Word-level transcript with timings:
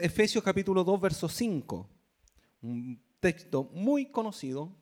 Efesios 0.00 0.42
capítulo 0.42 0.84
2, 0.84 1.00
verso 1.02 1.28
5. 1.28 1.86
Un 2.62 2.98
texto 3.20 3.64
muy 3.74 4.06
conocido, 4.06 4.74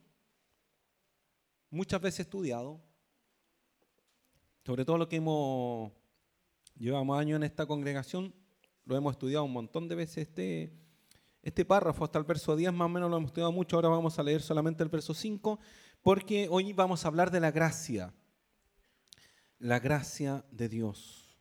muchas 1.69 2.01
veces 2.01 2.21
estudiado, 2.21 2.81
sobre 4.65 4.85
todo 4.85 4.99
lo 4.99 5.09
que 5.09 5.17
hemos, 5.17 5.91
llevamos 6.77 7.19
años 7.19 7.39
en 7.39 7.43
esta 7.43 7.67
congregación, 7.67 8.33
lo 8.85 8.97
hemos 8.97 9.15
estudiado 9.15 9.43
un 9.43 9.53
montón 9.53 9.89
de 9.89 9.97
veces 9.97 10.29
este, 10.29 10.73
este 11.43 11.65
párrafo, 11.65 12.05
hasta 12.05 12.21
el 12.21 12.25
verso 12.25 12.55
10 12.55 12.73
más 12.73 12.87
o 12.87 12.91
menos 12.91 13.11
lo 13.11 13.17
hemos 13.17 13.31
estudiado 13.31 13.51
mucho, 13.51 13.75
ahora 13.75 13.89
vamos 13.89 14.17
a 14.17 14.23
leer 14.23 14.43
solamente 14.43 14.85
el 14.85 14.91
verso 14.91 15.13
5, 15.13 15.59
porque 16.03 16.47
hoy 16.49 16.73
vamos 16.73 17.05
a 17.05 17.09
hablar 17.09 17.33
de 17.33 17.41
la 17.41 17.51
gracia, 17.51 18.15
la 19.59 19.81
gracia 19.81 20.45
de 20.53 20.69
Dios. 20.69 21.37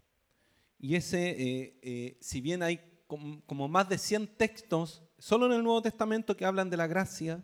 Y 0.79 0.95
ese, 0.95 1.29
eh, 1.29 1.79
eh, 1.83 2.17
si 2.19 2.41
bien 2.41 2.63
hay 2.63 2.88
como 3.09 3.67
más 3.67 3.89
de 3.89 3.97
100 3.97 4.37
textos, 4.37 5.01
solo 5.17 5.47
en 5.47 5.53
el 5.53 5.63
Nuevo 5.63 5.81
Testamento, 5.81 6.37
que 6.37 6.45
hablan 6.45 6.69
de 6.69 6.77
la 6.77 6.85
gracia. 6.85 7.43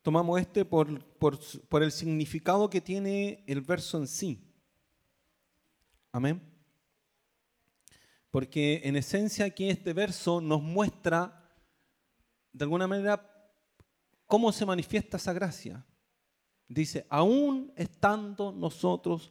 Tomamos 0.00 0.40
este 0.40 0.64
por, 0.64 1.04
por, 1.18 1.82
el 1.82 1.92
significado 1.92 2.70
que 2.70 2.80
tiene 2.80 3.44
el 3.46 3.60
verso 3.60 3.98
en 3.98 4.06
sí. 4.06 4.42
Amén. 6.12 6.40
Porque 8.30 8.80
en 8.84 8.96
esencia 8.96 9.44
aquí 9.44 9.68
este 9.68 9.92
verso 9.92 10.40
nos 10.40 10.62
muestra 10.62 11.52
de 12.52 12.64
alguna 12.64 12.86
manera 12.86 13.52
cómo 14.26 14.50
se 14.50 14.64
manifiesta 14.64 15.18
esa 15.18 15.34
gracia. 15.34 15.84
Dice, 16.68 17.06
aún 17.10 17.70
estando 17.76 18.50
nosotros 18.50 19.30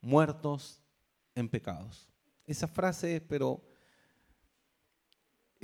muertos 0.00 0.82
en 1.36 1.48
pecados. 1.48 2.08
Esa 2.46 2.66
frase, 2.66 3.20
pero 3.20 3.75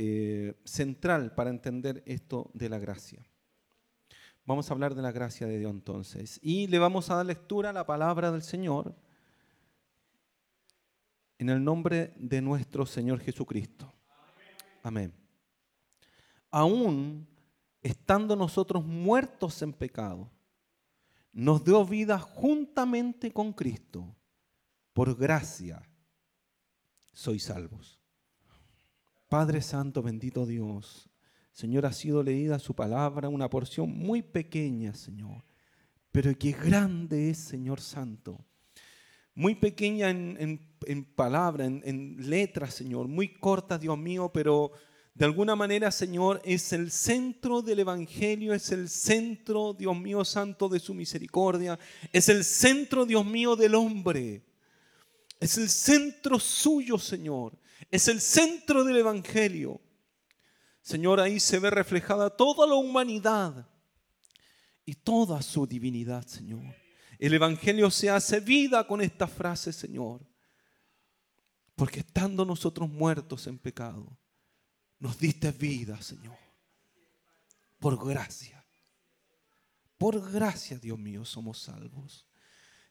eh, 0.05 0.55
central 0.65 1.33
para 1.33 1.51
entender 1.51 2.03
esto 2.07 2.51
de 2.55 2.69
la 2.69 2.81
gracia. 2.81 3.25
Vamos 4.45 4.69
a 4.69 4.75
hablar 4.75 4.97
de 4.97 5.03
la 5.03 5.13
gracia 5.13 5.47
de 5.47 5.61
Dios 5.61 5.71
entonces. 5.71 6.41
Y 6.43 6.67
le 6.67 6.81
vamos 6.81 7.09
a 7.09 7.15
dar 7.15 7.25
lectura 7.25 7.71
a 7.71 7.73
la 7.73 7.87
palabra 7.87 8.33
del 8.33 8.43
Señor 8.43 8.97
en 11.39 11.51
el 11.51 11.63
nombre 11.63 12.15
de 12.17 12.43
nuestro 12.43 12.85
Señor 12.85 13.21
Jesucristo. 13.21 13.93
Amén. 14.83 15.15
Aún 16.51 17.29
estando 17.81 18.35
nosotros 18.35 18.85
muertos 18.85 19.63
en 19.63 19.73
pecado, 19.73 20.29
nos 21.33 21.63
dio 21.63 21.85
vida 21.87 22.19
juntamente 22.19 23.33
con 23.33 23.53
Cristo. 23.53 24.17
Por 24.93 25.17
gracia 25.17 25.81
sois 27.13 27.45
salvos. 27.45 28.02
Padre 29.33 29.63
Santo, 29.63 30.03
bendito 30.03 30.45
Dios, 30.45 31.09
Señor, 31.53 31.87
ha 31.87 31.93
sido 31.95 32.23
leída 32.23 32.59
su 32.59 32.75
palabra, 32.75 33.31
una 33.31 33.49
porción 33.49 33.89
muy 33.89 34.21
pequeña, 34.21 34.93
Señor, 34.93 35.43
pero 36.11 36.37
que 36.37 36.53
grande 36.53 37.31
es, 37.31 37.39
Señor 37.39 37.81
Santo. 37.81 38.45
Muy 39.35 39.55
pequeña 39.55 40.11
en, 40.11 40.61
palabra, 41.17 41.65
en, 41.65 41.81
en 41.87 42.29
letras, 42.29 42.75
Señor, 42.75 43.09
muy 43.09 43.33
corta, 43.33 43.79
Dios 43.79 43.97
mío, 43.97 44.31
pero 44.35 44.71
de 45.15 45.25
alguna 45.25 45.57
manera, 45.57 45.91
Señor, 45.91 46.43
es 46.45 46.75
el 46.75 46.91
centro 46.91 47.63
del 47.63 47.79
Evangelio, 47.79 48.53
es 48.53 48.71
el 48.71 48.91
centro, 48.91 49.73
Dios 49.73 49.99
mío, 49.99 50.27
santo, 50.27 50.69
de 50.69 50.79
su 50.79 50.93
misericordia, 50.93 51.79
es 52.13 52.29
el 52.29 52.45
centro, 52.45 53.07
Dios 53.07 53.25
mío, 53.25 53.57
del 53.57 53.77
hombre. 53.77 54.43
Es 55.41 55.57
el 55.57 55.71
centro 55.71 56.39
suyo, 56.39 56.99
Señor 56.99 57.62
es 57.91 58.09
el 58.09 58.21
centro 58.21 58.85
del 58.85 58.97
Evangelio. 58.99 59.81
Señor, 60.83 61.21
ahí 61.21 61.39
se 61.39 61.59
ve 61.59 61.71
reflejada 61.71 62.31
toda 62.31 62.67
la 62.67 62.75
humanidad 62.75 63.69
y 64.85 64.95
toda 64.95 65.41
su 65.43 65.67
divinidad, 65.67 66.27
Señor. 66.27 66.63
El 67.19 67.35
Evangelio 67.35 67.91
se 67.91 68.11
hace 68.11 68.41
vida 68.41 68.87
con 68.87 69.01
esta 69.01 69.29
frase, 69.29 69.73
Señor. 69.73 70.27
Porque 71.77 72.01
estando 72.01 72.45
nosotros 72.45 72.89
muertos 72.89 73.47
en 73.47 73.59
pecado, 73.59 74.19
nos 74.99 75.19
diste 75.19 75.53
vida, 75.53 76.01
Señor. 76.03 76.37
Por 77.79 78.05
gracia. 78.05 78.65
Por 79.99 80.33
gracia, 80.33 80.79
Dios 80.79 80.99
mío, 80.99 81.25
somos 81.25 81.61
salvos. 81.61 82.27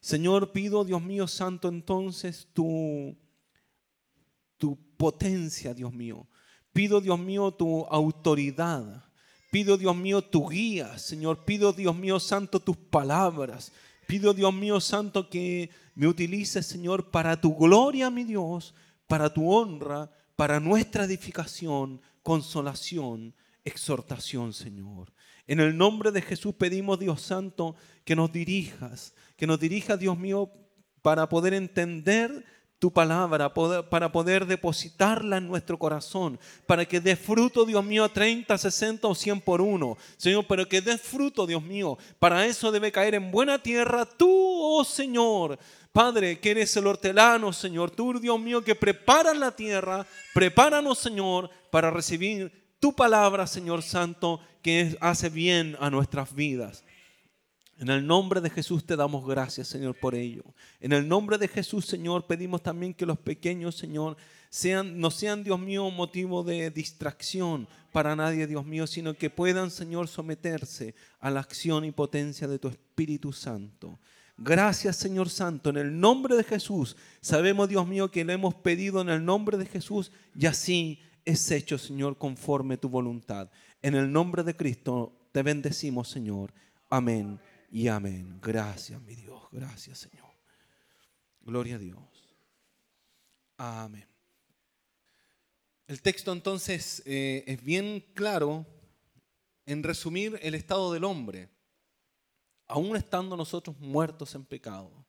Señor, 0.00 0.52
pido, 0.52 0.84
Dios 0.84 1.02
mío 1.02 1.28
santo, 1.28 1.68
entonces 1.68 2.48
tu 2.52 3.16
tu 4.62 4.78
potencia, 4.96 5.74
Dios 5.74 5.92
mío. 5.92 6.28
Pido, 6.72 7.00
Dios 7.00 7.18
mío, 7.18 7.50
tu 7.50 7.84
autoridad. 7.86 9.04
Pido, 9.50 9.76
Dios 9.76 9.96
mío, 9.96 10.22
tu 10.22 10.48
guía, 10.48 10.98
Señor. 10.98 11.44
Pido, 11.44 11.72
Dios 11.72 11.96
mío, 11.96 12.20
santo, 12.20 12.60
tus 12.60 12.76
palabras. 12.76 13.72
Pido, 14.06 14.32
Dios 14.32 14.54
mío, 14.54 14.78
santo, 14.78 15.28
que 15.28 15.68
me 15.96 16.06
utilices, 16.06 16.64
Señor, 16.64 17.10
para 17.10 17.40
tu 17.40 17.56
gloria, 17.56 18.08
mi 18.08 18.22
Dios, 18.22 18.72
para 19.08 19.34
tu 19.34 19.52
honra, 19.52 20.12
para 20.36 20.60
nuestra 20.60 21.06
edificación, 21.06 22.00
consolación, 22.22 23.34
exhortación, 23.64 24.52
Señor. 24.52 25.12
En 25.48 25.58
el 25.58 25.76
nombre 25.76 26.12
de 26.12 26.22
Jesús 26.22 26.54
pedimos, 26.54 27.00
Dios 27.00 27.20
Santo, 27.20 27.74
que 28.04 28.14
nos 28.14 28.30
dirijas, 28.30 29.12
que 29.36 29.48
nos 29.48 29.58
dirijas, 29.58 29.98
Dios 29.98 30.16
mío, 30.16 30.52
para 31.02 31.28
poder 31.28 31.52
entender 31.52 32.44
tu 32.82 32.90
palabra 32.90 33.54
para 33.54 34.10
poder 34.10 34.44
depositarla 34.44 35.36
en 35.36 35.46
nuestro 35.46 35.78
corazón, 35.78 36.36
para 36.66 36.84
que 36.84 37.00
dé 37.00 37.14
fruto, 37.14 37.64
Dios 37.64 37.84
mío, 37.84 38.08
30, 38.08 38.58
60 38.58 39.06
o 39.06 39.14
100 39.14 39.40
por 39.40 39.60
uno. 39.60 39.96
Señor, 40.16 40.46
pero 40.48 40.68
que 40.68 40.80
dé 40.80 40.98
fruto, 40.98 41.46
Dios 41.46 41.62
mío. 41.62 41.96
Para 42.18 42.44
eso 42.44 42.72
debe 42.72 42.90
caer 42.90 43.14
en 43.14 43.30
buena 43.30 43.62
tierra 43.62 44.04
tú, 44.04 44.28
oh 44.28 44.82
Señor. 44.82 45.60
Padre, 45.92 46.40
que 46.40 46.50
eres 46.50 46.76
el 46.76 46.88
hortelano, 46.88 47.52
Señor. 47.52 47.92
Tú, 47.92 48.18
Dios 48.18 48.40
mío, 48.40 48.64
que 48.64 48.74
preparas 48.74 49.36
la 49.36 49.54
tierra. 49.54 50.04
Prepáranos, 50.34 50.98
Señor, 50.98 51.50
para 51.70 51.88
recibir 51.88 52.50
tu 52.80 52.92
palabra, 52.96 53.46
Señor 53.46 53.82
Santo, 53.82 54.40
que 54.60 54.96
hace 55.00 55.28
bien 55.28 55.76
a 55.78 55.88
nuestras 55.88 56.34
vidas. 56.34 56.82
En 57.82 57.90
el 57.90 58.06
nombre 58.06 58.40
de 58.40 58.48
Jesús 58.48 58.86
te 58.86 58.94
damos 58.94 59.26
gracias, 59.26 59.66
Señor, 59.66 59.98
por 59.98 60.14
ello. 60.14 60.44
En 60.78 60.92
el 60.92 61.08
nombre 61.08 61.36
de 61.36 61.48
Jesús, 61.48 61.84
Señor, 61.84 62.28
pedimos 62.28 62.62
también 62.62 62.94
que 62.94 63.04
los 63.04 63.18
pequeños, 63.18 63.74
Señor, 63.74 64.16
sean, 64.50 65.00
no 65.00 65.10
sean, 65.10 65.42
Dios 65.42 65.58
mío, 65.58 65.90
motivo 65.90 66.44
de 66.44 66.70
distracción 66.70 67.66
para 67.90 68.14
nadie, 68.14 68.46
Dios 68.46 68.64
mío, 68.64 68.86
sino 68.86 69.14
que 69.14 69.30
puedan, 69.30 69.72
Señor, 69.72 70.06
someterse 70.06 70.94
a 71.18 71.28
la 71.28 71.40
acción 71.40 71.84
y 71.84 71.90
potencia 71.90 72.46
de 72.46 72.60
tu 72.60 72.68
Espíritu 72.68 73.32
Santo. 73.32 73.98
Gracias, 74.36 74.94
Señor 74.94 75.28
Santo, 75.28 75.70
en 75.70 75.78
el 75.78 75.98
nombre 75.98 76.36
de 76.36 76.44
Jesús. 76.44 76.96
Sabemos, 77.20 77.68
Dios 77.68 77.84
mío, 77.84 78.12
que 78.12 78.24
lo 78.24 78.32
hemos 78.32 78.54
pedido 78.54 79.00
en 79.00 79.08
el 79.08 79.24
nombre 79.24 79.58
de 79.58 79.66
Jesús 79.66 80.12
y 80.38 80.46
así 80.46 81.00
es 81.24 81.50
hecho, 81.50 81.78
Señor, 81.78 82.16
conforme 82.16 82.76
tu 82.76 82.88
voluntad. 82.88 83.50
En 83.82 83.96
el 83.96 84.12
nombre 84.12 84.44
de 84.44 84.54
Cristo 84.54 85.12
te 85.32 85.42
bendecimos, 85.42 86.08
Señor. 86.08 86.52
Amén 86.88 87.40
y 87.72 87.88
amén. 87.88 88.38
Gracias, 88.42 89.00
mi 89.00 89.14
Dios. 89.14 89.42
Gracias, 89.50 90.00
Señor. 90.00 90.30
Gloria 91.40 91.76
a 91.76 91.78
Dios. 91.78 92.36
Amén. 93.56 94.06
El 95.86 96.02
texto 96.02 96.32
entonces 96.32 97.02
eh, 97.06 97.44
es 97.46 97.64
bien 97.64 98.04
claro 98.12 98.66
en 99.64 99.82
resumir 99.82 100.38
el 100.42 100.54
estado 100.54 100.92
del 100.92 101.04
hombre, 101.04 101.48
aún 102.68 102.94
estando 102.94 103.38
nosotros 103.38 103.78
muertos 103.78 104.34
en 104.34 104.44
pecado. 104.44 105.06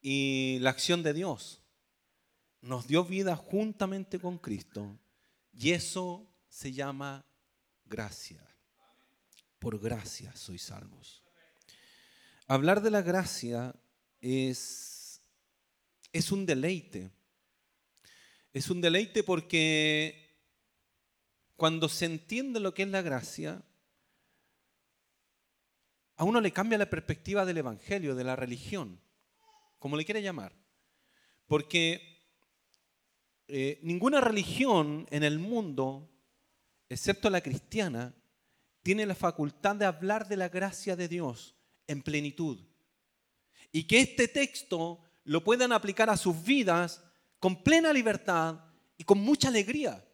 Y 0.00 0.58
la 0.60 0.70
acción 0.70 1.02
de 1.02 1.14
Dios 1.14 1.64
nos 2.60 2.86
dio 2.86 3.04
vida 3.04 3.34
juntamente 3.34 4.20
con 4.20 4.38
Cristo 4.38 5.00
y 5.52 5.72
eso 5.72 6.28
se 6.48 6.72
llama 6.72 7.26
gracia 7.86 8.51
por 9.62 9.78
gracia 9.78 10.34
sois 10.34 10.60
salvos. 10.60 11.22
Hablar 12.48 12.82
de 12.82 12.90
la 12.90 13.00
gracia 13.00 13.72
es, 14.20 15.22
es 16.12 16.32
un 16.32 16.44
deleite. 16.44 17.12
Es 18.52 18.70
un 18.70 18.80
deleite 18.80 19.22
porque 19.22 20.36
cuando 21.54 21.88
se 21.88 22.06
entiende 22.06 22.58
lo 22.58 22.74
que 22.74 22.82
es 22.82 22.88
la 22.88 23.02
gracia, 23.02 23.62
a 26.16 26.24
uno 26.24 26.40
le 26.40 26.50
cambia 26.50 26.76
la 26.76 26.90
perspectiva 26.90 27.44
del 27.44 27.58
Evangelio, 27.58 28.16
de 28.16 28.24
la 28.24 28.34
religión, 28.34 29.00
como 29.78 29.96
le 29.96 30.04
quiere 30.04 30.22
llamar. 30.22 30.52
Porque 31.46 32.20
eh, 33.46 33.78
ninguna 33.82 34.20
religión 34.20 35.06
en 35.12 35.22
el 35.22 35.38
mundo, 35.38 36.10
excepto 36.88 37.30
la 37.30 37.40
cristiana, 37.40 38.12
tiene 38.82 39.06
la 39.06 39.14
facultad 39.14 39.76
de 39.76 39.84
hablar 39.84 40.28
de 40.28 40.36
la 40.36 40.48
gracia 40.48 40.96
de 40.96 41.08
Dios 41.08 41.54
en 41.86 42.02
plenitud. 42.02 42.58
Y 43.70 43.84
que 43.84 44.00
este 44.00 44.28
texto 44.28 45.00
lo 45.24 45.44
puedan 45.44 45.72
aplicar 45.72 46.10
a 46.10 46.16
sus 46.16 46.42
vidas 46.42 47.02
con 47.38 47.62
plena 47.62 47.92
libertad 47.92 48.60
y 48.96 49.04
con 49.04 49.18
mucha 49.18 49.48
alegría. 49.48 50.04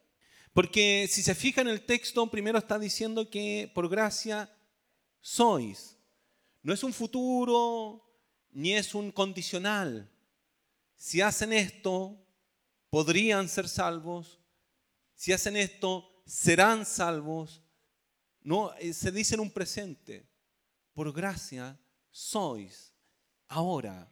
Porque 0.53 1.09
si 1.11 1.23
se 1.23 1.35
fija 1.35 1.61
en 1.61 1.69
el 1.69 1.85
texto, 1.85 2.31
primero 2.31 2.59
está 2.59 2.79
diciendo 2.79 3.31
que 3.31 3.71
por 3.75 3.89
gracia 3.89 4.51
sois. 5.21 5.97
No 6.63 6.73
es 6.73 6.83
un 6.83 6.93
futuro, 6.93 8.05
ni 8.51 8.75
es 8.75 8.95
un 8.95 9.11
condicional. 9.13 10.11
Si 10.97 11.21
hacen 11.21 11.53
esto, 11.53 12.19
podrían 12.91 13.49
ser 13.49 13.69
salvos. 13.69 14.41
Si 15.15 15.33
hacen 15.33 15.57
esto, 15.57 16.23
serán 16.27 16.85
salvos. 16.85 17.63
No, 18.49 18.73
eh, 18.79 18.95
se 18.95 19.13
dice 19.13 19.35
en 19.35 19.41
un 19.41 19.51
presente. 19.51 20.27
Por 20.95 21.13
gracia 21.13 21.79
sois 22.11 22.95
ahora 23.47 24.11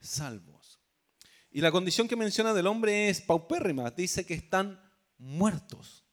salvos. 0.00 0.80
Y 1.50 1.60
la 1.60 1.70
condición 1.70 2.08
que 2.08 2.16
menciona 2.16 2.54
del 2.54 2.68
hombre 2.68 3.10
es 3.10 3.20
paupérrima. 3.20 3.90
Dice 3.90 4.24
que 4.24 4.32
están 4.32 4.80
muertos 5.18 6.06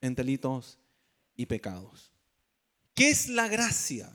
en 0.00 0.14
delitos 0.14 0.78
y 1.36 1.44
pecados. 1.44 2.10
¿Qué 2.94 3.10
es 3.10 3.28
la 3.28 3.48
gracia? 3.48 4.10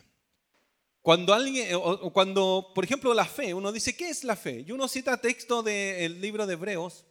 Cuando 1.04 1.36
alguien, 1.36 1.76
o 1.76 2.12
cuando, 2.12 2.72
por 2.74 2.86
ejemplo, 2.86 3.14
la 3.14 3.26
fe, 3.26 3.54
uno 3.54 3.72
dice, 3.72 3.96
¿qué 3.96 4.10
es 4.10 4.24
la 4.24 4.36
fe? 4.36 4.66
Y 4.68 4.72
uno 4.72 4.88
cita 4.88 5.22
texto 5.22 5.62
del 5.62 6.20
libro 6.20 6.48
de 6.48 6.54
Hebreos, 6.54 7.06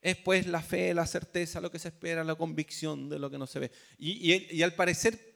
es 0.00 0.16
pues 0.16 0.46
la 0.46 0.62
fe, 0.62 0.94
la 0.94 1.06
certeza, 1.06 1.60
lo 1.60 1.70
que 1.70 1.78
se 1.78 1.88
espera, 1.88 2.24
la 2.24 2.34
convicción 2.34 3.08
de 3.08 3.18
lo 3.18 3.30
que 3.30 3.38
no 3.38 3.46
se 3.46 3.58
ve. 3.58 3.70
Y, 3.98 4.56
y 4.56 4.62
al 4.62 4.74
parecer, 4.74 5.30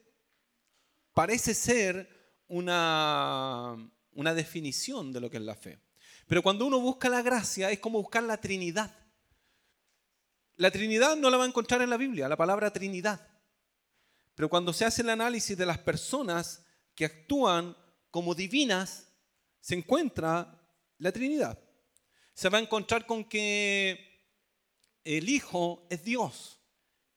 parece 1.13 1.55
ser 1.55 2.43
una, 2.49 3.77
una 4.13 4.35
definición 4.35 5.13
de 5.13 5.21
lo 5.21 5.31
que 5.31 5.37
es 5.37 5.43
la 5.43 5.55
fe. 5.55 5.79
Pero 6.27 6.43
cuando 6.43 6.67
uno 6.67 6.81
busca 6.81 7.09
la 7.09 7.23
gracia, 7.23 7.71
es 7.71 7.79
como 7.79 8.01
buscar 8.01 8.23
la 8.23 8.41
Trinidad. 8.41 8.95
La 10.57 10.71
Trinidad 10.71 11.17
no 11.17 11.31
la 11.31 11.37
va 11.37 11.45
a 11.45 11.49
encontrar 11.49 11.83
en 11.83 11.91
la 11.91 11.97
Biblia, 11.97 12.29
la 12.29 12.37
palabra 12.37 12.73
Trinidad. 12.73 13.27
Pero 14.35 14.49
cuando 14.49 14.73
se 14.73 14.85
hace 14.85 15.03
el 15.03 15.11
análisis 15.11 15.57
de 15.57 15.67
las 15.67 15.79
personas 15.79 16.65
que 16.95 17.05
actúan 17.05 17.77
como 18.11 18.35
divinas, 18.35 19.09
se 19.61 19.75
encuentra 19.75 20.61
la 20.99 21.13
Trinidad. 21.13 21.59
Se 22.33 22.49
va 22.49 22.59
a 22.59 22.63
encontrar 22.63 23.07
con 23.07 23.25
que 23.25 24.14
el 25.05 25.29
Hijo 25.29 25.87
es 25.91 26.05
Dios, 26.05 26.59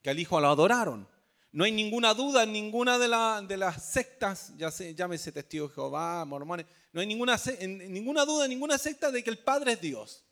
que 0.01 0.09
al 0.09 0.19
Hijo 0.19 0.39
lo 0.39 0.47
adoraron. 0.47 1.07
No 1.51 1.63
hay 1.63 1.71
ninguna 1.71 2.13
duda 2.13 2.43
en 2.43 2.51
ninguna 2.51 2.99
de, 2.99 3.47
de 3.47 3.57
las 3.57 3.83
sectas, 3.83 4.53
ya 4.57 4.69
sé, 4.69 4.93
llámese 4.93 5.31
Testigo 5.31 5.67
de 5.69 5.73
Jehová, 5.73 6.23
mormones, 6.25 6.65
no 6.91 7.01
hay 7.01 7.07
ninguna, 7.07 7.39
ninguna 7.61 8.25
duda 8.25 8.45
en 8.45 8.49
ninguna 8.49 8.77
secta 8.77 9.11
de 9.11 9.23
que 9.23 9.29
el 9.29 9.39
Padre 9.39 9.73
es 9.73 9.81
Dios. 9.81 10.23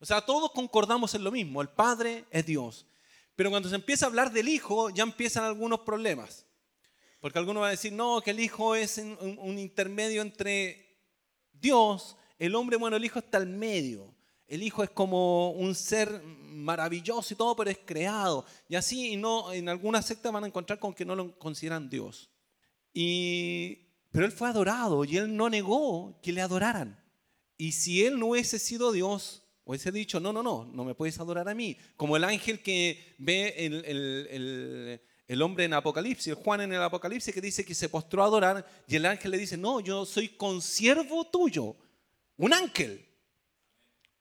O 0.00 0.06
sea, 0.06 0.20
todos 0.20 0.50
concordamos 0.52 1.14
en 1.14 1.24
lo 1.24 1.30
mismo, 1.30 1.62
el 1.62 1.68
Padre 1.68 2.24
es 2.30 2.44
Dios. 2.44 2.86
Pero 3.36 3.50
cuando 3.50 3.68
se 3.68 3.74
empieza 3.74 4.06
a 4.06 4.08
hablar 4.08 4.32
del 4.32 4.48
Hijo, 4.48 4.90
ya 4.90 5.02
empiezan 5.02 5.44
algunos 5.44 5.80
problemas. 5.80 6.46
Porque 7.20 7.38
algunos 7.38 7.62
van 7.62 7.68
a 7.68 7.72
decir, 7.72 7.92
no, 7.92 8.20
que 8.20 8.30
el 8.30 8.40
Hijo 8.40 8.74
es 8.74 8.98
un, 8.98 9.58
intermedio 9.58 10.22
entre 10.22 10.98
Dios, 11.52 12.16
el 12.38 12.54
hombre, 12.54 12.76
bueno, 12.76 12.96
el 12.96 13.04
Hijo 13.04 13.18
está 13.18 13.38
al 13.38 13.46
medio. 13.46 14.13
El 14.46 14.62
Hijo 14.62 14.82
es 14.82 14.90
como 14.90 15.50
un 15.52 15.74
ser 15.74 16.22
maravilloso 16.22 17.32
y 17.32 17.36
todo, 17.36 17.56
pero 17.56 17.70
es 17.70 17.78
creado. 17.84 18.44
Y 18.68 18.76
así, 18.76 19.16
no, 19.16 19.52
en 19.52 19.68
algunas 19.68 20.06
sectas 20.06 20.32
van 20.32 20.44
a 20.44 20.46
encontrar 20.46 20.78
con 20.78 20.94
que 20.94 21.04
no 21.04 21.16
lo 21.16 21.38
consideran 21.38 21.88
Dios. 21.88 22.30
Y, 22.92 23.78
pero 24.12 24.26
Él 24.26 24.32
fue 24.32 24.48
adorado 24.48 25.04
y 25.04 25.16
Él 25.16 25.34
no 25.34 25.48
negó 25.48 26.18
que 26.22 26.32
le 26.32 26.40
adoraran. 26.40 27.02
Y 27.56 27.72
si 27.72 28.04
Él 28.04 28.18
no 28.18 28.26
hubiese 28.26 28.58
sido 28.58 28.92
Dios, 28.92 29.42
hubiese 29.64 29.90
dicho, 29.90 30.20
no, 30.20 30.32
no, 30.32 30.42
no, 30.42 30.64
no 30.66 30.84
me 30.84 30.94
puedes 30.94 31.18
adorar 31.18 31.48
a 31.48 31.54
mí. 31.54 31.76
Como 31.96 32.16
el 32.16 32.24
ángel 32.24 32.62
que 32.62 33.14
ve 33.18 33.54
el, 33.56 33.84
el, 33.84 35.00
el, 35.26 35.42
hombre 35.42 35.64
en 35.64 35.74
Apocalipsis, 35.74 36.34
Juan 36.34 36.60
en 36.60 36.72
el 36.72 36.82
Apocalipsis, 36.82 37.32
que 37.32 37.40
dice 37.40 37.64
que 37.64 37.74
se 37.74 37.88
postró 37.88 38.22
a 38.22 38.26
adorar 38.26 38.84
y 38.86 38.96
el 38.96 39.06
ángel 39.06 39.30
le 39.30 39.38
dice, 39.38 39.56
no, 39.56 39.80
yo 39.80 40.04
soy 40.04 40.28
consiervo 40.28 41.24
tuyo. 41.26 41.76
Un 42.36 42.52
ángel. 42.52 43.04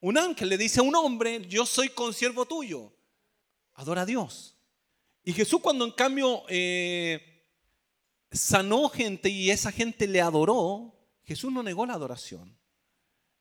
Un 0.04 0.18
ángel 0.18 0.50
le 0.50 0.58
dice 0.58 0.80
a 0.80 0.84
un 0.84 0.96
hombre, 0.96 1.48
yo 1.48 1.66
soy 1.66 1.90
consiervo 1.90 2.46
tuyo. 2.46 2.92
Adora 3.74 4.02
a 4.02 4.06
Dios. 4.06 4.58
Y 5.24 5.34
Jesús 5.34 5.62
cuando 5.62 5.86
en 5.86 5.92
cambio 5.92 6.44
eh, 6.50 7.46
sanó 8.32 8.90
gente 8.90 9.30
y 9.30 9.50
esa 9.50 9.72
gente 9.72 10.08
le 10.08 10.20
adoró, 10.20 10.94
Jesús 11.24 11.52
no 11.52 11.64
negó 11.64 11.86
la 11.86 11.94
adoración. 11.94 12.58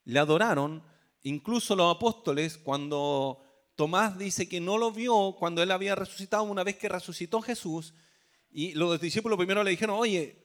Le 0.05 0.19
adoraron 0.19 0.83
Incluso 1.23 1.77
los 1.77 1.95
apóstoles, 1.95 2.59
cuando 2.59 3.45
Tomás 3.77 4.19
dice 4.19 4.49
que 4.49 4.61
no 4.61 4.77
lo 4.77 4.91
vio 4.91 5.37
cuando 5.39 5.63
él 5.63 5.71
había 5.71 5.95
resucitado, 5.95 6.43
una 6.43 6.65
vez 6.65 6.77
que 6.77 6.89
resucitó 6.89 7.41
Jesús, 7.41 7.95
y 8.51 8.73
los 8.73 9.01
discípulos 9.01 9.39
primero 9.39 9.63
le 9.63 9.71
dijeron, 9.71 9.97
oye, 9.99 10.37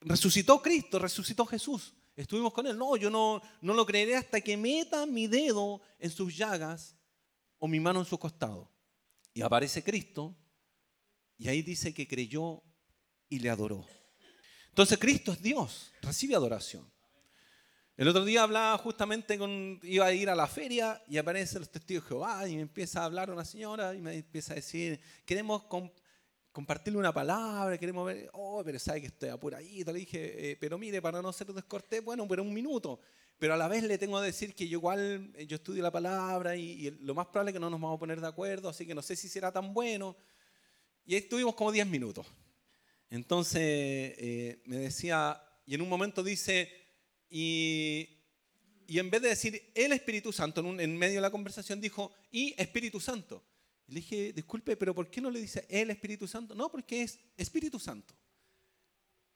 resucitó 0.00 0.60
Cristo, 0.60 0.98
resucitó 0.98 1.46
Jesús. 1.46 1.94
Estuvimos 2.16 2.52
con 2.52 2.66
él. 2.66 2.78
No, 2.78 2.96
yo 2.96 3.10
no, 3.10 3.42
no 3.60 3.74
lo 3.74 3.84
creeré 3.84 4.16
hasta 4.16 4.40
que 4.40 4.56
meta 4.56 5.04
mi 5.06 5.26
dedo 5.26 5.82
en 5.98 6.10
sus 6.10 6.36
llagas 6.36 6.96
o 7.58 7.68
mi 7.68 7.78
mano 7.78 8.00
en 8.00 8.06
su 8.06 8.18
costado. 8.18 8.70
Y 9.34 9.42
aparece 9.42 9.84
Cristo 9.84 10.34
y 11.36 11.48
ahí 11.48 11.62
dice 11.62 11.92
que 11.92 12.08
creyó 12.08 12.62
y 13.28 13.38
le 13.38 13.50
adoró. 13.50 13.86
Entonces 14.68 14.98
Cristo 14.98 15.32
es 15.32 15.42
Dios, 15.42 15.92
recibe 16.00 16.34
adoración. 16.34 16.90
El 17.96 18.08
otro 18.08 18.24
día 18.26 18.42
hablaba 18.42 18.76
justamente 18.76 19.38
con, 19.38 19.80
iba 19.82 20.04
a 20.04 20.12
ir 20.12 20.28
a 20.28 20.34
la 20.34 20.46
feria 20.46 21.02
y 21.08 21.16
aparece 21.16 21.56
el 21.56 21.68
testigo 21.70 22.02
de 22.02 22.08
Jehová 22.08 22.46
y 22.46 22.56
me 22.56 22.62
empieza 22.62 23.00
a 23.00 23.06
hablar 23.06 23.30
una 23.30 23.44
señora 23.44 23.94
y 23.94 24.02
me 24.02 24.14
empieza 24.14 24.52
a 24.52 24.56
decir, 24.56 25.00
queremos 25.24 25.62
compartirle 26.56 26.98
una 26.98 27.12
palabra, 27.12 27.76
queremos 27.76 28.06
ver, 28.06 28.30
oh, 28.32 28.62
pero 28.64 28.78
sabe 28.78 29.02
que 29.02 29.08
estoy 29.08 29.28
apuradito. 29.28 29.92
Le 29.92 29.98
dije, 29.98 30.52
eh, 30.52 30.56
pero 30.58 30.78
mire, 30.78 31.02
para 31.02 31.20
no 31.20 31.30
ser 31.30 31.48
descortés, 31.48 32.02
bueno, 32.02 32.26
pero 32.26 32.42
un 32.42 32.54
minuto. 32.54 32.98
Pero 33.38 33.52
a 33.52 33.58
la 33.58 33.68
vez 33.68 33.82
le 33.82 33.98
tengo 33.98 34.18
que 34.18 34.24
decir 34.24 34.54
que 34.54 34.66
yo 34.66 34.78
igual, 34.78 35.34
eh, 35.36 35.46
yo 35.46 35.56
estudio 35.56 35.82
la 35.82 35.90
palabra 35.90 36.56
y, 36.56 36.96
lo 37.02 37.14
más 37.14 37.26
probable 37.26 37.50
es 37.50 37.52
que 37.52 37.60
no 37.60 37.68
nos 37.68 37.78
vamos 37.78 37.96
a 37.96 38.00
poner 38.00 38.22
de 38.22 38.26
acuerdo, 38.26 38.70
así 38.70 38.86
que 38.86 38.94
no 38.94 39.02
sé 39.02 39.16
si 39.16 39.28
será 39.28 39.52
tan 39.52 39.74
bueno. 39.74 40.16
Y 41.04 41.12
ahí 41.12 41.20
estuvimos 41.20 41.54
como 41.54 41.70
10 41.70 41.86
minutos. 41.88 42.26
Entonces 43.10 43.60
eh, 43.62 44.62
me 44.64 44.78
decía, 44.78 45.38
y 45.66 45.74
en 45.74 45.82
un 45.82 45.90
momento 45.90 46.22
dice, 46.22 46.72
y, 47.28 48.08
en 48.88 49.10
vez 49.10 49.20
de 49.20 49.28
decir 49.28 49.72
el 49.74 49.92
Espíritu 49.92 50.32
Santo, 50.32 50.62
en, 50.62 50.96
medio 50.96 51.16
de 51.16 51.20
la 51.20 51.30
conversación 51.30 51.82
dijo, 51.82 52.12
y 52.30 52.54
Espíritu 52.56 52.98
Santo. 52.98 53.44
Le 53.88 53.96
dije, 53.96 54.32
disculpe, 54.32 54.76
pero 54.76 54.94
¿por 54.94 55.10
qué 55.10 55.20
no 55.20 55.30
le 55.30 55.40
dice 55.40 55.66
el 55.68 55.90
Espíritu 55.90 56.26
Santo? 56.26 56.54
No, 56.54 56.70
porque 56.70 57.02
es 57.02 57.18
Espíritu 57.36 57.78
Santo. 57.78 58.14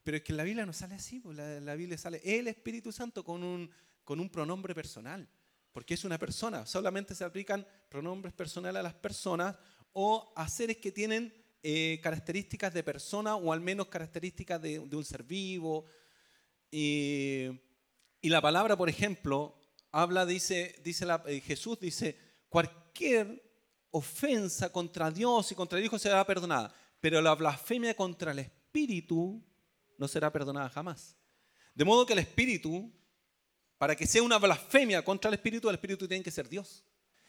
Pero 0.02 0.16
es 0.16 0.22
que 0.22 0.32
en 0.32 0.36
la 0.38 0.44
Biblia 0.44 0.66
no 0.66 0.72
sale 0.72 0.94
así, 0.94 1.20
pues 1.20 1.36
la, 1.36 1.60
la 1.60 1.74
Biblia 1.74 1.98
sale 1.98 2.20
el 2.24 2.48
Espíritu 2.48 2.90
Santo 2.90 3.22
con 3.22 3.42
un, 3.42 3.70
con 4.02 4.18
un 4.18 4.30
pronombre 4.30 4.74
personal, 4.74 5.28
porque 5.72 5.94
es 5.94 6.04
una 6.04 6.18
persona. 6.18 6.66
Solamente 6.66 7.14
se 7.14 7.24
aplican 7.24 7.66
pronombres 7.88 8.34
personales 8.34 8.80
a 8.80 8.84
las 8.84 8.94
personas 8.94 9.56
o 9.92 10.32
a 10.36 10.48
seres 10.48 10.78
que 10.78 10.92
tienen 10.92 11.32
eh, 11.62 12.00
características 12.02 12.72
de 12.72 12.82
persona 12.82 13.36
o 13.36 13.52
al 13.52 13.60
menos 13.60 13.88
características 13.88 14.60
de, 14.62 14.78
un 14.78 15.04
ser 15.04 15.22
vivo. 15.22 15.84
Y 16.70 17.50
y 18.22 18.28
la 18.28 18.42
palabra, 18.42 18.76
por 18.76 18.88
ejemplo, 18.88 19.58
habla, 19.92 20.26
dice, 20.26 20.76
dice 20.84 21.06
eh, 21.26 21.40
Jesús 21.40 21.80
dice, 21.80 22.18
cualquier 22.48 23.49
ofensa 23.90 24.70
contra 24.70 25.10
Dios 25.10 25.50
y 25.52 25.54
contra 25.54 25.78
el 25.78 25.84
Hijo 25.84 25.98
será 25.98 26.24
perdonada, 26.26 26.74
pero 27.00 27.20
la 27.20 27.34
blasfemia 27.34 27.94
contra 27.94 28.32
el 28.32 28.40
Espíritu 28.40 29.42
no 29.98 30.08
será 30.08 30.32
perdonada 30.32 30.68
jamás. 30.68 31.16
De 31.74 31.84
modo 31.84 32.06
que 32.06 32.12
el 32.12 32.18
Espíritu, 32.18 32.90
para 33.78 33.96
que 33.96 34.06
sea 34.06 34.22
una 34.22 34.38
blasfemia 34.38 35.04
contra 35.04 35.28
el 35.28 35.34
Espíritu, 35.34 35.68
el 35.68 35.74
Espíritu 35.74 36.06
tiene 36.06 36.24
que 36.24 36.30
ser 36.30 36.48
Dios. 36.48 36.84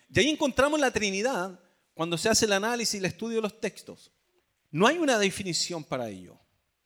Y 0.10 0.20
ahí 0.20 0.30
encontramos 0.30 0.80
la 0.80 0.92
Trinidad 0.92 1.60
cuando 1.94 2.18
se 2.18 2.30
hace 2.30 2.46
el 2.46 2.54
análisis 2.54 2.96
y 2.96 2.98
el 2.98 3.06
estudio 3.06 3.38
de 3.38 3.44
los 3.44 3.60
textos. 3.60 4.12
No 4.72 4.88
hay 4.88 4.98
una 4.98 5.18
definición 5.20 5.84
para 5.84 6.10
ello, 6.10 6.40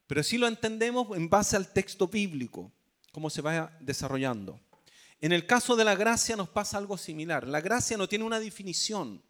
pero 0.07 0.23
sí 0.23 0.37
lo 0.37 0.47
entendemos 0.47 1.15
en 1.15 1.29
base 1.29 1.55
al 1.55 1.71
texto 1.71 2.07
bíblico 2.07 2.71
cómo 3.11 3.29
se 3.29 3.41
va 3.41 3.75
desarrollando. 3.79 4.59
En 5.21 5.31
el 5.31 5.45
caso 5.45 5.75
de 5.75 5.85
la 5.85 5.95
gracia 5.95 6.35
nos 6.35 6.49
pasa 6.49 6.77
algo 6.77 6.97
similar. 6.97 7.47
La 7.47 7.61
gracia 7.61 7.97
no 7.97 8.09
tiene 8.09 8.25
una 8.25 8.39
definición, 8.39 9.23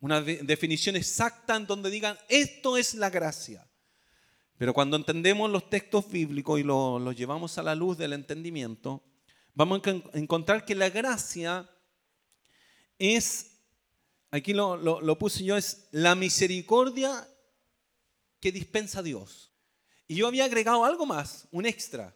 una 0.00 0.20
definición 0.20 0.96
exacta 0.96 1.56
en 1.56 1.66
donde 1.66 1.90
digan, 1.90 2.18
esto 2.28 2.76
es 2.76 2.94
la 2.94 3.10
gracia. 3.10 3.68
Pero 4.56 4.74
cuando 4.74 4.96
entendemos 4.96 5.50
los 5.50 5.68
textos 5.68 6.08
bíblicos 6.10 6.60
y 6.60 6.62
los, 6.62 7.16
llevamos 7.16 7.58
a 7.58 7.62
la 7.62 7.74
luz 7.74 7.98
del 7.98 8.12
entendimiento, 8.12 9.02
vamos 9.54 9.80
a 9.84 10.18
encontrar 10.18 10.64
que 10.64 10.74
la 10.74 10.90
gracia 10.90 11.68
es, 12.98 13.60
aquí 14.30 14.52
lo, 14.52 14.76
lo 14.76 15.18
puse 15.18 15.44
yo, 15.44 15.56
es 15.56 15.88
la 15.90 16.14
misericordia 16.14 17.28
que 18.40 18.52
dispensa 18.52 19.02
Dios. 19.02 19.52
Y 20.06 20.16
yo 20.16 20.26
había 20.26 20.44
agregado 20.44 20.84
algo 20.84 21.06
más, 21.06 21.48
un 21.50 21.66
extra 21.66 22.14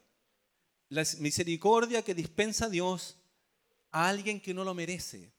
la 0.89 1.03
misericordia 1.19 2.03
que 2.03 2.15
dispensa 2.15 2.67
Dios 2.67 3.15
a 3.91 4.09
alguien 4.09 4.41
que 4.41 4.53
no 4.53 4.63
lo 4.63 4.73
merece. 4.73 5.31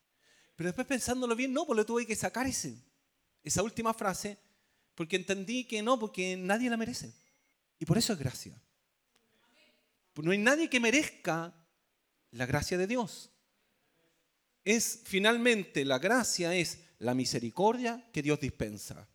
Pero 0.60 0.68
después 0.68 0.86
pensándolo 0.86 1.34
bien, 1.34 1.54
no, 1.54 1.64
pues 1.64 1.74
le 1.78 1.86
tuve 1.86 2.04
que 2.04 2.14
sacar 2.14 2.46
ese, 2.46 2.76
esa 3.42 3.62
última 3.62 3.94
frase, 3.94 4.36
porque 4.94 5.16
entendí 5.16 5.64
que 5.64 5.80
no, 5.80 5.98
porque 5.98 6.36
nadie 6.36 6.68
la 6.68 6.76
merece. 6.76 7.14
Y 7.78 7.86
por 7.86 7.96
eso 7.96 8.12
es 8.12 8.18
gracia. 8.18 8.60
No 10.16 10.32
hay 10.32 10.36
nadie 10.36 10.68
que 10.68 10.78
merezca 10.78 11.54
la 12.30 12.44
gracia 12.44 12.76
de 12.76 12.86
Dios. 12.86 13.30
Es 14.62 15.00
finalmente 15.04 15.82
la 15.86 15.98
gracia 15.98 16.54
es 16.54 16.80
la 16.98 17.14
misericordia 17.14 18.06
que 18.12 18.20
Dios 18.20 18.38
dispensa. 18.38 19.08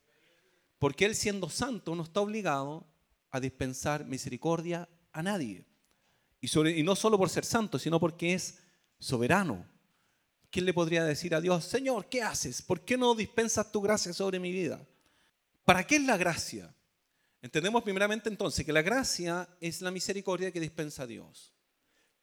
Porque 0.79 1.05
Él 1.05 1.13
siendo 1.13 1.51
santo 1.51 1.93
no 1.93 2.05
está 2.05 2.21
obligado 2.21 2.87
a 3.29 3.39
dispensar 3.39 4.03
misericordia 4.05 4.89
a 5.11 5.21
nadie. 5.21 5.63
Y, 6.41 6.69
y 6.69 6.81
no 6.81 6.95
solo 6.95 7.19
por 7.19 7.29
ser 7.29 7.45
santo, 7.45 7.77
sino 7.77 7.99
porque 7.99 8.33
es 8.33 8.57
soberano. 8.97 9.74
¿Quién 10.55 10.63
le 10.63 10.73
podría 10.73 11.03
decir 11.03 11.35
a 11.35 11.41
Dios, 11.41 11.65
Señor, 11.65 12.07
¿qué 12.07 12.21
haces? 12.21 12.61
¿Por 12.61 12.85
qué 12.85 12.95
no 12.95 13.13
dispensas 13.13 13.69
tu 13.73 13.81
gracia 13.81 14.13
sobre 14.13 14.39
mi 14.39 14.53
vida? 14.53 14.79
¿Para 15.65 15.85
qué 15.85 15.97
es 15.97 16.03
la 16.03 16.15
gracia? 16.15 16.73
Entendemos 17.41 17.83
primeramente 17.83 18.29
entonces 18.29 18.65
que 18.65 18.71
la 18.71 18.81
gracia 18.81 19.49
es 19.59 19.81
la 19.81 19.91
misericordia 19.91 20.53
que 20.53 20.61
dispensa 20.61 21.05
Dios. 21.05 21.51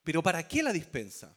Pero 0.02 0.22
¿para 0.22 0.48
qué 0.48 0.62
la 0.62 0.72
dispensa? 0.72 1.36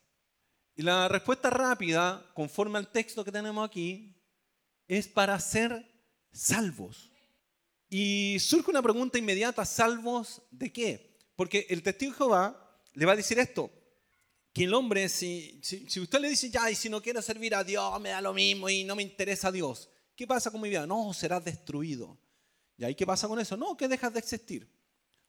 Y 0.73 0.83
la 0.83 1.09
respuesta 1.09 1.49
rápida, 1.49 2.31
conforme 2.33 2.77
al 2.77 2.89
texto 2.89 3.25
que 3.25 3.31
tenemos 3.33 3.67
aquí, 3.67 4.15
es 4.87 5.09
para 5.09 5.37
ser 5.41 5.85
salvos. 6.31 7.11
Y 7.89 8.37
surge 8.39 8.71
una 8.71 8.81
pregunta 8.81 9.17
inmediata, 9.17 9.65
¿salvos 9.65 10.43
de 10.49 10.71
qué? 10.71 11.19
Porque 11.35 11.67
el 11.69 11.83
testigo 11.83 12.13
de 12.13 12.17
Jehová 12.19 12.79
le 12.93 13.05
va 13.05 13.11
a 13.11 13.17
decir 13.17 13.37
esto, 13.37 13.69
que 14.55 14.63
el 14.63 14.73
hombre, 14.73 15.09
si, 15.09 15.59
si, 15.61 15.99
usted 15.99 16.17
le 16.21 16.29
dice, 16.29 16.49
ya, 16.49 16.71
y 16.71 16.75
si 16.75 16.87
no 16.87 17.01
quiero 17.01 17.21
servir 17.21 17.53
a 17.55 17.65
Dios, 17.65 17.99
me 17.99 18.11
da 18.11 18.21
lo 18.21 18.33
mismo 18.33 18.69
y 18.69 18.85
no 18.85 18.95
me 18.95 19.03
interesa 19.03 19.49
a 19.49 19.51
Dios, 19.51 19.89
¿qué 20.15 20.25
pasa 20.25 20.49
con 20.49 20.61
mi 20.61 20.69
vida? 20.69 20.87
No, 20.87 21.13
serás 21.13 21.43
destruido. 21.43 22.17
¿Y 22.77 22.85
ahí 22.85 22.95
qué 22.95 23.05
pasa 23.05 23.27
con 23.27 23.37
eso? 23.37 23.57
No, 23.57 23.75
que 23.75 23.89
dejas 23.89 24.13
de 24.13 24.19
existir. 24.19 24.65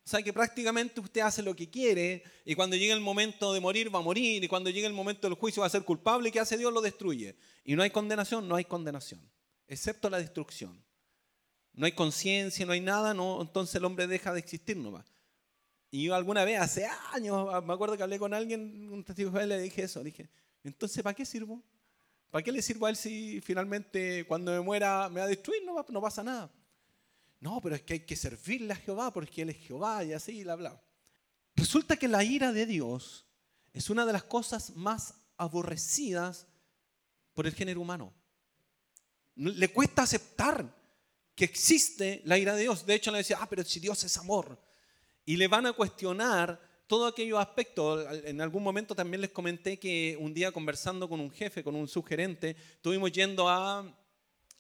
O 0.04 0.09
sea 0.09 0.23
que 0.23 0.33
prácticamente 0.33 1.00
usted 1.00 1.23
hace 1.23 1.42
lo 1.42 1.56
que 1.56 1.68
quiere 1.68 2.23
y 2.45 2.54
cuando 2.54 2.76
llegue 2.76 2.92
el 2.92 3.00
momento 3.00 3.52
de 3.52 3.59
morir 3.59 3.92
va 3.92 3.99
a 3.99 4.02
morir 4.02 4.45
y 4.45 4.47
cuando 4.47 4.71
llegue 4.71 4.87
el 4.87 4.92
momento 4.92 5.28
del 5.28 5.37
juicio 5.37 5.62
va 5.62 5.66
a 5.66 5.71
ser 5.71 5.83
culpable 5.83 6.28
y 6.28 6.33
¿qué 6.33 6.38
hace 6.38 6.56
Dios? 6.56 6.73
Lo 6.73 6.80
destruye. 6.80 7.37
Y 7.64 7.75
no 7.75 7.83
hay 7.83 7.90
condenación, 7.90 8.47
no 8.47 8.54
hay 8.54 8.64
condenación, 8.64 9.28
excepto 9.66 10.09
la 10.09 10.18
destrucción. 10.18 10.80
No 11.73 11.85
hay 11.85 11.92
conciencia, 11.92 12.64
no 12.64 12.73
hay 12.75 12.80
nada, 12.80 13.12
no, 13.12 13.42
entonces 13.42 13.75
el 13.75 13.85
hombre 13.87 14.06
deja 14.06 14.33
de 14.33 14.38
existir 14.38 14.76
nomás. 14.76 15.15
Y 15.90 16.05
yo 16.05 16.14
alguna 16.14 16.45
vez, 16.45 16.61
hace 16.61 16.88
años, 17.12 17.49
me 17.64 17.73
acuerdo 17.73 17.97
que 17.97 18.02
hablé 18.02 18.19
con 18.19 18.35
alguien, 18.35 18.90
un 18.93 19.05
testigo 19.05 19.31
de 19.31 19.47
le 19.47 19.61
dije 19.61 19.85
eso, 19.85 20.00
le 20.00 20.07
dije, 20.11 20.28
entonces 20.64 21.02
¿para 21.02 21.14
qué 21.14 21.25
sirvo? 21.25 21.62
¿Para 22.31 22.43
qué 22.43 22.52
le 22.52 22.61
sirvo 22.61 22.87
a 22.87 22.90
él 22.90 22.97
si 22.97 23.40
finalmente 23.40 24.26
cuando 24.26 24.52
me 24.52 24.61
muera 24.61 25.09
me 25.09 25.21
va 25.21 25.26
a 25.26 25.28
destruir? 25.28 25.64
No, 25.64 25.85
no 25.88 26.00
pasa 26.00 26.23
nada. 26.23 26.50
No, 27.40 27.61
pero 27.61 27.76
es 27.76 27.83
que 27.83 27.95
hay 27.95 28.00
que 28.00 28.16
servirle 28.16 28.73
a 28.73 28.76
Jehová 28.76 29.12
porque 29.12 29.43
Él 29.43 29.50
es 29.50 29.57
Jehová 29.57 30.02
y 30.05 30.12
así, 30.12 30.43
bla, 30.43 30.57
bla. 30.57 30.83
Resulta 31.55 31.97
que 31.97 32.09
la 32.09 32.25
ira 32.25 32.52
de 32.52 32.66
Dios 32.66 33.26
es 33.73 33.90
una 33.90 34.05
de 34.07 34.12
las 34.12 34.25
cosas 34.25 34.75
más 34.75 35.14
aborrecidas 35.37 36.47
por 37.35 37.47
el 37.47 37.55
género 37.55 37.81
humano. 37.81 38.12
Le 39.35 39.69
cuesta 39.69 40.02
aceptar 40.02 40.75
que 41.35 41.45
existe 41.45 42.23
la 42.25 42.38
ira 42.38 42.55
de 42.55 42.62
Dios. 42.62 42.87
De 42.87 42.95
hecho, 42.95 43.11
le 43.11 43.19
decía, 43.19 43.38
ah, 43.40 43.49
pero 43.49 43.64
si 43.64 43.78
Dios 43.81 44.02
es 44.05 44.16
amor. 44.16 44.59
Y 45.26 45.37
le 45.37 45.49
van 45.49 45.66
a 45.66 45.75
cuestionar 45.75 46.59
todos 46.87 47.12
aquellos 47.12 47.38
aspectos. 47.38 48.06
En 48.25 48.40
algún 48.40 48.62
momento 48.62 48.95
también 48.95 49.21
les 49.21 49.30
comenté 49.30 49.78
que 49.78 50.16
un 50.21 50.33
día 50.33 50.52
conversando 50.52 51.09
con 51.09 51.21
un 51.21 51.30
jefe, 51.30 51.62
con 51.62 51.75
un 51.75 51.88
subgerente, 51.88 52.56
estuvimos 52.76 53.12
yendo 53.12 53.49
a 53.49 53.85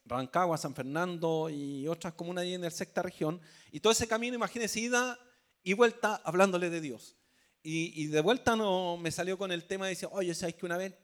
Rancagua, 0.04 0.58
San 0.58 0.74
Fernando 0.74 1.48
y 1.48 1.86
otras 1.88 2.14
comunas 2.14 2.42
ahí 2.42 2.54
en 2.54 2.62
la 2.62 2.70
sexta 2.70 3.02
región. 3.02 3.40
Y 3.70 3.80
todo 3.80 3.92
ese 3.92 4.08
camino, 4.08 4.34
imagínense, 4.34 4.80
ida 4.80 5.18
y 5.62 5.72
vuelta 5.72 6.20
hablándole 6.24 6.68
de 6.68 6.80
Dios. 6.80 7.16
Y, 7.68 8.06
de 8.06 8.20
vuelta 8.20 8.54
no, 8.54 8.96
me 8.96 9.10
salió 9.10 9.36
con 9.36 9.50
el 9.50 9.64
tema 9.64 9.86
de 9.86 9.90
decir, 9.90 10.08
oye, 10.12 10.32
¿sabes 10.34 10.54
que 10.54 10.66
una 10.66 10.76
vez 10.76 10.94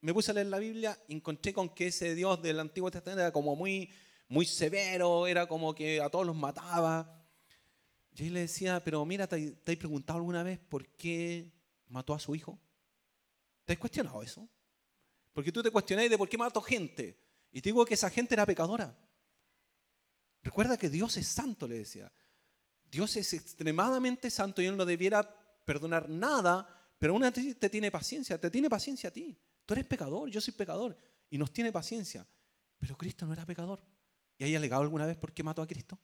me 0.00 0.14
puse 0.14 0.30
a 0.30 0.34
leer 0.34 0.46
la 0.46 0.58
Biblia 0.58 0.98
y 1.06 1.16
encontré 1.16 1.52
con 1.52 1.68
que 1.68 1.88
ese 1.88 2.14
Dios 2.14 2.40
del 2.40 2.60
Antiguo 2.60 2.90
Testamento 2.90 3.20
era 3.20 3.32
como 3.32 3.54
muy, 3.56 3.90
muy 4.28 4.46
severo, 4.46 5.26
era 5.26 5.46
como 5.46 5.74
que 5.74 6.00
a 6.00 6.08
todos 6.08 6.24
los 6.24 6.34
mataba. 6.34 7.17
Y 8.18 8.24
ahí 8.24 8.30
le 8.30 8.40
decía, 8.40 8.82
pero 8.82 9.04
mira, 9.04 9.28
¿te, 9.28 9.52
¿te 9.52 9.72
has 9.72 9.78
preguntado 9.78 10.18
alguna 10.18 10.42
vez 10.42 10.58
por 10.58 10.88
qué 10.88 11.52
mató 11.86 12.14
a 12.14 12.18
su 12.18 12.34
hijo? 12.34 12.58
¿Te 13.64 13.74
has 13.74 13.78
cuestionado 13.78 14.20
eso? 14.22 14.48
Porque 15.32 15.52
tú 15.52 15.62
te 15.62 15.70
cuestionáis 15.70 16.10
de 16.10 16.18
por 16.18 16.28
qué 16.28 16.36
mató 16.36 16.60
gente. 16.60 17.16
Y 17.52 17.60
te 17.62 17.68
digo 17.68 17.84
que 17.84 17.94
esa 17.94 18.10
gente 18.10 18.34
era 18.34 18.44
pecadora. 18.44 18.98
Recuerda 20.42 20.76
que 20.76 20.90
Dios 20.90 21.16
es 21.16 21.28
santo, 21.28 21.68
le 21.68 21.78
decía. 21.78 22.12
Dios 22.90 23.14
es 23.16 23.34
extremadamente 23.34 24.30
santo 24.30 24.62
y 24.62 24.66
Él 24.66 24.76
no 24.76 24.84
debiera 24.84 25.22
perdonar 25.64 26.08
nada, 26.08 26.66
pero 26.98 27.12
aún 27.12 27.22
así 27.22 27.54
te 27.54 27.70
tiene 27.70 27.92
paciencia, 27.92 28.40
te 28.40 28.50
tiene 28.50 28.68
paciencia 28.68 29.10
a 29.10 29.12
ti. 29.12 29.38
Tú 29.64 29.74
eres 29.74 29.86
pecador, 29.86 30.28
yo 30.28 30.40
soy 30.40 30.54
pecador 30.54 30.98
y 31.30 31.38
nos 31.38 31.52
tiene 31.52 31.70
paciencia. 31.70 32.26
Pero 32.78 32.96
Cristo 32.96 33.26
no 33.26 33.32
era 33.32 33.46
pecador. 33.46 33.80
¿Y 34.38 34.44
hay 34.44 34.56
alegado 34.56 34.82
alguna 34.82 35.06
vez 35.06 35.16
por 35.16 35.32
qué 35.32 35.44
mató 35.44 35.62
a 35.62 35.68
Cristo? 35.68 36.00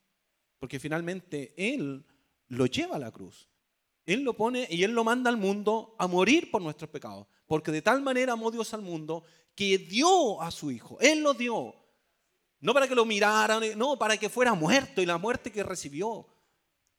Porque 0.59 0.81
finalmente 0.81 1.55
Él 1.57 2.05
lo 2.49 2.67
lleva 2.67 2.97
a 2.97 2.99
la 2.99 3.11
cruz. 3.11 3.49
Él 4.07 4.23
lo 4.23 4.35
pone 4.35 4.67
y 4.71 4.83
Él 4.83 4.93
lo 4.93 5.05
manda 5.05 5.31
al 5.31 5.37
mundo 5.37 5.95
a 5.99 6.07
morir 6.07 6.51
por 6.51 6.63
nuestros 6.63 6.91
pecados. 6.91 7.27
Porque 7.47 7.73
de 7.73 7.83
tal 7.83 8.03
manera 8.03 8.35
amó 8.35 8.51
Dios 8.51 8.73
al 8.75 8.83
mundo 8.83 9.25
que 9.55 9.79
dio 9.79 10.41
a 10.41 10.51
su 10.51 10.71
hijo. 10.71 10.99
Él 11.01 11.23
lo 11.23 11.35
dio. 11.35 11.75
No 12.61 12.73
para 12.73 12.89
que 12.89 12.95
lo 12.95 13.05
miraran, 13.05 13.63
no, 13.77 13.99
para 13.99 14.17
que 14.17 14.29
fuera 14.29 14.55
muerto 14.55 15.03
y 15.03 15.07
la 15.07 15.19
muerte 15.19 15.53
que 15.53 15.63
recibió. 15.63 16.27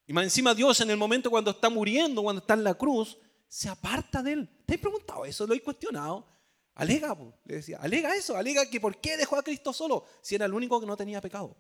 Y 0.08 0.14
más 0.14 0.24
encima 0.24 0.54
Dios 0.54 0.80
en 0.82 0.92
el 0.92 0.98
momento 0.98 1.30
cuando 1.30 1.52
está 1.52 1.70
muriendo, 1.70 2.22
cuando 2.22 2.42
está 2.42 2.54
en 2.54 2.64
la 2.64 2.76
cruz, 2.76 3.18
se 3.48 3.70
aparta 3.70 4.22
de 4.22 4.34
él. 4.34 4.50
¿Te 4.66 4.76
he 4.76 4.78
preguntado 4.78 5.26
eso? 5.26 5.48
¿Lo 5.48 5.54
he 5.54 5.62
cuestionado? 5.62 6.28
Alega, 6.76 7.18
le 7.46 7.56
decía, 7.56 7.80
alega 7.82 8.16
eso, 8.16 8.36
alega 8.36 8.70
que 8.70 8.82
por 8.82 9.00
qué 9.00 9.16
dejó 9.18 9.38
a 9.38 9.44
Cristo 9.44 9.72
solo 9.72 10.06
si 10.22 10.36
era 10.36 10.46
el 10.46 10.54
único 10.54 10.80
que 10.80 10.86
no 10.86 10.98
tenía 10.98 11.22
pecado. 11.22 11.56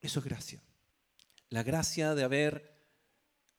Eso 0.00 0.20
es 0.20 0.24
gracia. 0.24 0.62
La 1.48 1.62
gracia 1.62 2.14
de 2.14 2.24
haber, 2.24 2.76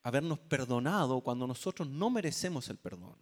habernos 0.04 0.40
perdonado 0.40 1.22
cuando 1.22 1.48
nosotros 1.48 1.88
no 1.88 2.10
merecemos 2.10 2.70
el 2.70 2.78
perdón. 2.78 3.18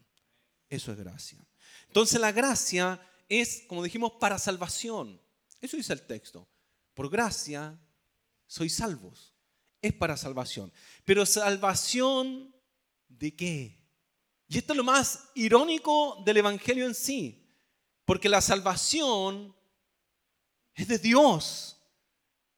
Eso 0.69 0.91
es 0.91 0.98
gracia. 0.98 1.45
Entonces 1.88 2.19
la 2.19 2.31
gracia 2.31 3.00
es, 3.29 3.63
como 3.67 3.84
dijimos, 3.84 4.13
para 4.19 4.39
salvación. 4.39 5.22
Eso 5.62 5.77
dice 5.77 5.93
el 5.93 6.01
texto. 6.01 6.48
Por 6.93 7.10
gracia 7.10 7.79
sois 8.48 8.75
salvos. 8.75 9.34
Es 9.81 9.93
para 9.93 10.17
salvación. 10.17 10.72
Pero 11.03 11.25
salvación 11.25 12.55
de 13.07 13.36
qué? 13.36 13.86
Y 14.48 14.57
esto 14.57 14.74
es 14.74 14.77
lo 14.77 14.84
más 14.84 15.29
irónico 15.36 16.22
del 16.25 16.38
Evangelio 16.38 16.86
en 16.86 16.95
sí. 16.95 17.48
Porque 18.05 18.29
la 18.29 18.41
salvación 18.41 19.55
es 20.74 20.88
de 20.88 20.98
Dios. 21.00 21.75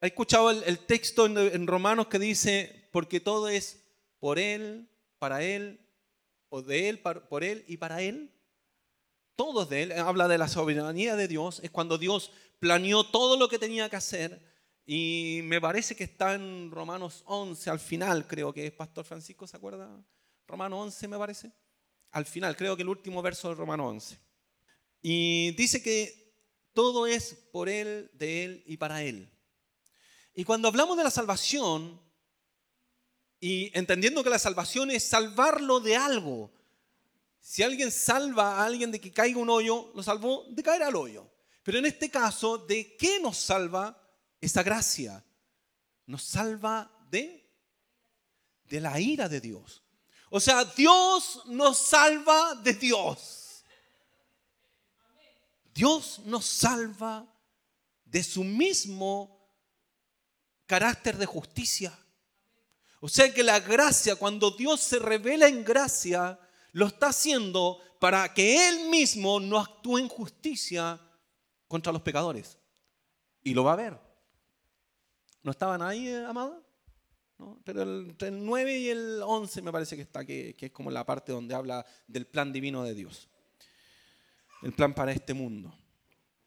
¿Ha 0.02 0.08
escuchado 0.08 0.52
el, 0.52 0.80
texto 0.80 1.26
en, 1.26 1.38
en, 1.38 1.68
Romanos 1.68 2.08
que 2.08 2.20
dice, 2.20 2.90
porque 2.92 3.20
todo 3.20 3.50
es 3.50 3.84
por 4.20 4.40
Él, 4.40 4.90
para 5.20 5.44
Él, 5.44 5.80
o 6.50 6.62
de 6.62 6.90
Él, 6.90 7.00
por 7.00 7.44
Él 7.44 7.66
y 7.68 7.78
para 7.78 8.02
Él? 8.02 8.32
todos 9.38 9.70
de 9.70 9.84
él, 9.84 9.92
habla 9.94 10.28
de 10.28 10.40
la 10.40 10.50
soberanía 10.50 11.16
de 11.16 11.28
Dios, 11.30 11.62
es 11.64 11.72
cuando 11.72 11.98
Dios 11.98 12.32
planeó 12.60 13.06
todo 13.06 13.38
lo 13.38 13.48
que 13.48 13.60
tenía 13.60 13.88
que 13.88 13.96
hacer 13.96 14.42
y 14.86 15.42
me 15.44 15.62
parece 15.62 15.96
que 15.96 16.06
está 16.06 16.34
en 16.34 16.72
Romanos 16.72 17.24
11, 17.28 17.70
al 17.70 17.80
final 17.80 18.28
creo 18.28 18.52
que 18.52 18.66
es 18.66 18.72
Pastor 18.74 19.06
Francisco, 19.06 19.46
¿se 19.46 19.56
acuerda? 19.56 20.04
Romanos 20.48 20.80
11 20.86 21.08
me 21.08 21.18
parece. 21.18 21.52
Al 22.12 22.26
final, 22.26 22.56
creo 22.56 22.76
que 22.76 22.82
el 22.82 22.90
último 22.90 23.22
verso 23.22 23.50
de 23.50 23.56
Romanos 23.56 23.88
11. 23.92 24.18
Y 25.02 25.52
dice 25.52 25.84
que 25.84 26.34
todo 26.74 27.06
es 27.06 27.36
por 27.52 27.70
Él, 27.70 28.10
de 28.14 28.46
Él 28.46 28.64
y 28.66 28.78
para 28.78 29.04
Él. 29.04 29.30
Y 30.38 30.44
cuando 30.44 30.68
hablamos 30.68 30.96
de 30.96 31.04
la 31.04 31.10
salvación, 31.10 32.00
y 33.40 33.76
entendiendo 33.76 34.24
que 34.24 34.30
la 34.30 34.38
salvación 34.38 34.92
es 34.92 35.04
salvarlo 35.04 35.80
de 35.80 35.96
algo, 35.96 36.52
si 37.40 37.64
alguien 37.64 37.92
salva 37.92 38.60
a 38.60 38.66
alguien 38.66 38.92
de 38.92 39.02
que 39.02 39.12
caiga 39.12 39.40
un 39.40 39.50
hoyo, 39.50 39.92
lo 39.96 40.04
salvó 40.04 40.46
de 40.50 40.62
caer 40.62 40.84
al 40.84 40.96
hoyo. 40.96 41.28
Pero 41.64 41.80
en 41.80 41.88
este 41.88 42.12
caso, 42.12 42.60
¿de 42.60 42.96
qué 42.96 43.20
nos 43.20 43.36
salva 43.36 44.00
esa 44.40 44.62
gracia? 44.62 45.26
Nos 46.06 46.22
salva 46.22 46.88
de, 47.10 47.50
de 48.66 48.80
la 48.80 49.00
ira 49.00 49.28
de 49.28 49.42
Dios. 49.42 49.82
O 50.30 50.40
sea, 50.40 50.66
Dios 50.66 51.42
nos 51.48 51.80
salva 51.80 52.54
de 52.54 52.74
Dios. 52.76 53.64
Dios 55.74 56.20
nos 56.26 56.46
salva 56.46 57.26
de 58.06 58.22
su 58.22 58.44
mismo 58.44 59.37
carácter 60.68 61.18
de 61.18 61.26
justicia. 61.26 61.98
O 63.00 63.10
sea 63.10 63.34
que 63.34 63.42
la 63.42 63.60
gracia, 63.60 64.16
cuando 64.16 64.52
Dios 64.52 64.82
se 64.82 65.00
revela 65.00 65.48
en 65.48 65.64
gracia, 65.64 66.40
lo 66.74 66.88
está 66.88 67.08
haciendo 67.08 67.80
para 68.00 68.34
que 68.34 68.68
Él 68.70 68.90
mismo 68.90 69.40
no 69.40 69.58
actúe 69.58 69.98
en 69.98 70.08
justicia 70.08 71.00
contra 71.68 71.92
los 71.92 72.02
pecadores. 72.02 72.58
Y 73.44 73.54
lo 73.54 73.64
va 73.64 73.74
a 73.74 73.78
ver. 73.78 74.00
¿No 75.44 75.52
estaban 75.52 75.82
ahí, 75.82 76.08
eh, 76.10 76.26
amada? 76.26 76.62
Pero 77.64 77.84
el, 77.84 78.08
entre 78.10 78.30
el 78.30 78.44
9 78.44 78.78
y 78.80 78.90
el 78.90 79.22
11 79.24 79.62
me 79.62 79.72
parece 79.72 79.96
que 79.96 80.02
está, 80.02 80.26
que, 80.26 80.56
que 80.56 80.68
es 80.68 80.72
como 80.72 80.90
la 80.90 81.06
parte 81.06 81.32
donde 81.32 81.54
habla 81.54 81.86
del 82.08 82.26
plan 82.26 82.52
divino 82.52 82.84
de 82.84 82.96
Dios. 82.96 83.30
El 84.64 84.74
plan 84.74 84.94
para 84.94 85.12
este 85.12 85.34
mundo. 85.34 85.74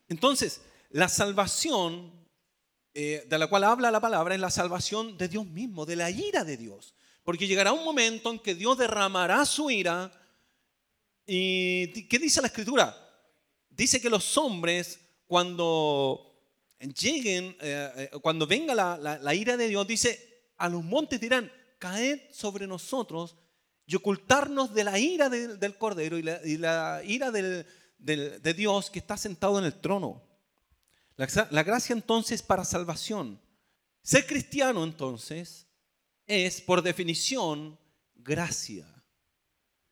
Entonces, 0.09 0.63
la 0.91 1.09
salvación 1.09 2.20
eh, 2.93 3.25
de 3.29 3.39
la 3.39 3.47
cual 3.47 3.65
habla 3.65 3.91
la 3.91 4.01
palabra 4.01 4.35
es 4.35 4.41
la 4.41 4.51
salvación 4.51 5.17
de 5.17 5.29
Dios 5.29 5.47
mismo, 5.47 5.87
de 5.87 5.97
la 5.97 6.11
ira 6.11 6.43
de 6.43 6.57
Dios. 6.57 6.95
Porque 7.23 7.47
llegará 7.47 7.73
un 7.73 7.85
momento 7.85 8.31
en 8.31 8.39
que 8.41 8.55
Dios 8.55 8.79
derramará 8.79 9.45
su 9.45 9.71
ira. 9.71 10.11
¿Y 11.25 12.09
qué 12.09 12.19
dice 12.19 12.41
la 12.41 12.49
escritura? 12.49 12.97
Dice 13.69 14.01
que 14.01 14.11
los 14.11 14.37
hombres, 14.37 14.99
cuando 15.27 16.35
lleguen, 16.81 17.57
eh, 17.61 18.11
eh, 18.13 18.19
cuando 18.21 18.47
venga 18.47 18.75
la, 18.75 19.35
ira 19.35 19.57
de 19.57 19.69
Dios, 19.69 19.87
dice, 19.87 20.51
a 20.57 20.69
los 20.69 20.83
montes 20.83 21.21
dirán, 21.21 21.53
caed 21.79 22.21
sobre 22.33 22.67
nosotros 22.67 23.37
y 23.87 23.95
ocultarnos 23.95 24.75
de 24.75 24.85
la 24.85 24.99
ira 24.99 25.29
del 25.29 25.79
Cordero 25.79 26.19
y 26.19 26.23
la, 26.23 27.03
ira 27.05 27.31
de 27.31 28.55
Dios 28.55 28.91
que 28.91 28.99
está 28.99 29.17
sentado 29.17 29.61
en 29.61 29.67
el 29.67 29.75
trono. 29.75 30.30
La, 31.51 31.63
gracia 31.63 31.93
entonces 31.93 32.43
para 32.43 32.65
salvación. 32.65 33.39
Ser 34.03 34.27
cristiano 34.27 34.85
entonces 34.85 35.67
es 36.27 36.63
por 36.63 36.81
definición 36.81 37.79
gracia. 38.15 38.87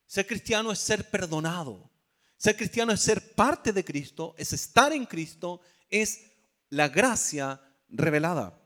Ser 0.07 0.27
cristiano 0.27 0.73
es 0.73 0.79
ser 0.79 1.11
perdonado. 1.11 1.91
Ser 2.39 2.57
cristiano 2.57 2.93
es 2.93 3.01
ser 3.01 3.35
parte 3.35 3.75
de 3.75 3.85
Cristo, 3.85 4.35
es 4.39 4.55
estar 4.55 4.91
en 4.95 5.05
Cristo, 5.05 5.61
es 5.91 6.31
la 6.71 6.89
gracia 6.89 7.61
revelada. 7.91 8.59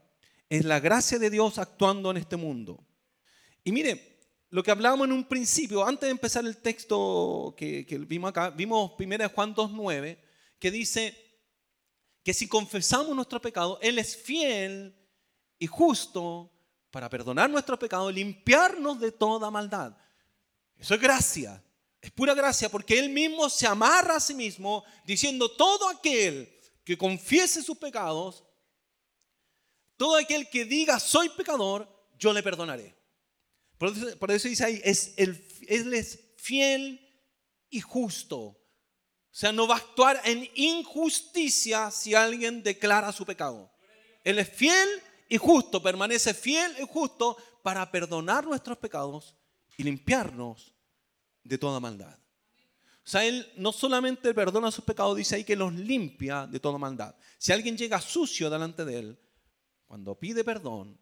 Es 0.48 0.64
la 0.64 0.78
gracia 0.78 1.18
de 1.18 1.30
Dios 1.30 1.58
actuando 1.58 2.12
en 2.12 2.18
este 2.18 2.36
mundo. 2.36 2.86
Y 3.64 3.72
mire, 3.72 4.20
lo 4.50 4.62
que 4.62 4.70
hablábamos 4.70 5.08
en 5.08 5.14
un 5.14 5.24
principio, 5.24 5.84
antes 5.84 6.06
de 6.06 6.12
empezar 6.12 6.44
el 6.44 6.58
texto 6.58 7.56
que, 7.56 7.84
que 7.84 7.98
vimos 7.98 8.30
acá, 8.30 8.50
vimos 8.50 8.92
1 8.96 9.28
Juan 9.30 9.52
2.9, 9.52 10.18
que 10.60 10.70
dice, 10.70 11.31
que 12.22 12.34
si 12.34 12.48
confesamos 12.48 13.14
nuestro 13.14 13.40
pecado, 13.40 13.78
Él 13.82 13.98
es 13.98 14.16
fiel 14.16 14.94
y 15.58 15.66
justo 15.66 16.52
para 16.90 17.08
perdonar 17.08 17.48
nuestro 17.50 17.78
pecado 17.78 18.10
limpiarnos 18.10 19.00
de 19.00 19.12
toda 19.12 19.50
maldad. 19.50 19.96
Eso 20.76 20.94
es 20.94 21.00
gracia, 21.00 21.62
es 22.00 22.10
pura 22.10 22.34
gracia, 22.34 22.68
porque 22.68 22.98
Él 22.98 23.08
mismo 23.08 23.48
se 23.48 23.66
amarra 23.66 24.16
a 24.16 24.20
sí 24.20 24.34
mismo 24.34 24.84
diciendo, 25.04 25.50
todo 25.50 25.88
aquel 25.88 26.52
que 26.84 26.98
confiese 26.98 27.62
sus 27.62 27.78
pecados, 27.78 28.44
todo 29.96 30.16
aquel 30.16 30.48
que 30.48 30.64
diga, 30.64 30.98
soy 30.98 31.28
pecador, 31.30 31.88
yo 32.18 32.32
le 32.32 32.42
perdonaré. 32.42 32.96
Por 33.78 34.30
eso, 34.30 34.48
dice 34.48 34.64
ahí, 34.64 34.80
es 34.84 35.14
el, 35.16 35.44
Él 35.66 35.92
es 35.94 36.20
fiel 36.36 37.00
y 37.68 37.80
justo 37.80 38.61
o 39.32 39.34
sea, 39.34 39.50
no 39.50 39.66
va 39.66 39.76
a 39.76 39.78
actuar 39.78 40.20
en 40.26 40.46
injusticia 40.54 41.90
si 41.90 42.14
alguien 42.14 42.62
declara 42.62 43.10
su 43.12 43.24
pecado. 43.24 43.72
Él 44.24 44.38
es 44.38 44.50
fiel 44.50 44.88
y 45.26 45.38
justo, 45.38 45.82
permanece 45.82 46.34
fiel 46.34 46.70
y 46.78 46.86
justo 46.86 47.38
para 47.62 47.90
perdonar 47.90 48.44
nuestros 48.44 48.76
pecados 48.76 49.34
y 49.78 49.84
limpiarnos 49.84 50.74
de 51.42 51.56
toda 51.56 51.80
maldad. 51.80 52.18
O 53.04 53.08
sea, 53.08 53.24
Él 53.24 53.50
no 53.56 53.72
solamente 53.72 54.34
perdona 54.34 54.70
sus 54.70 54.84
pecados, 54.84 55.16
dice 55.16 55.36
ahí 55.36 55.44
que 55.44 55.56
los 55.56 55.72
limpia 55.72 56.46
de 56.46 56.60
toda 56.60 56.76
maldad. 56.76 57.16
Si 57.38 57.52
alguien 57.52 57.78
llega 57.78 58.02
sucio 58.02 58.50
delante 58.50 58.84
de 58.84 58.98
Él, 58.98 59.18
cuando 59.86 60.14
pide 60.18 60.44
perdón, 60.44 61.00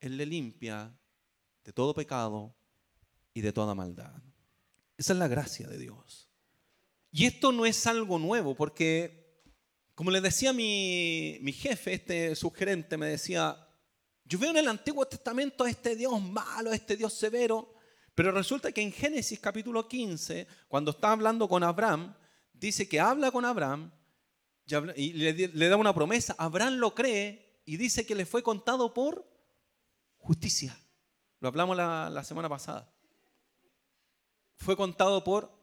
Él 0.00 0.18
le 0.18 0.26
limpia 0.26 0.94
de 1.64 1.72
todo 1.72 1.94
pecado 1.94 2.54
y 3.32 3.40
de 3.40 3.54
toda 3.54 3.74
maldad. 3.74 4.22
Esa 4.98 5.14
es 5.14 5.18
la 5.18 5.28
gracia 5.28 5.66
de 5.66 5.78
Dios. 5.78 6.27
Y 7.10 7.24
esto 7.24 7.52
no 7.52 7.64
es 7.66 7.86
algo 7.86 8.18
nuevo, 8.18 8.54
porque, 8.54 9.42
como 9.94 10.10
le 10.10 10.20
decía 10.20 10.52
mi, 10.52 11.38
mi 11.40 11.52
jefe, 11.52 11.94
este 11.94 12.36
sugerente, 12.36 12.96
me 12.96 13.06
decía, 13.06 13.68
yo 14.24 14.38
veo 14.38 14.50
en 14.50 14.58
el 14.58 14.68
Antiguo 14.68 15.06
Testamento 15.06 15.64
a 15.64 15.70
este 15.70 15.96
Dios 15.96 16.20
malo, 16.20 16.70
a 16.70 16.74
este 16.74 16.96
Dios 16.96 17.14
severo, 17.14 17.74
pero 18.14 18.32
resulta 18.32 18.72
que 18.72 18.82
en 18.82 18.92
Génesis 18.92 19.38
capítulo 19.40 19.88
15, 19.88 20.46
cuando 20.66 20.90
está 20.90 21.12
hablando 21.12 21.48
con 21.48 21.62
Abraham, 21.62 22.14
dice 22.52 22.88
que 22.88 23.00
habla 23.00 23.30
con 23.30 23.44
Abraham 23.44 23.92
y 24.96 25.12
le, 25.12 25.68
da 25.68 25.76
una 25.76 25.94
promesa. 25.94 26.34
Abraham 26.38 26.74
lo 26.74 26.94
cree 26.94 27.62
y 27.64 27.76
dice 27.76 28.04
que 28.04 28.14
le 28.14 28.26
fue 28.26 28.42
contado 28.42 28.92
por 28.92 29.26
justicia. 30.18 30.78
Lo 31.40 31.48
hablamos 31.48 31.76
la, 31.76 32.10
la 32.10 32.24
semana 32.24 32.48
pasada. 32.48 32.92
Fue 34.56 34.76
contado 34.76 35.22
por 35.24 35.57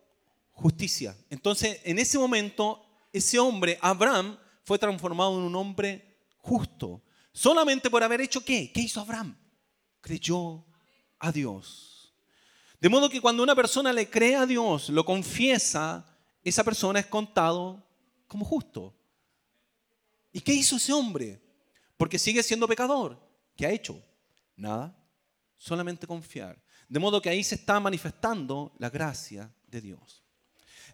justicia. 0.56 1.16
Entonces, 1.30 1.80
en 1.84 2.00
ese 2.00 2.18
momento, 2.18 2.84
ese 3.14 3.38
hombre, 3.38 3.78
Abraham, 3.82 4.38
fue 4.64 4.80
transformado 4.80 5.38
en 5.38 5.44
un 5.44 5.56
hombre 5.56 6.18
justo. 6.38 7.04
Solamente 7.32 7.90
por 7.90 8.04
haber 8.04 8.22
hecho 8.22 8.44
qué? 8.44 8.72
¿Qué 8.74 8.82
hizo 8.82 9.00
Abraham? 9.00 9.38
Creyó 10.02 10.66
a 11.20 11.32
Dios. 11.32 12.14
De 12.80 12.90
modo 12.90 13.10
que 13.10 13.22
cuando 13.22 13.44
una 13.44 13.56
persona 13.56 13.94
le 13.94 14.10
cree 14.10 14.36
a 14.36 14.46
Dios, 14.46 14.90
lo 14.90 15.06
confiesa, 15.06 16.06
esa 16.44 16.64
persona 16.64 17.00
es 17.00 17.06
contado 17.06 17.86
como 18.28 18.46
justo. 18.46 18.96
¿Y 20.32 20.42
qué 20.42 20.54
hizo 20.54 20.78
ese 20.78 20.94
hombre? 20.94 21.42
Porque 21.98 22.20
sigue 22.20 22.44
siendo 22.44 22.68
pecador. 22.68 23.20
¿Qué 23.56 23.66
ha 23.66 23.72
hecho? 23.72 24.02
Nada. 24.56 24.96
Solamente 25.58 26.08
confiar. 26.08 26.62
De 26.88 27.00
modo 27.00 27.22
que 27.22 27.30
ahí 27.30 27.44
se 27.44 27.56
está 27.56 27.80
manifestando 27.80 28.74
la 28.78 28.90
gracia 28.90 29.54
de 29.68 29.82
Dios. 29.82 30.25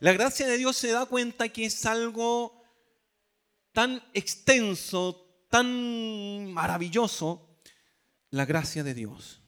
La 0.01 0.13
gracia 0.13 0.47
de 0.47 0.57
Dios 0.57 0.77
se 0.77 0.87
da 0.87 1.05
cuenta 1.05 1.49
que 1.49 1.65
es 1.65 1.85
algo 1.85 2.59
tan 3.71 4.03
extenso, 4.15 5.45
tan 5.47 6.51
maravilloso, 6.51 7.59
la 8.31 8.45
gracia 8.45 8.83
de 8.83 8.95
Dios. 8.95 9.41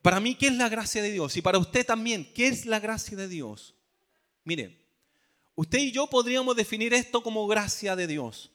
Para 0.00 0.20
mí, 0.20 0.36
¿qué 0.36 0.46
es 0.46 0.52
la 0.52 0.68
gracia 0.68 1.02
de 1.02 1.10
Dios? 1.10 1.36
Y 1.36 1.42
para 1.42 1.58
usted 1.58 1.84
también, 1.84 2.32
¿qué 2.34 2.46
es 2.46 2.66
la 2.66 2.78
gracia 2.78 3.16
de 3.16 3.26
Dios? 3.26 3.74
Mire, 4.44 4.78
usted 5.56 5.78
y 5.80 5.90
yo 5.90 6.06
podríamos 6.06 6.54
definir 6.54 6.94
esto 6.94 7.20
como 7.24 7.48
gracia 7.48 7.96
de 7.96 8.06
Dios. 8.06 8.52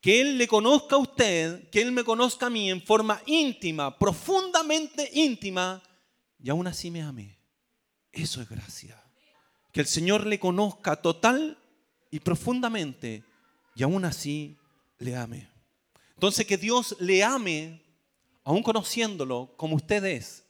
Que 0.00 0.22
Él 0.22 0.38
le 0.38 0.48
conozca 0.48 0.96
a 0.96 1.00
usted, 1.00 1.68
que 1.68 1.82
Él 1.82 1.92
me 1.92 2.04
conozca 2.04 2.46
a 2.46 2.50
mí 2.50 2.70
en 2.70 2.80
forma 2.80 3.20
íntima, 3.26 3.98
profundamente 3.98 5.10
íntima, 5.12 5.82
y 6.42 6.48
aún 6.48 6.66
así 6.66 6.90
me 6.90 7.02
ame. 7.02 7.38
Eso 8.12 8.40
es 8.40 8.48
gracia 8.48 9.07
que 9.78 9.82
el 9.82 9.86
Señor 9.86 10.26
le 10.26 10.40
conozca 10.40 10.96
total 10.96 11.56
y 12.10 12.18
profundamente 12.18 13.22
y 13.76 13.84
aún 13.84 14.04
así 14.04 14.56
le 14.98 15.14
ame. 15.14 15.48
Entonces 16.14 16.44
que 16.44 16.56
Dios 16.56 16.96
le 16.98 17.22
ame, 17.22 17.80
aún 18.42 18.64
conociéndolo 18.64 19.54
como 19.56 19.76
usted 19.76 20.04
es. 20.04 20.44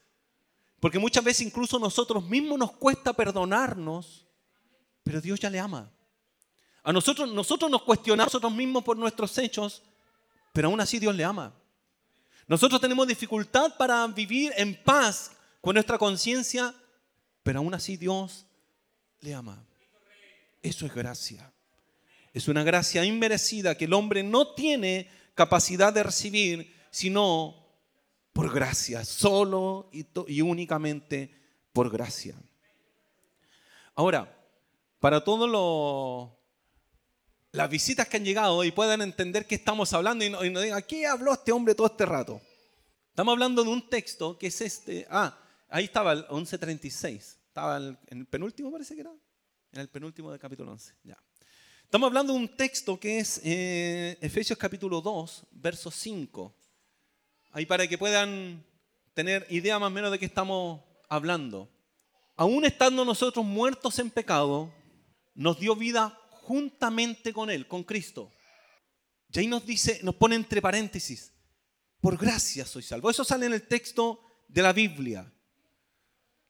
Porque 0.80 0.98
muchas 0.98 1.22
veces 1.22 1.46
incluso 1.46 1.78
nosotros 1.78 2.24
mismos 2.24 2.58
nos 2.58 2.72
cuesta 2.72 3.12
perdonarnos, 3.12 4.24
pero 5.04 5.20
Dios 5.20 5.38
ya 5.38 5.50
le 5.50 5.60
ama. 5.60 5.92
A 6.82 6.90
nosotros, 6.90 7.30
nosotros 7.30 7.70
nos 7.70 7.82
cuestionamos 7.82 8.32
nosotros 8.32 8.54
mismos 8.54 8.82
por 8.82 8.96
nuestros 8.96 9.36
hechos, 9.36 9.82
pero 10.54 10.68
aún 10.68 10.80
así 10.80 10.98
Dios 10.98 11.14
le 11.14 11.24
ama. 11.24 11.52
Nosotros 12.46 12.80
tenemos 12.80 13.06
dificultad 13.06 13.76
para 13.76 14.06
vivir 14.06 14.54
en 14.56 14.74
paz 14.82 15.32
con 15.60 15.74
nuestra 15.74 15.98
conciencia, 15.98 16.74
pero 17.42 17.58
aún 17.58 17.74
así 17.74 17.98
Dios 17.98 18.46
le 19.20 19.34
ama. 19.34 19.64
Eso 20.62 20.86
es 20.86 20.94
gracia. 20.94 21.52
Es 22.32 22.48
una 22.48 22.62
gracia 22.62 23.04
inmerecida 23.04 23.76
que 23.76 23.86
el 23.86 23.92
hombre 23.94 24.22
no 24.22 24.54
tiene 24.54 25.08
capacidad 25.34 25.92
de 25.92 26.02
recibir, 26.02 26.74
sino 26.90 27.66
por 28.32 28.52
gracia, 28.52 29.04
solo 29.04 29.90
y, 29.92 30.40
únicamente 30.42 31.34
por 31.72 31.90
gracia. 31.90 32.34
Ahora, 33.94 34.36
para 35.00 35.24
todas 35.24 35.50
las 37.50 37.70
visitas 37.70 38.06
que 38.08 38.16
han 38.18 38.24
llegado 38.24 38.62
y 38.62 38.70
puedan 38.70 39.02
entender 39.02 39.46
qué 39.46 39.56
estamos 39.56 39.92
hablando 39.92 40.24
y 40.24 40.28
y 40.28 40.50
no 40.50 40.60
digan, 40.60 40.82
¿qué 40.86 41.06
habló 41.06 41.32
este 41.32 41.50
hombre 41.50 41.74
todo 41.74 41.88
este 41.88 42.06
rato? 42.06 42.40
Estamos 43.10 43.32
hablando 43.32 43.64
de 43.64 43.70
un 43.70 43.88
texto 43.88 44.38
que 44.38 44.46
es 44.46 44.60
este. 44.60 45.06
Ah, 45.10 45.36
ahí 45.68 45.84
estaba 45.84 46.12
el 46.12 46.18
1136. 46.30 47.37
Estaba 47.58 47.78
en 47.78 47.98
el 48.20 48.26
penúltimo, 48.26 48.70
parece 48.70 48.94
que 48.94 49.00
era. 49.00 49.12
En 49.72 49.80
el 49.80 49.88
penúltimo 49.88 50.30
del 50.30 50.38
capítulo 50.38 50.70
11. 50.70 50.94
Ya. 51.02 51.18
Estamos 51.82 52.06
hablando 52.06 52.32
de 52.32 52.38
un 52.38 52.56
texto 52.56 53.00
que 53.00 53.18
es 53.18 53.40
eh, 53.42 54.16
Efesios 54.20 54.56
capítulo 54.56 55.00
2, 55.00 55.48
verso 55.50 55.90
5. 55.90 56.54
Ahí 57.50 57.66
para 57.66 57.88
que 57.88 57.98
puedan 57.98 58.64
tener 59.12 59.44
idea 59.50 59.76
más 59.80 59.88
o 59.88 59.90
menos 59.90 60.12
de 60.12 60.20
qué 60.20 60.26
estamos 60.26 60.82
hablando. 61.08 61.68
Aún 62.36 62.64
estando 62.64 63.04
nosotros 63.04 63.44
muertos 63.44 63.98
en 63.98 64.12
pecado, 64.12 64.72
nos 65.34 65.58
dio 65.58 65.74
vida 65.74 66.16
juntamente 66.42 67.32
con 67.32 67.50
Él, 67.50 67.66
con 67.66 67.82
Cristo. 67.82 68.30
Y 69.32 69.40
ahí 69.40 69.46
nos 69.48 69.66
dice, 69.66 69.98
nos 70.04 70.14
pone 70.14 70.36
entre 70.36 70.62
paréntesis, 70.62 71.32
por 72.00 72.16
gracia 72.16 72.64
soy 72.64 72.84
salvo. 72.84 73.10
Eso 73.10 73.24
sale 73.24 73.46
en 73.46 73.54
el 73.54 73.66
texto 73.66 74.20
de 74.46 74.62
la 74.62 74.72
Biblia. 74.72 75.32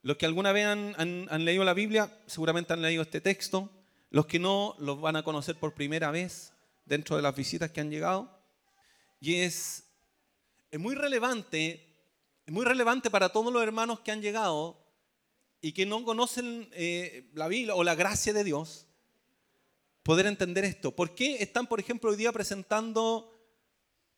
Los 0.09 0.17
que 0.17 0.25
alguna 0.25 0.53
vez 0.53 0.65
han, 0.65 1.45
leído 1.45 1.65
la 1.65 1.75
Biblia, 1.75 2.11
seguramente 2.25 2.73
han 2.73 2.81
leído 2.81 3.03
este 3.03 3.21
texto. 3.21 3.69
Los 4.09 4.25
que 4.25 4.39
no, 4.39 4.75
los 4.79 4.99
van 5.03 5.17
a 5.17 5.23
conocer 5.23 5.57
por 5.57 5.75
primera 5.75 6.11
vez 6.11 6.55
dentro 6.87 7.17
de 7.17 7.21
las 7.21 7.37
visitas 7.37 7.73
que 7.73 7.83
han 7.83 7.91
llegado. 7.91 8.41
Y 9.21 9.35
es, 9.35 9.85
es 10.71 10.81
muy 10.81 10.95
relevante, 10.95 11.87
es 12.47 12.55
muy 12.55 12.65
relevante 12.65 13.11
para 13.11 13.29
todos 13.29 13.53
los 13.53 13.63
hermanos 13.63 14.01
que 14.01 14.11
han 14.11 14.23
llegado 14.23 14.83
y 15.61 15.73
que 15.73 15.85
no 15.85 16.03
conocen 16.05 16.71
eh, 16.73 17.29
la 17.35 17.49
Biblia 17.49 17.75
o 17.75 17.85
la 17.85 17.95
gracia 17.95 18.33
de 18.33 18.45
Dios, 18.45 18.87
poder 20.03 20.25
entender 20.25 20.65
esto. 20.65 20.97
¿Por 20.97 21.15
qué 21.15 21.43
están, 21.43 21.67
por 21.67 21.81
ejemplo, 21.81 22.09
hoy 22.09 22.17
día 22.17 22.33
presentando 22.33 23.39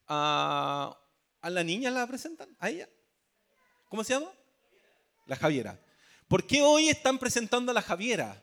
a, 0.07 0.97
a 1.41 1.51
la 1.51 1.65
niña, 1.65 1.91
la 1.91 2.07
presentan? 2.07 2.57
¿A 2.61 2.71
ella? 2.71 2.89
¿Cómo 3.89 4.05
se 4.05 4.15
llama? 4.15 4.31
La 5.31 5.37
Javiera. 5.37 5.81
¿Por 6.27 6.45
qué 6.45 6.61
hoy 6.61 6.89
están 6.89 7.17
presentando 7.17 7.71
a 7.71 7.75
la 7.75 7.83
Javiera? 7.83 8.43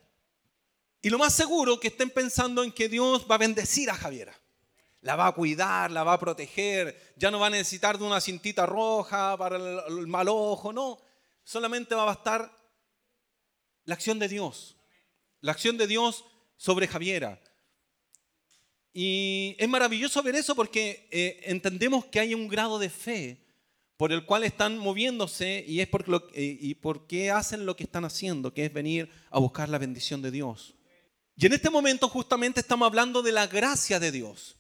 Y 1.02 1.10
lo 1.10 1.18
más 1.18 1.34
seguro 1.34 1.82
que 1.82 1.90
estén 1.90 2.10
pensando 2.10 2.64
en 2.64 2.72
que 2.72 2.88
Dios 2.88 3.28
va 3.30 3.36
a 3.36 3.40
bendecir 3.40 3.90
a 3.90 3.94
Javiera. 3.94 4.34
La 5.02 5.18
va 5.18 5.28
a 5.28 5.34
cuidar, 5.34 5.92
la 5.92 6.06
va 6.06 6.14
a 6.14 6.20
proteger. 6.20 7.14
Ya 7.18 7.30
no 7.30 7.42
va 7.42 7.48
a 7.48 7.50
necesitar 7.50 7.98
de 7.98 8.06
una 8.06 8.22
cintita 8.22 8.66
roja 8.66 9.36
para 9.36 9.58
el, 9.58 10.08
mal 10.08 10.30
ojo, 10.30 10.72
no. 10.72 10.98
Solamente 11.44 11.94
va 11.94 12.04
a 12.04 12.14
bastar 12.14 12.58
la 13.84 13.96
acción 13.96 14.18
de 14.18 14.30
Dios. 14.30 14.78
La 15.42 15.52
acción 15.52 15.76
de 15.76 15.88
Dios 15.88 16.24
sobre 16.56 16.88
Javiera. 16.88 17.38
Y 18.94 19.58
es 19.60 19.68
maravilloso 19.68 20.24
ver 20.24 20.36
eso 20.36 20.56
porque 20.56 21.10
eh, 21.12 21.42
entendemos 21.48 22.06
que 22.06 22.22
hay 22.22 22.34
un 22.34 22.48
grado 22.48 22.80
de 22.80 22.90
fe 22.90 23.46
por 23.98 24.12
el 24.12 24.26
cual 24.26 24.44
están 24.44 24.78
moviéndose 24.78 25.66
y 25.68 25.82
es 25.82 25.88
por, 25.88 27.08
qué 27.08 27.32
hacen 27.32 27.66
lo 27.66 27.76
que 27.76 27.84
están 27.84 28.06
haciendo, 28.06 28.54
que 28.54 28.66
es 28.66 28.74
venir 28.74 29.10
a 29.32 29.40
buscar 29.40 29.70
la 29.70 29.80
bendición 29.80 30.22
de 30.22 30.30
Dios. 30.30 30.76
Y 31.36 31.48
en 31.48 31.54
este 31.54 31.72
momento 31.72 32.08
justamente 32.08 32.60
estamos 32.60 32.86
hablando 32.86 33.24
de 33.24 33.32
la 33.32 33.48
gracia 33.48 34.00
de 34.00 34.12
Dios. 34.12 34.58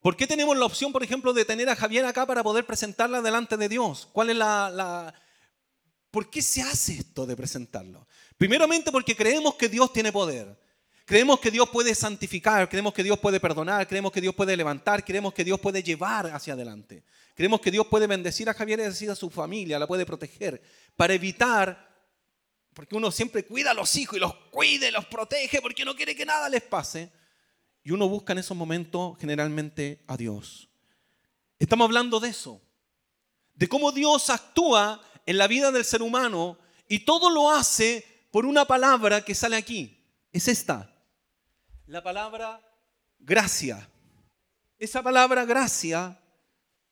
¿Por 0.00 0.16
qué 0.16 0.26
tenemos 0.26 0.56
la 0.56 0.66
opción, 0.66 0.92
por 0.92 1.02
ejemplo, 1.02 1.32
de 1.32 1.44
tener 1.44 1.68
a 1.68 1.76
Javier 1.76 2.04
acá 2.04 2.26
para 2.26 2.42
poder 2.42 2.66
presentarla 2.66 3.22
delante 3.22 3.56
de 3.56 3.68
Dios? 3.68 4.08
¿Cuál 4.12 4.30
es 4.30 4.36
la, 4.36 4.70
la... 4.70 5.14
¿Por 6.10 6.30
qué 6.30 6.40
se 6.40 6.62
hace 6.62 6.92
esto 6.92 7.26
de 7.26 7.36
presentarlo? 7.36 8.06
Primeramente 8.36 8.92
porque 8.92 9.16
creemos 9.16 9.54
que 9.56 9.68
Dios 9.68 9.92
tiene 9.92 10.12
poder. 10.12 10.58
Creemos 11.08 11.40
que 11.40 11.50
Dios 11.50 11.70
puede 11.70 11.94
santificar, 11.94 12.68
creemos 12.68 12.92
que 12.92 13.02
Dios 13.02 13.18
puede 13.18 13.40
perdonar, 13.40 13.88
creemos 13.88 14.12
que 14.12 14.20
Dios 14.20 14.34
puede 14.34 14.54
levantar, 14.54 15.02
creemos 15.02 15.32
que 15.32 15.42
Dios 15.42 15.58
puede 15.58 15.82
llevar 15.82 16.26
hacia 16.26 16.52
adelante. 16.52 17.02
Creemos 17.38 17.60
que 17.60 17.70
Dios 17.70 17.86
puede 17.86 18.08
bendecir 18.08 18.48
a 18.48 18.52
Javier 18.52 18.80
y 18.80 18.82
decir 18.82 19.08
a 19.12 19.14
su 19.14 19.30
familia, 19.30 19.78
la 19.78 19.86
puede 19.86 20.04
proteger, 20.04 20.60
para 20.96 21.14
evitar, 21.14 21.88
porque 22.74 22.96
uno 22.96 23.12
siempre 23.12 23.44
cuida 23.44 23.70
a 23.70 23.74
los 23.74 23.94
hijos 23.94 24.16
y 24.16 24.20
los 24.20 24.34
cuide, 24.50 24.90
los 24.90 25.06
protege, 25.06 25.62
porque 25.62 25.84
no 25.84 25.94
quiere 25.94 26.16
que 26.16 26.26
nada 26.26 26.48
les 26.48 26.62
pase. 26.62 27.12
Y 27.84 27.92
uno 27.92 28.08
busca 28.08 28.32
en 28.32 28.40
esos 28.40 28.56
momentos 28.56 29.16
generalmente 29.20 30.02
a 30.08 30.16
Dios. 30.16 30.68
Estamos 31.60 31.84
hablando 31.84 32.18
de 32.18 32.30
eso, 32.30 32.60
de 33.54 33.68
cómo 33.68 33.92
Dios 33.92 34.30
actúa 34.30 35.00
en 35.24 35.38
la 35.38 35.46
vida 35.46 35.70
del 35.70 35.84
ser 35.84 36.02
humano 36.02 36.58
y 36.88 37.04
todo 37.04 37.30
lo 37.30 37.52
hace 37.52 38.04
por 38.32 38.46
una 38.46 38.64
palabra 38.64 39.24
que 39.24 39.36
sale 39.36 39.54
aquí. 39.54 40.04
Es 40.32 40.48
esta, 40.48 40.92
la 41.86 42.02
palabra 42.02 42.60
gracia. 43.20 43.88
Esa 44.76 45.04
palabra 45.04 45.44
gracia 45.44 46.20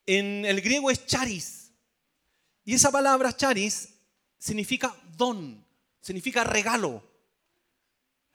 en 0.06 0.44
el 0.44 0.60
griego 0.60 0.90
es 0.90 1.04
charis. 1.06 1.72
Y 2.64 2.74
esa 2.74 2.90
palabra 2.90 3.36
charis 3.36 3.90
significa 4.38 4.94
don, 5.16 5.64
significa 6.00 6.44
regalo. 6.44 7.02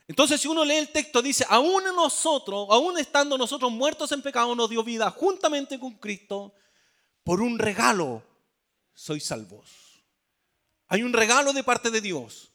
Entonces, 0.08 0.42
si 0.42 0.48
uno 0.48 0.66
lee 0.66 0.76
el 0.76 0.90
texto, 0.90 1.22
dice, 1.22 1.46
aún 1.48 1.84
nosotros, 1.96 2.68
aún 2.70 2.98
estando 2.98 3.38
nosotros 3.38 3.72
muertos 3.72 4.12
en 4.12 4.22
pecado, 4.22 4.54
nos 4.56 4.70
dio 4.70 4.84
vida 4.84 5.10
juntamente 5.10 5.80
con 5.80 5.94
Cristo, 5.94 6.54
por 7.24 7.42
un 7.42 7.58
regalo 7.58 8.24
sois 8.94 9.24
salvos. 9.24 10.04
Hay 10.88 11.04
un 11.04 11.14
regalo 11.14 11.54
de 11.54 11.64
parte 11.64 11.90
de 11.90 12.02
Dios 12.02 12.52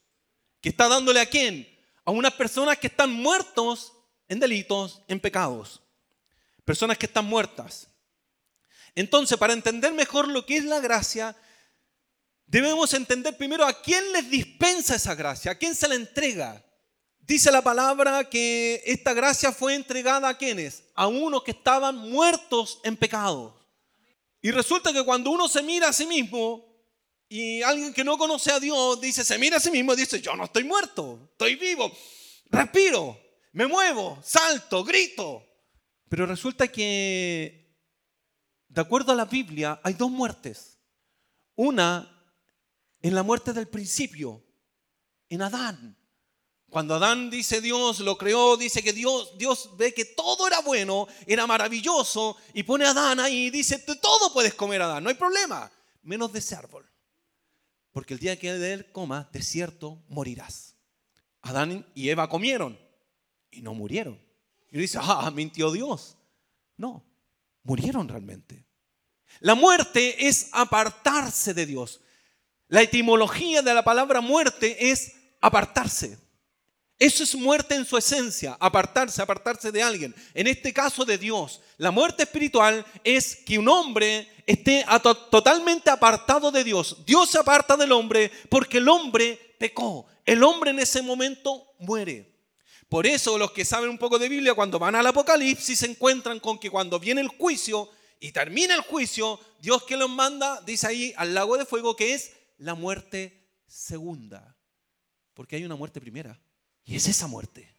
que 0.61 0.69
está 0.69 0.89
dándole 0.89 1.21
a 1.21 1.27
quién? 1.27 1.67
A 2.05 2.11
unas 2.11 2.35
personas 2.35 2.79
que 2.79 2.89
están 2.89 3.11
muertos 3.11 3.93
en 4.29 4.39
delitos, 4.39 5.01
en 5.09 5.19
pecados. 5.19 5.81
Personas 6.65 6.99
que 6.99 7.07
están 7.07 7.25
muertas. 7.25 7.89
Entonces, 8.97 9.37
para 9.39 9.53
entender 9.53 9.93
mejor 9.93 10.27
lo 10.27 10.45
que 10.45 10.57
es 10.57 10.65
la 10.65 10.81
gracia, 10.81 11.37
debemos 12.47 12.95
entender 12.95 13.37
primero 13.37 13.65
a 13.65 13.83
quién 13.83 14.11
les 14.13 14.29
dispensa 14.31 14.97
esa 14.97 15.15
gracia, 15.15 15.53
a 15.53 15.55
quién 15.55 15.75
se 15.75 15.87
la 15.87 15.95
entrega. 15.95 16.65
Dice 17.21 17.53
la 17.53 17.61
palabra 17.63 18.29
que 18.31 18.83
esta 18.87 19.13
gracia 19.13 19.53
fue 19.53 19.75
entregada 19.75 20.29
a 20.29 20.39
quienes? 20.39 20.85
A 20.95 21.09
unos 21.09 21.43
que 21.43 21.51
estaban 21.51 21.97
muertos 21.99 22.81
en 22.85 22.97
pecados. 22.97 23.53
Y 24.41 24.51
resulta 24.51 24.93
que 24.93 25.05
cuando 25.05 25.31
uno 25.31 25.47
se 25.47 25.63
mira 25.63 25.89
a 25.89 25.93
sí 25.93 26.07
mismo 26.07 26.65
y 27.29 27.61
alguien 27.63 27.93
que 27.93 28.05
no 28.05 28.17
conoce 28.17 28.51
a 28.51 28.61
Dios 28.61 28.99
dice, 29.01 29.25
se 29.25 29.37
mira 29.39 29.59
a 29.59 29.61
sí 29.61 29.71
mismo 29.71 29.93
y 29.93 29.97
dice, 29.97 30.23
yo 30.23 30.35
no 30.37 30.45
estoy 30.45 30.65
muerto, 30.65 31.29
estoy 31.33 31.57
vivo, 31.57 31.93
respiro, 32.47 33.21
me 33.53 33.67
muevo, 33.67 34.19
salto, 34.25 34.85
grito. 34.85 35.45
Pero 36.09 36.25
resulta 36.25 36.69
que, 36.69 37.66
de 38.77 38.83
acuerdo 38.83 39.11
a 39.11 39.15
la 39.15 39.25
Biblia, 39.25 39.81
hay 39.83 39.95
dos 39.95 40.11
muertes. 40.11 40.79
Una 41.55 42.13
en 43.01 43.15
la 43.15 43.23
muerte 43.23 43.55
del 43.55 43.69
principio, 43.69 44.45
en 45.31 45.41
Adán. 45.41 45.97
Cuando 46.69 46.95
Adán 46.95 47.31
dice 47.31 47.63
Dios 47.63 48.01
lo 48.01 48.19
creó, 48.19 48.59
dice 48.59 48.83
que 48.83 48.93
Dios, 48.93 49.39
Dios 49.39 49.71
ve 49.79 49.95
que 49.95 50.05
todo 50.05 50.47
era 50.47 50.61
bueno, 50.61 51.09
era 51.27 51.47
maravilloso, 51.47 52.37
y 52.53 52.65
pone 52.65 52.85
a 52.85 52.91
Adán 52.91 53.19
ahí 53.19 53.47
y 53.47 53.51
dice, 53.51 53.79
todo 53.79 54.31
puedes 54.35 54.53
comer 54.53 54.83
Adán, 54.83 55.03
no 55.03 55.09
hay 55.09 55.17
problema, 55.17 55.73
menos 56.03 56.31
de 56.35 56.41
ese 56.41 56.55
árbol. 56.55 56.85
Porque 57.93 58.13
el 58.13 58.21
día 58.21 58.39
que 58.39 58.53
de 58.53 58.75
él 58.75 58.93
comas, 58.93 59.33
de 59.33 59.41
cierto 59.41 60.05
morirás. 60.11 60.77
Adán 61.41 61.91
y 61.95 62.11
Eva 62.11 62.29
comieron 62.29 62.79
y 63.51 63.63
no 63.63 63.73
murieron. 63.73 64.21
Y 64.71 64.77
dice, 64.77 64.99
ah, 65.01 65.31
mintió 65.31 65.73
Dios. 65.73 66.19
No, 66.77 67.03
murieron 67.63 68.07
realmente. 68.07 68.66
La 69.41 69.55
muerte 69.55 70.27
es 70.27 70.49
apartarse 70.53 71.55
de 71.55 71.67
Dios. 71.67 72.01
La 72.69 72.83
etimología 72.83 73.63
de 73.63 73.75
la 73.75 73.85
palabra 73.85 74.21
muerte 74.21 74.91
es 74.91 75.13
apartarse. 75.41 76.19
Eso 76.99 77.23
es 77.23 77.35
muerte 77.35 77.75
en 77.75 77.85
su 77.85 77.99
esencia, 77.99 78.57
apartarse, 78.59 79.21
apartarse 79.21 79.71
de 79.71 79.83
alguien. 79.83 80.15
En 80.33 80.47
este 80.47 80.73
caso 80.73 81.05
de 81.05 81.19
Dios. 81.19 81.61
La 81.77 81.91
muerte 81.91 82.23
espiritual 82.23 82.87
es 83.05 83.37
que 83.37 83.59
un 83.59 83.69
hombre 83.69 84.27
esté 84.47 84.85
totalmente 85.31 85.91
apartado 85.91 86.51
de 86.51 86.65
Dios. 86.65 87.05
Dios 87.05 87.31
se 87.31 87.39
aparta 87.39 87.77
del 87.77 87.93
hombre 87.93 88.31
porque 88.49 88.79
el 88.79 88.89
hombre 88.89 89.57
pecó. 89.59 90.07
El 90.25 90.43
hombre 90.43 90.71
en 90.71 90.79
ese 90.79 91.03
momento 91.03 91.67
muere. 91.79 92.35
Por 92.89 93.07
eso 93.07 93.37
los 93.37 93.51
que 93.53 93.65
saben 93.65 93.91
un 93.91 93.99
poco 93.99 94.19
de 94.19 94.29
Biblia, 94.29 94.55
cuando 94.55 94.79
van 94.79 94.95
al 94.95 95.07
Apocalipsis, 95.07 95.81
se 95.81 95.87
encuentran 95.87 96.41
con 96.41 96.59
que 96.59 96.71
cuando 96.71 96.99
viene 96.99 97.21
el 97.21 97.29
juicio 97.29 97.91
y 98.19 98.33
termina 98.33 98.75
el 98.75 98.81
juicio, 98.81 99.39
Dios 99.61 99.85
que 99.85 99.97
los 99.97 100.09
manda, 100.09 100.61
dice 100.63 100.87
ahí 100.87 101.15
al 101.17 101.35
lago 101.35 101.59
de 101.59 101.67
fuego, 101.67 101.95
que 101.95 102.15
es 102.15 102.33
la 102.59 102.75
muerte 102.75 103.47
segunda. 103.67 104.57
Porque 105.35 105.57
hay 105.57 105.65
una 105.65 105.77
muerte 105.77 106.01
primera. 106.01 106.41
Y 106.85 106.97
es 106.97 107.07
esa 107.09 107.27
muerte. 107.27 107.73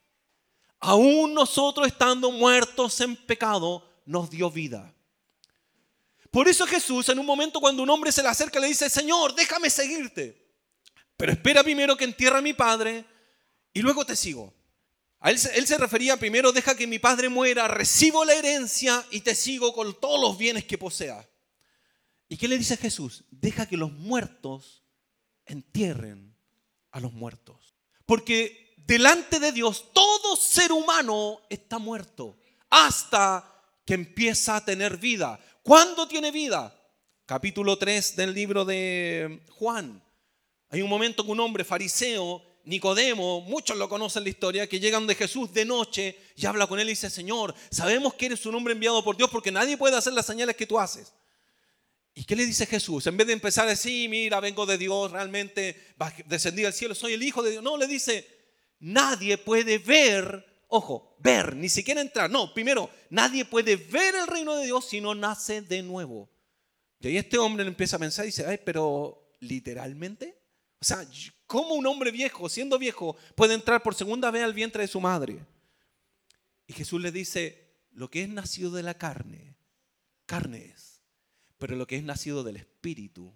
Aún 0.80 1.34
nosotros 1.34 1.88
estando 1.88 2.30
muertos 2.30 3.02
en 3.02 3.16
pecado, 3.16 3.84
nos 4.06 4.30
dio 4.30 4.52
vida. 4.52 4.94
Por 6.30 6.48
eso 6.48 6.68
Jesús 6.68 7.10
en 7.10 7.18
un 7.18 7.26
momento 7.26 7.60
cuando 7.60 7.82
un 7.82 7.90
hombre 7.90 8.12
se 8.12 8.22
le 8.22 8.30
acerca 8.30 8.60
le 8.60 8.68
dice, 8.68 8.90
Señor, 8.90 9.34
déjame 9.34 9.70
seguirte. 9.70 10.46
Pero 11.16 11.32
espera 11.32 11.64
primero 11.64 11.98
que 11.98 12.04
entierre 12.04 12.38
a 12.38 12.42
mi 12.42 12.54
padre 12.54 13.06
y 13.74 13.82
luego 13.82 14.06
te 14.06 14.16
sigo. 14.16 14.54
Él, 15.24 15.38
se 15.40 15.78
refería 15.78 16.18
primero, 16.18 16.52
deja 16.52 16.76
que 16.76 16.86
mi 16.86 17.00
padre 17.00 17.30
muera, 17.30 17.68
recibo 17.68 18.24
la 18.24 18.34
herencia 18.34 19.04
y 19.12 19.22
te 19.22 19.34
sigo 19.34 19.74
con 19.74 20.00
todos 20.00 20.22
los 20.22 20.38
bienes 20.38 20.66
que 20.66 20.78
posea. 20.78 21.28
¿Y 22.30 22.38
qué 22.38 22.48
le 22.48 22.58
dice 22.58 22.78
Jesús? 22.78 23.24
Deja 23.32 23.68
que 23.68 23.78
los 23.78 23.92
muertos 23.92 24.84
entierren 25.46 26.36
a 26.92 27.00
los 27.00 27.14
muertos. 27.14 27.76
Porque 28.06 28.76
delante 28.78 29.40
de 29.40 29.52
Dios 29.52 29.92
todo 29.92 30.36
ser 30.36 30.72
humano 30.72 31.42
está 31.50 31.80
muerto 31.80 32.38
hasta 32.70 33.54
que 33.86 33.96
empieza 33.96 34.58
a 34.58 34.66
tener 34.66 34.98
vida. 34.98 35.40
¿Cuándo 35.64 36.08
tiene 36.08 36.32
vida? 36.32 36.74
Capítulo 37.26 37.78
3 37.78 38.16
del 38.16 38.34
libro 38.34 38.66
de 38.66 39.44
Juan. 39.50 40.04
Hay 40.70 40.82
un 40.82 40.90
momento 40.90 41.26
que 41.26 41.32
un 41.32 41.40
hombre 41.40 41.64
fariseo 41.64 42.47
Nicodemo, 42.68 43.40
muchos 43.40 43.78
lo 43.78 43.88
conocen 43.88 44.24
la 44.24 44.30
historia, 44.30 44.68
que 44.68 44.82
llegan 44.82 45.08
de 45.08 45.16
Jesús 45.16 45.54
de 45.54 45.64
noche 45.64 46.18
y 46.36 46.46
habla 46.46 46.68
con 46.68 46.78
él 46.82 46.88
y 46.88 46.92
dice, 46.92 47.10
Señor, 47.10 47.56
sabemos 47.72 48.14
que 48.16 48.26
eres 48.26 48.46
un 48.46 48.56
hombre 48.56 48.74
enviado 48.74 49.02
por 49.06 49.16
Dios 49.16 49.30
porque 49.30 49.54
nadie 49.54 49.78
puede 49.78 49.96
hacer 49.96 50.12
las 50.12 50.26
señales 50.26 50.58
que 50.58 50.68
tú 50.68 50.78
haces. 50.78 51.14
¿Y 52.14 52.26
qué 52.26 52.36
le 52.36 52.46
dice 52.46 52.66
Jesús? 52.66 53.08
En 53.08 53.16
vez 53.16 53.26
de 53.26 53.34
empezar 53.34 53.68
a 53.68 53.70
decir, 53.70 54.10
mira, 54.10 54.42
vengo 54.42 54.66
de 54.66 54.78
Dios, 54.78 55.12
realmente 55.12 55.94
descendí 56.26 56.66
al 56.66 56.74
cielo, 56.74 56.94
soy 56.94 57.14
el 57.14 57.24
Hijo 57.24 57.42
de 57.42 57.52
Dios. 57.52 57.64
No, 57.64 57.78
le 57.78 57.88
dice, 57.88 58.28
nadie 58.80 59.38
puede 59.38 59.78
ver, 59.78 60.46
ojo, 60.68 61.16
ver, 61.20 61.56
ni 61.56 61.70
siquiera 61.70 62.02
entrar. 62.02 62.30
No, 62.30 62.54
primero, 62.54 62.90
nadie 63.10 63.46
puede 63.46 63.78
ver 63.78 64.14
el 64.16 64.28
reino 64.28 64.56
de 64.56 64.66
Dios 64.66 64.90
si 64.90 65.00
no 65.00 65.16
nace 65.16 65.62
de 65.62 65.82
nuevo. 65.84 66.30
Y 67.00 67.08
ahí 67.08 67.18
este 67.18 67.38
hombre 67.38 67.66
empieza 67.66 67.96
a 67.96 68.00
pensar 68.00 68.26
y 68.26 68.28
dice, 68.28 68.46
ay, 68.46 68.60
pero 68.66 69.38
literalmente. 69.40 70.37
O 70.80 70.86
sea, 70.86 71.08
¿cómo 71.46 71.74
un 71.74 71.88
hombre 71.88 72.12
viejo, 72.12 72.50
siendo 72.50 72.78
viejo, 72.78 73.16
puede 73.36 73.54
entrar 73.54 73.82
por 73.82 73.96
segunda 73.96 74.32
vez 74.32 74.44
al 74.44 74.54
vientre 74.54 74.84
de 74.84 74.88
su 74.88 75.02
madre? 75.02 75.40
Y 76.68 76.74
Jesús 76.74 77.02
le 77.02 77.12
dice, 77.12 77.68
lo 77.92 78.10
que 78.10 78.22
es 78.24 78.30
nacido 78.30 78.72
de 78.72 78.84
la 78.84 78.94
carne, 78.94 79.56
carne 80.26 80.74
es. 80.76 81.02
Pero 81.58 81.76
lo 81.76 81.88
que 81.88 81.96
es 81.96 82.04
nacido 82.04 82.44
del 82.44 82.58
espíritu, 82.58 83.34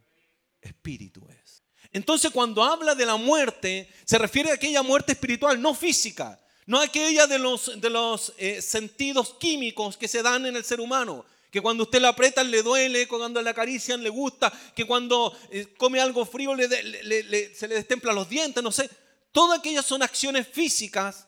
espíritu 0.61 1.27
es. 1.29 1.63
Entonces 1.91 2.31
cuando 2.31 2.63
habla 2.63 2.93
de 2.93 3.05
la 3.05 3.15
muerte, 3.15 3.89
se 4.05 4.17
refiere 4.17 4.51
a 4.51 4.55
aquella 4.55 4.83
muerte 4.83 5.13
espiritual, 5.13 5.59
no 5.59 5.73
física, 5.73 6.39
no 6.67 6.79
aquella 6.79 7.25
de 7.25 7.39
los, 7.39 7.81
de 7.81 7.89
los 7.89 8.33
eh, 8.37 8.61
sentidos 8.61 9.35
químicos 9.39 9.97
que 9.97 10.07
se 10.07 10.21
dan 10.21 10.45
en 10.45 10.55
el 10.55 10.63
ser 10.63 10.79
humano, 10.79 11.25
que 11.51 11.61
cuando 11.61 11.83
usted 11.83 11.99
la 12.01 12.09
aprieta 12.09 12.43
le 12.43 12.63
duele, 12.63 13.09
cuando 13.09 13.41
le 13.41 13.49
acarician 13.49 14.01
le 14.01 14.09
gusta, 14.09 14.51
que 14.73 14.85
cuando 14.85 15.37
eh, 15.51 15.73
come 15.77 15.99
algo 15.99 16.25
frío 16.25 16.55
se 16.57 17.67
le 17.67 17.75
destemplan 17.75 18.15
los 18.15 18.29
dientes, 18.29 18.63
no 18.63 18.71
sé. 18.71 18.89
Todas 19.33 19.59
aquellas 19.59 19.85
son 19.85 20.01
acciones 20.01 20.47
físicas, 20.47 21.27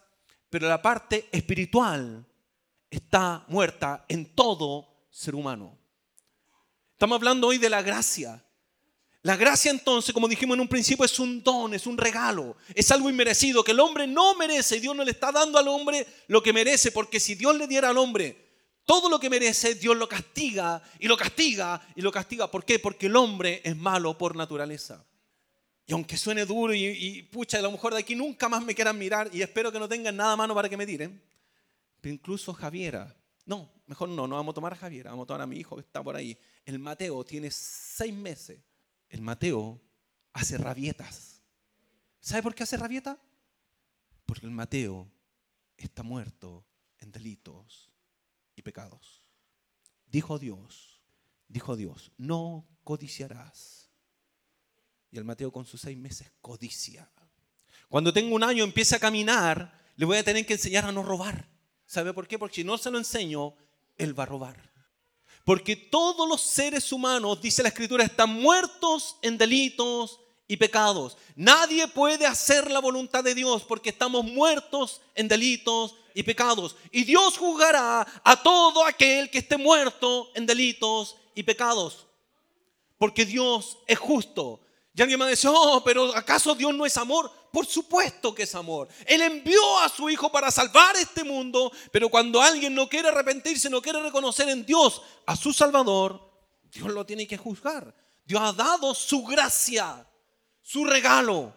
pero 0.50 0.70
la 0.70 0.82
parte 0.82 1.28
espiritual 1.32 2.26
está 2.90 3.44
muerta 3.50 4.06
en 4.08 4.34
todo 4.34 5.08
ser 5.12 5.36
humano. 5.36 5.78
Estamos 6.94 7.18
hablando 7.18 7.48
hoy 7.48 7.58
de 7.58 7.70
la 7.70 7.82
gracia. 7.82 8.46
La 9.24 9.36
gracia 9.36 9.72
entonces, 9.72 10.14
como 10.14 10.30
dijimos 10.30 10.56
en 10.56 10.62
un 10.62 10.68
principio, 10.70 11.04
es 11.04 11.20
un 11.20 11.44
don, 11.44 11.74
es 11.74 11.86
un 11.86 11.98
regalo, 11.98 12.58
es 12.76 12.92
algo 12.92 13.10
inmerecido 13.10 13.64
que 13.64 13.72
el 13.72 13.80
hombre 13.80 14.08
no 14.08 14.36
merece. 14.36 14.80
Dios 14.80 14.96
no 14.96 15.04
le 15.04 15.12
está 15.12 15.34
dando 15.34 15.58
al 15.58 15.68
hombre 15.68 16.06
lo 16.28 16.42
que 16.42 16.54
merece, 16.54 16.92
porque 16.92 17.20
si 17.20 17.36
Dios 17.36 17.58
le 17.58 17.68
diera 17.68 17.90
al 17.90 17.98
hombre 17.98 18.43
todo 18.86 19.10
lo 19.10 19.20
que 19.20 19.30
merece, 19.30 19.76
Dios 19.76 19.96
lo 19.96 20.10
castiga 20.10 20.82
y 21.00 21.08
lo 21.08 21.16
castiga 21.16 21.82
y 21.96 22.02
lo 22.02 22.12
castiga. 22.12 22.52
¿Por 22.52 22.66
qué? 22.66 22.80
Porque 22.80 23.06
el 23.06 23.16
hombre 23.16 23.62
es 23.64 23.76
malo 23.78 24.18
por 24.18 24.36
naturaleza. 24.36 25.06
Y 25.86 25.94
aunque 25.94 26.18
suene 26.18 26.46
duro 26.46 26.74
y, 26.74 27.24
pucha, 27.32 27.60
a 27.60 27.62
lo 27.62 27.72
mejor 27.72 27.94
de 27.94 28.00
aquí 28.00 28.16
nunca 28.16 28.50
más 28.50 28.64
me 28.64 28.76
quieran 28.76 28.98
mirar 28.98 29.30
y 29.34 29.42
espero 29.42 29.72
que 29.72 29.80
no 29.80 29.88
tengan 29.88 30.16
nada 30.16 30.34
a 30.34 30.38
mano 30.38 30.54
para 30.54 30.70
que 30.70 30.78
me 30.78 30.86
tiren. 30.86 31.22
Pero 32.02 32.14
incluso 32.14 32.54
Javiera, 32.54 33.16
no, 33.46 33.72
mejor 33.86 34.10
no, 34.10 34.28
no 34.28 34.36
vamos 34.36 34.54
a 34.54 34.56
tomar 34.56 34.74
a 34.74 34.78
Javiera, 34.78 35.12
vamos 35.12 35.24
a 35.26 35.28
tomar 35.28 35.42
a 35.42 35.48
mi 35.48 35.58
hijo 35.58 35.76
que 35.76 35.82
está 35.82 36.04
por 36.04 36.16
ahí. 36.16 36.38
El 36.66 36.80
Mateo 36.80 37.24
tiene 37.24 37.52
seis 37.52 38.14
meses. 38.14 38.60
El 39.10 39.22
Mateo 39.22 39.82
hace 40.34 40.58
rabietas. 40.58 41.42
¿Sabe 42.20 42.44
por 42.44 42.56
qué 42.56 42.64
hace 42.64 42.78
rabieta? 42.78 43.18
Porque 44.26 44.46
el 44.46 44.52
Mateo 44.52 45.10
está 45.78 46.04
muerto 46.04 46.66
en 47.00 47.12
delitos 47.12 47.93
y 48.56 48.62
pecados. 48.62 49.24
Dijo 50.08 50.38
Dios, 50.40 51.02
dijo 51.48 51.76
Dios, 51.76 52.12
no 52.18 52.68
codiciarás. 52.84 53.90
Y 55.12 55.18
el 55.18 55.24
Mateo 55.24 55.52
con 55.52 55.66
sus 55.66 55.82
seis 55.82 55.98
meses 55.98 56.32
codicia. 56.42 57.12
Cuando 57.90 58.12
tengo 58.14 58.36
un 58.36 58.44
año 58.44 58.64
empiece 58.64 58.96
a 58.96 59.00
caminar, 59.00 59.80
le 59.96 60.06
voy 60.06 60.18
a 60.18 60.24
tener 60.24 60.46
que 60.46 60.54
enseñar 60.54 60.86
a 60.86 60.92
no 60.92 61.04
robar. 61.04 61.48
¿Sabe 61.86 62.14
por 62.14 62.28
qué? 62.28 62.40
Porque 62.40 62.56
si 62.56 62.64
no 62.64 62.78
se 62.78 62.90
lo 62.90 62.98
enseño, 62.98 63.54
él 63.98 64.18
va 64.18 64.24
a 64.24 64.28
robar. 64.28 64.74
Porque 65.46 65.76
todos 65.76 66.28
los 66.28 66.42
seres 66.42 66.92
humanos, 66.92 67.42
dice 67.42 67.62
la 67.62 67.70
escritura, 67.70 68.04
están 68.04 68.34
muertos 68.34 69.18
en 69.22 69.38
delitos 69.38 70.20
y 70.48 70.58
pecados. 70.58 71.18
Nadie 71.36 71.88
puede 71.88 72.26
hacer 72.26 72.72
la 72.72 72.80
voluntad 72.80 73.24
de 73.24 73.36
Dios 73.36 73.64
porque 73.64 73.90
estamos 73.90 74.26
muertos 74.26 75.02
en 75.16 75.28
delitos 75.28 75.96
y 76.14 76.24
pecados. 76.24 76.76
Y 76.92 77.04
Dios 77.04 77.38
juzgará 77.38 78.06
a 78.24 78.44
todo 78.44 78.86
aquel 78.86 79.30
que 79.30 79.40
esté 79.40 79.58
muerto 79.58 80.32
en 80.36 80.46
delitos 80.46 81.18
y 81.36 81.44
pecados. 81.44 82.08
Porque 82.98 83.26
Dios 83.26 83.78
es 83.88 84.00
justo. 84.00 84.62
Y 84.96 85.02
alguien 85.02 85.20
me 85.20 85.28
dice, 85.28 85.48
oh, 85.50 85.82
pero 85.84 86.16
¿acaso 86.16 86.54
Dios 86.54 86.74
no 86.74 86.86
es 86.86 86.96
amor? 86.98 87.32
Por 87.52 87.66
supuesto 87.66 88.34
que 88.34 88.44
es 88.44 88.56
amor. 88.56 88.88
Él 89.06 89.22
envió 89.22 89.80
a 89.80 89.90
su 89.90 90.10
Hijo 90.10 90.32
para 90.32 90.52
salvar 90.52 90.96
este 90.96 91.24
mundo, 91.24 91.72
pero 91.92 92.10
cuando 92.10 92.42
alguien 92.42 92.74
no 92.74 92.88
quiere 92.88 93.10
arrepentirse, 93.10 93.70
no 93.70 93.82
quiere 93.82 94.02
reconocer 94.02 94.50
en 94.50 94.66
Dios 94.66 95.02
a 95.26 95.36
su 95.36 95.52
Salvador, 95.54 96.20
Dios 96.72 96.92
lo 96.92 97.06
tiene 97.06 97.28
que 97.28 97.38
juzgar. 97.38 97.96
Dios 98.26 98.42
ha 98.42 98.54
dado 98.54 98.94
su 98.94 99.24
gracia, 99.24 100.08
su 100.62 100.86
regalo, 100.86 101.54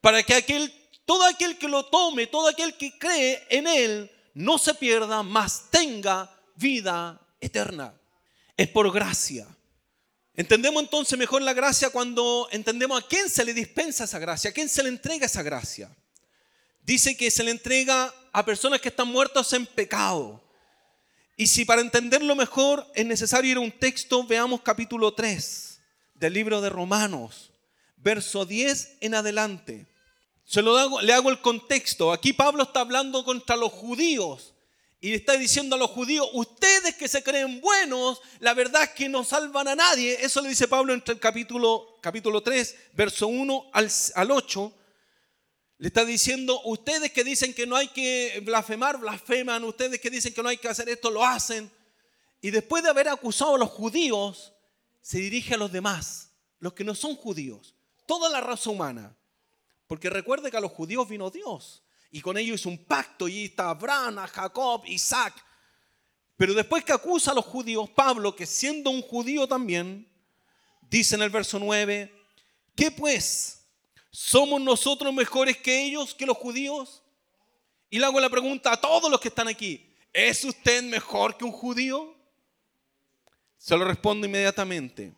para 0.00 0.22
que 0.22 0.34
aquel 0.34 0.85
todo 1.06 1.24
aquel 1.24 1.56
que 1.56 1.68
lo 1.68 1.86
tome, 1.86 2.26
todo 2.26 2.48
aquel 2.48 2.76
que 2.76 2.98
cree 2.98 3.46
en 3.48 3.66
Él, 3.66 4.10
no 4.34 4.58
se 4.58 4.74
pierda, 4.74 5.22
mas 5.22 5.70
tenga 5.70 6.30
vida 6.56 7.18
eterna. 7.40 7.94
Es 8.56 8.68
por 8.68 8.92
gracia. 8.92 9.46
Entendemos 10.34 10.82
entonces 10.82 11.18
mejor 11.18 11.40
la 11.40 11.54
gracia 11.54 11.88
cuando 11.88 12.48
entendemos 12.50 13.02
a 13.02 13.06
quién 13.06 13.30
se 13.30 13.44
le 13.44 13.54
dispensa 13.54 14.04
esa 14.04 14.18
gracia, 14.18 14.50
a 14.50 14.52
quién 14.52 14.68
se 14.68 14.82
le 14.82 14.90
entrega 14.90 15.24
esa 15.24 15.42
gracia. 15.42 15.90
Dice 16.82 17.16
que 17.16 17.30
se 17.30 17.42
le 17.42 17.52
entrega 17.52 18.12
a 18.32 18.44
personas 18.44 18.80
que 18.80 18.90
están 18.90 19.08
muertas 19.08 19.52
en 19.54 19.64
pecado. 19.64 20.42
Y 21.36 21.46
si 21.46 21.64
para 21.64 21.80
entenderlo 21.80 22.36
mejor 22.36 22.86
es 22.94 23.06
necesario 23.06 23.52
ir 23.52 23.56
a 23.56 23.60
un 23.60 23.72
texto, 23.72 24.26
veamos 24.26 24.60
capítulo 24.60 25.14
3 25.14 25.80
del 26.14 26.32
libro 26.32 26.60
de 26.60 26.68
Romanos, 26.68 27.50
verso 27.96 28.44
10 28.44 28.98
en 29.00 29.14
adelante. 29.14 29.86
Se 30.46 30.62
lo 30.62 30.78
hago, 30.78 31.00
le 31.02 31.12
hago 31.12 31.28
el 31.28 31.40
contexto. 31.40 32.12
Aquí 32.12 32.32
Pablo 32.32 32.62
está 32.62 32.80
hablando 32.80 33.24
contra 33.24 33.56
los 33.56 33.72
judíos 33.72 34.54
y 35.00 35.12
está 35.12 35.34
diciendo 35.34 35.76
a 35.76 35.78
los 35.78 35.90
judíos, 35.90 36.28
ustedes 36.32 36.94
que 36.94 37.08
se 37.08 37.22
creen 37.22 37.60
buenos, 37.60 38.20
la 38.38 38.54
verdad 38.54 38.84
es 38.84 38.90
que 38.90 39.08
no 39.08 39.24
salvan 39.24 39.68
a 39.68 39.74
nadie. 39.74 40.16
Eso 40.20 40.40
le 40.40 40.48
dice 40.48 40.68
Pablo 40.68 40.94
entre 40.94 41.14
el 41.14 41.20
capítulo, 41.20 41.98
capítulo 42.00 42.42
3, 42.42 42.76
verso 42.92 43.26
1 43.26 43.70
al, 43.72 43.90
al 44.14 44.30
8. 44.30 44.72
Le 45.78 45.88
está 45.88 46.04
diciendo, 46.04 46.62
ustedes 46.64 47.12
que 47.12 47.24
dicen 47.24 47.52
que 47.52 47.66
no 47.66 47.76
hay 47.76 47.88
que 47.88 48.40
blasfemar, 48.44 48.98
blasfeman. 48.98 49.64
Ustedes 49.64 50.00
que 50.00 50.10
dicen 50.10 50.32
que 50.32 50.42
no 50.42 50.48
hay 50.48 50.56
que 50.58 50.68
hacer 50.68 50.88
esto, 50.88 51.10
lo 51.10 51.24
hacen. 51.24 51.70
Y 52.40 52.50
después 52.50 52.82
de 52.84 52.90
haber 52.90 53.08
acusado 53.08 53.56
a 53.56 53.58
los 53.58 53.70
judíos, 53.70 54.54
se 55.02 55.18
dirige 55.18 55.54
a 55.54 55.58
los 55.58 55.72
demás, 55.72 56.30
los 56.58 56.72
que 56.72 56.84
no 56.84 56.94
son 56.94 57.16
judíos, 57.16 57.74
toda 58.06 58.30
la 58.30 58.40
raza 58.40 58.70
humana. 58.70 59.16
Porque 59.86 60.10
recuerde 60.10 60.50
que 60.50 60.56
a 60.56 60.60
los 60.60 60.72
judíos 60.72 61.08
vino 61.08 61.30
Dios 61.30 61.82
y 62.10 62.20
con 62.20 62.36
ellos 62.36 62.60
hizo 62.60 62.68
un 62.68 62.84
pacto 62.84 63.28
y 63.28 63.44
está 63.44 63.70
Abraham, 63.70 64.16
Jacob, 64.26 64.82
Isaac. 64.86 65.34
Pero 66.36 66.54
después 66.54 66.84
que 66.84 66.92
acusa 66.92 67.32
a 67.32 67.34
los 67.34 67.44
judíos, 67.44 67.88
Pablo, 67.90 68.34
que 68.34 68.46
siendo 68.46 68.90
un 68.90 69.02
judío 69.02 69.46
también, 69.46 70.08
dice 70.82 71.14
en 71.14 71.22
el 71.22 71.30
verso 71.30 71.58
9, 71.58 72.12
¿qué 72.74 72.90
pues? 72.90 73.66
¿Somos 74.10 74.60
nosotros 74.60 75.12
mejores 75.12 75.56
que 75.58 75.84
ellos, 75.84 76.14
que 76.14 76.26
los 76.26 76.36
judíos? 76.36 77.02
Y 77.90 77.98
le 77.98 78.06
hago 78.06 78.20
la 78.20 78.30
pregunta 78.30 78.72
a 78.72 78.80
todos 78.80 79.10
los 79.10 79.20
que 79.20 79.28
están 79.28 79.48
aquí, 79.48 79.94
¿es 80.12 80.44
usted 80.44 80.82
mejor 80.82 81.36
que 81.36 81.44
un 81.44 81.52
judío? 81.52 82.14
Se 83.58 83.76
lo 83.76 83.84
respondo 83.84 84.26
inmediatamente. 84.26 85.14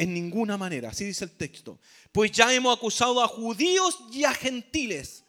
En 0.00 0.14
ninguna 0.14 0.56
manera, 0.56 0.88
así 0.88 1.04
dice 1.04 1.26
el 1.26 1.32
texto. 1.32 1.78
Pues 2.10 2.32
ya 2.32 2.54
hemos 2.54 2.74
acusado 2.74 3.22
a 3.22 3.28
judíos 3.28 3.98
y 4.10 4.24
a 4.24 4.32
gentiles. 4.32 5.26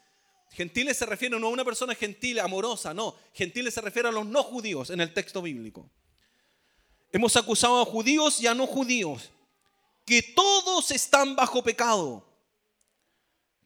Gentiles 0.51 0.95
se 0.95 1.05
refiere 1.05 1.37
no 1.37 1.47
a 1.47 1.49
una 1.49 1.65
persona 1.65 1.93
gentil, 1.93 2.39
amorosa, 2.39 2.93
no. 2.93 3.17
Gentiles 3.33 3.73
se 3.73 3.81
refiere 3.81 4.07
a 4.07 4.13
los 4.13 4.25
no 4.25 4.41
judíos 4.43 4.89
en 4.89 5.01
el 5.01 5.13
texto 5.13 5.41
bíblico. 5.41 5.91
Hemos 7.11 7.35
acusado 7.35 7.81
a 7.81 7.85
judíos 7.85 8.39
y 8.39 8.47
a 8.47 8.53
no 8.53 8.65
judíos, 8.65 9.29
que 10.05 10.23
todos 10.23 10.91
están 10.91 11.35
bajo 11.35 11.61
pecado. 11.61 12.25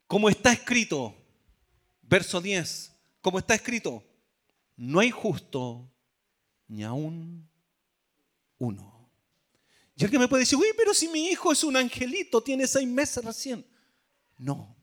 Como 0.08 0.28
está 0.28 0.52
escrito, 0.52 1.14
verso 2.02 2.40
10, 2.40 2.92
como 3.20 3.38
está 3.38 3.54
escrito, 3.54 4.02
no 4.76 4.98
hay 4.98 5.12
justo 5.12 5.88
ni 6.66 6.82
aún 6.82 7.48
uno. 8.58 8.95
Y 9.96 10.04
alguien 10.04 10.20
me 10.20 10.28
puede 10.28 10.42
decir, 10.42 10.58
uy, 10.58 10.68
pero 10.76 10.92
si 10.92 11.08
mi 11.08 11.28
hijo 11.28 11.50
es 11.52 11.64
un 11.64 11.76
angelito, 11.76 12.42
tiene 12.42 12.66
seis 12.66 12.86
meses 12.86 13.24
recién. 13.24 13.66
No. 14.36 14.76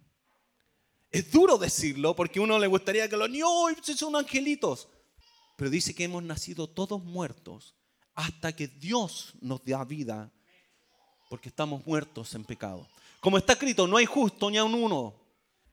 Es 1.12 1.32
duro 1.32 1.60
decirlo 1.60 2.15
porque 2.15 2.39
uno 2.39 2.58
le 2.58 2.65
gustaría 2.65 3.08
que 3.08 3.15
los 3.15 3.30
niños 3.30 3.47
son 3.95 4.15
angelitos. 4.15 4.88
Pero 5.56 5.69
dice 5.69 5.93
que 5.93 6.06
hemos 6.06 6.23
nacido 6.23 6.67
todos 6.67 7.04
muertos 7.04 7.76
hasta 8.15 8.56
que 8.56 8.67
Dios 8.67 9.34
nos 9.39 9.63
da 9.63 9.84
vida 9.84 10.34
porque 11.30 11.49
estamos 11.49 11.86
muertos 11.86 12.34
en 12.34 12.43
pecado. 12.43 12.88
Como 13.19 13.38
está 13.38 13.54
escrito, 13.54 13.88
no 13.88 13.97
hay 13.97 14.06
justo 14.06 14.49
ni 14.49 14.58
a 14.58 14.63
un 14.63 14.73
uno. 14.73 15.13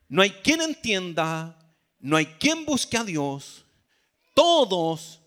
no 0.08 0.22
hay 0.22 0.30
quien 0.30 0.60
entienda, 0.60 1.56
no 1.98 2.16
hay 2.16 2.26
quien 2.26 2.66
busque 2.66 2.98
a 2.98 3.04
Dios. 3.04 3.64
Todos, 4.34 5.20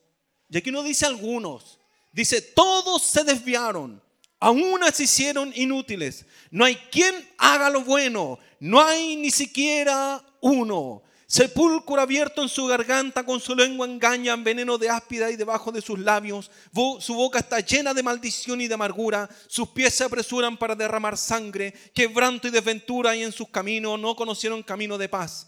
y 0.50 0.58
aquí 0.58 0.72
no 0.72 0.84
dice 0.84 1.06
algunos, 1.06 1.80
dice 2.12 2.42
todos 2.42 3.02
se 3.02 3.24
desviaron, 3.24 4.03
aún 4.44 4.82
se 4.94 5.04
hicieron 5.04 5.54
inútiles. 5.56 6.26
No 6.52 6.66
hay 6.66 6.76
quien 6.76 7.16
haga 7.38 7.70
lo 7.70 7.82
bueno, 7.82 8.40
no 8.60 8.84
hay 8.84 9.16
ni 9.16 9.32
siquiera 9.32 10.22
uno. 10.42 11.02
Sepulcro 11.26 12.00
abierto 12.00 12.44
en 12.44 12.50
su 12.50 12.68
garganta, 12.68 13.26
con 13.26 13.40
su 13.40 13.56
lengua 13.56 13.88
engañan, 13.88 14.44
veneno 14.44 14.78
de 14.78 14.90
áspida 14.90 15.32
y 15.32 15.38
debajo 15.38 15.72
de 15.72 15.82
sus 15.82 15.98
labios. 15.98 16.52
Su 17.00 17.16
boca 17.16 17.40
está 17.40 17.62
llena 17.62 17.94
de 17.94 18.04
maldición 18.04 18.60
y 18.60 18.68
de 18.68 18.74
amargura. 18.74 19.30
Sus 19.48 19.70
pies 19.70 19.96
se 19.96 20.04
apresuran 20.04 20.58
para 20.58 20.76
derramar 20.76 21.18
sangre. 21.18 21.74
Quebranto 21.96 22.50
y 22.50 22.52
desventura 22.52 23.12
hay 23.12 23.24
en 23.24 23.32
sus 23.32 23.48
caminos. 23.48 24.00
No 24.00 24.16
conocieron 24.16 24.62
camino 24.62 24.98
de 24.98 25.10
paz. 25.10 25.48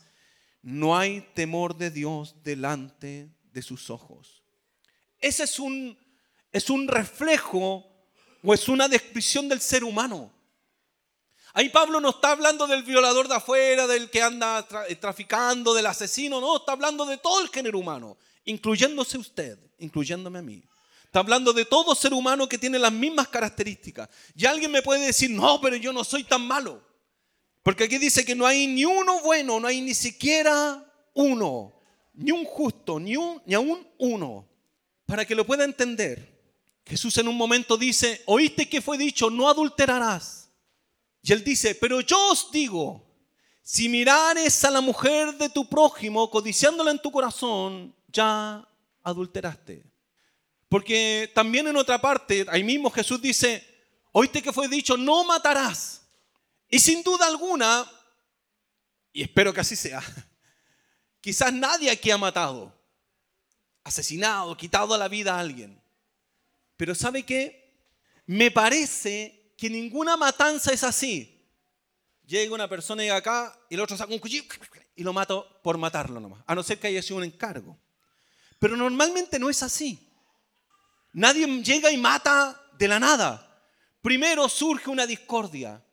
No 0.64 0.98
hay 0.98 1.22
temor 1.36 1.76
de 1.76 1.92
Dios 1.92 2.36
delante 2.44 3.30
de 3.52 3.62
sus 3.62 3.90
ojos. 3.90 4.42
Ese 5.20 5.44
es 5.44 5.60
un, 5.60 6.00
es 6.52 6.70
un 6.70 6.88
reflejo 6.88 7.95
o 8.46 8.54
es 8.54 8.70
una 8.70 8.88
descripción 8.88 9.50
del 9.50 9.60
ser 9.60 9.84
humano. 9.84 10.32
Ahí 11.54 11.70
Pablo 11.70 12.00
no 12.02 12.10
está 12.10 12.32
hablando 12.32 12.68
del 12.68 12.84
violador 12.84 13.28
de 13.28 13.36
afuera, 13.36 13.88
del 13.88 14.10
que 14.10 14.22
anda 14.22 14.68
eh, 14.90 14.96
traficando, 14.96 15.74
del 15.74 15.86
asesino, 15.86 16.42
no, 16.42 16.58
está 16.58 16.74
hablando 16.74 17.06
de 17.06 17.18
todo 17.18 17.42
el 17.42 17.50
género 17.50 17.80
humano, 17.80 18.18
incluyéndose 18.44 19.18
usted, 19.18 19.58
incluyéndome 19.80 20.40
a 20.40 20.42
mí. 20.42 20.64
Está 21.06 21.20
hablando 21.20 21.54
de 21.54 21.64
todo 21.64 21.96
ser 21.96 22.14
humano 22.14 22.50
que 22.50 22.58
tiene 22.58 22.78
las 22.78 22.92
mismas 22.92 23.30
características. 23.30 24.10
Y 24.36 24.46
alguien 24.46 24.70
me 24.70 24.82
puede 24.82 25.06
decir, 25.06 25.30
no, 25.30 25.62
pero 25.62 25.78
yo 25.78 25.94
no 25.94 26.04
soy 26.04 26.26
tan 26.26 26.46
malo. 26.46 26.84
Porque 27.64 27.86
aquí 27.86 27.98
dice 27.98 28.26
que 28.26 28.36
no 28.36 28.46
hay 28.46 28.68
ni 28.68 28.84
uno 28.84 29.22
bueno, 29.22 29.60
no 29.60 29.68
hay 29.68 29.80
ni 29.80 29.94
siquiera 29.94 30.86
uno, 31.14 31.74
ni 32.14 32.32
un 32.32 32.44
justo, 32.44 33.00
ni, 33.00 33.16
un, 33.16 33.42
ni 33.46 33.56
aún 33.56 33.88
uno. 33.98 34.46
Para 35.06 35.24
que 35.24 35.36
lo 35.36 35.46
pueda 35.46 35.64
entender, 35.64 36.35
Jesús 36.86 37.18
en 37.18 37.28
un 37.28 37.36
momento 37.36 37.78
dice, 37.78 38.22
oíste 38.28 38.70
que 38.70 38.82
fue 38.82 38.98
dicho, 38.98 39.30
no 39.30 39.50
adulterarás. 39.50 40.52
Y 41.22 41.34
él 41.34 41.44
dice, 41.44 41.74
pero 41.74 42.02
yo 42.02 42.32
os 42.32 42.52
digo, 42.52 43.04
si 43.64 43.90
mirares 43.90 44.64
a 44.64 44.70
la 44.70 44.82
mujer 44.82 45.36
de 45.38 45.50
tu 45.50 45.68
prójimo 45.68 46.30
codiciándola 46.30 46.92
en 46.92 47.02
tu 47.02 47.12
corazón, 47.12 47.96
ya 48.08 48.68
adulteraste. 49.02 49.84
Porque 50.70 51.32
también 51.34 51.68
en 51.68 51.76
otra 51.76 52.00
parte, 52.00 52.46
ahí 52.50 52.64
mismo 52.64 52.92
Jesús 52.92 53.20
dice, 53.20 53.66
oíste 54.12 54.44
que 54.44 54.54
fue 54.54 54.68
dicho, 54.68 54.96
no 54.98 55.24
matarás. 55.24 56.04
Y 56.70 56.78
sin 56.78 57.02
duda 57.02 57.26
alguna, 57.26 57.90
y 59.12 59.24
espero 59.24 59.52
que 59.52 59.62
así 59.62 59.76
sea, 59.76 60.04
quizás 61.22 61.52
nadie 61.52 61.90
aquí 61.90 62.12
ha 62.12 62.18
matado, 62.20 62.72
asesinado, 63.84 64.56
quitado 64.56 64.96
la 64.96 65.08
vida 65.08 65.36
a 65.36 65.40
alguien. 65.40 65.82
Pero 66.78 66.96
¿sabe 66.96 67.24
qué? 67.24 67.74
Me 68.26 68.52
parece 68.52 69.54
que 69.58 69.70
ninguna 69.70 70.18
matanza 70.18 70.74
es 70.74 70.84
así. 70.84 71.32
Llega 72.26 72.54
una 72.54 72.68
persona 72.68 73.06
y 73.06 73.10
acá 73.10 73.58
y 73.70 73.76
el 73.76 73.82
otro 73.82 73.96
saca 73.96 74.12
un 74.12 74.20
cuchillo 74.20 74.44
y 74.96 75.04
lo 75.04 75.14
mato 75.14 75.60
por 75.64 75.78
matarlo 75.78 76.20
nomás, 76.20 76.44
a 76.48 76.56
no 76.56 76.64
ser 76.64 76.80
que 76.80 76.88
haya 76.88 77.02
sido 77.02 77.18
un 77.18 77.24
encargo. 77.24 77.78
Pero 78.58 78.76
normalmente 78.76 79.38
no 79.38 79.50
es 79.50 79.62
así. 79.62 80.00
Nadie 81.14 81.48
llega 81.62 81.92
y 81.92 81.98
mata 81.98 82.60
de 82.78 82.88
la 82.88 83.00
nada. 83.00 83.42
Primero 84.02 84.50
surge 84.50 84.90
una 84.90 85.06
discordia, 85.06 85.84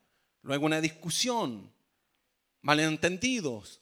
luego 0.42 0.66
una 0.66 0.80
discusión, 0.80 1.72
malentendidos, 2.62 3.80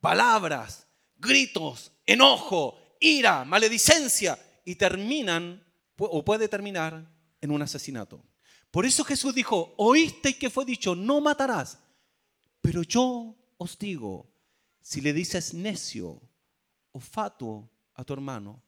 palabras, 0.00 0.86
gritos, 1.16 1.92
enojo, 2.06 2.96
ira, 3.00 3.44
maledicencia 3.44 4.38
y 4.64 4.74
terminan 4.74 5.63
o 5.98 6.24
puede 6.24 6.48
terminar 6.48 7.10
en 7.40 7.50
un 7.50 7.62
asesinato. 7.62 8.24
Por 8.70 8.86
eso 8.86 9.04
Jesús 9.04 9.34
dijo, 9.34 9.74
oíste 9.76 10.36
que 10.36 10.50
fue 10.50 10.64
dicho, 10.64 10.96
no 10.96 11.20
matarás. 11.20 11.78
Pero 12.60 12.82
yo 12.82 13.36
os 13.56 13.78
digo, 13.78 14.32
si 14.80 15.00
le 15.00 15.12
dices 15.12 15.54
necio 15.54 16.20
o 16.90 17.00
fatuo 17.00 17.70
a 17.94 18.04
tu 18.04 18.12
hermano, 18.12 18.62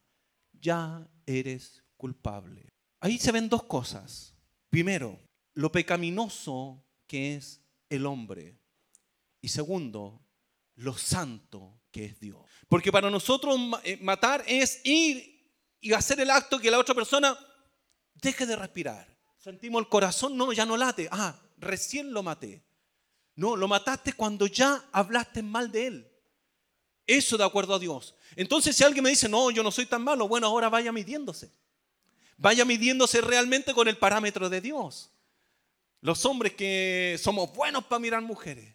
ya 0.52 1.08
eres 1.26 1.82
culpable. 1.96 2.72
Ahí 3.00 3.18
se 3.18 3.32
ven 3.32 3.48
dos 3.48 3.64
cosas. 3.64 4.34
Primero, 4.70 5.18
lo 5.54 5.72
pecaminoso 5.72 6.84
que 7.06 7.36
es 7.36 7.60
el 7.88 8.06
hombre. 8.06 8.60
Y 9.40 9.48
segundo, 9.48 10.24
lo 10.76 10.96
santo 10.96 11.80
que 11.90 12.04
es 12.04 12.20
Dios. 12.20 12.42
Porque 12.68 12.92
para 12.92 13.10
nosotros 13.10 13.58
eh, 13.84 13.98
matar 14.02 14.44
es 14.46 14.80
ir 14.84 15.35
y 15.80 15.92
hacer 15.92 16.20
el 16.20 16.30
acto 16.30 16.58
que 16.58 16.70
la 16.70 16.78
otra 16.78 16.94
persona 16.94 17.38
deje 18.14 18.46
de 18.46 18.56
respirar. 18.56 19.16
Sentimos 19.38 19.80
el 19.80 19.88
corazón, 19.88 20.36
no, 20.36 20.52
ya 20.52 20.66
no 20.66 20.76
late. 20.76 21.08
Ah, 21.10 21.38
recién 21.58 22.12
lo 22.12 22.22
maté. 22.22 22.64
No, 23.34 23.54
lo 23.54 23.68
mataste 23.68 24.14
cuando 24.14 24.46
ya 24.46 24.88
hablaste 24.92 25.42
mal 25.42 25.70
de 25.70 25.86
él. 25.86 26.12
Eso 27.06 27.36
de 27.36 27.44
acuerdo 27.44 27.74
a 27.74 27.78
Dios. 27.78 28.14
Entonces 28.34 28.74
si 28.74 28.82
alguien 28.82 29.04
me 29.04 29.10
dice, 29.10 29.28
no, 29.28 29.50
yo 29.50 29.62
no 29.62 29.70
soy 29.70 29.86
tan 29.86 30.02
malo, 30.02 30.26
bueno, 30.26 30.46
ahora 30.46 30.68
vaya 30.68 30.90
midiéndose. 30.90 31.52
Vaya 32.38 32.64
midiéndose 32.64 33.20
realmente 33.20 33.72
con 33.72 33.88
el 33.88 33.96
parámetro 33.96 34.48
de 34.48 34.60
Dios. 34.60 35.10
Los 36.00 36.24
hombres 36.24 36.54
que 36.54 37.18
somos 37.22 37.52
buenos 37.54 37.84
para 37.84 38.00
mirar 38.00 38.22
mujeres. 38.22 38.74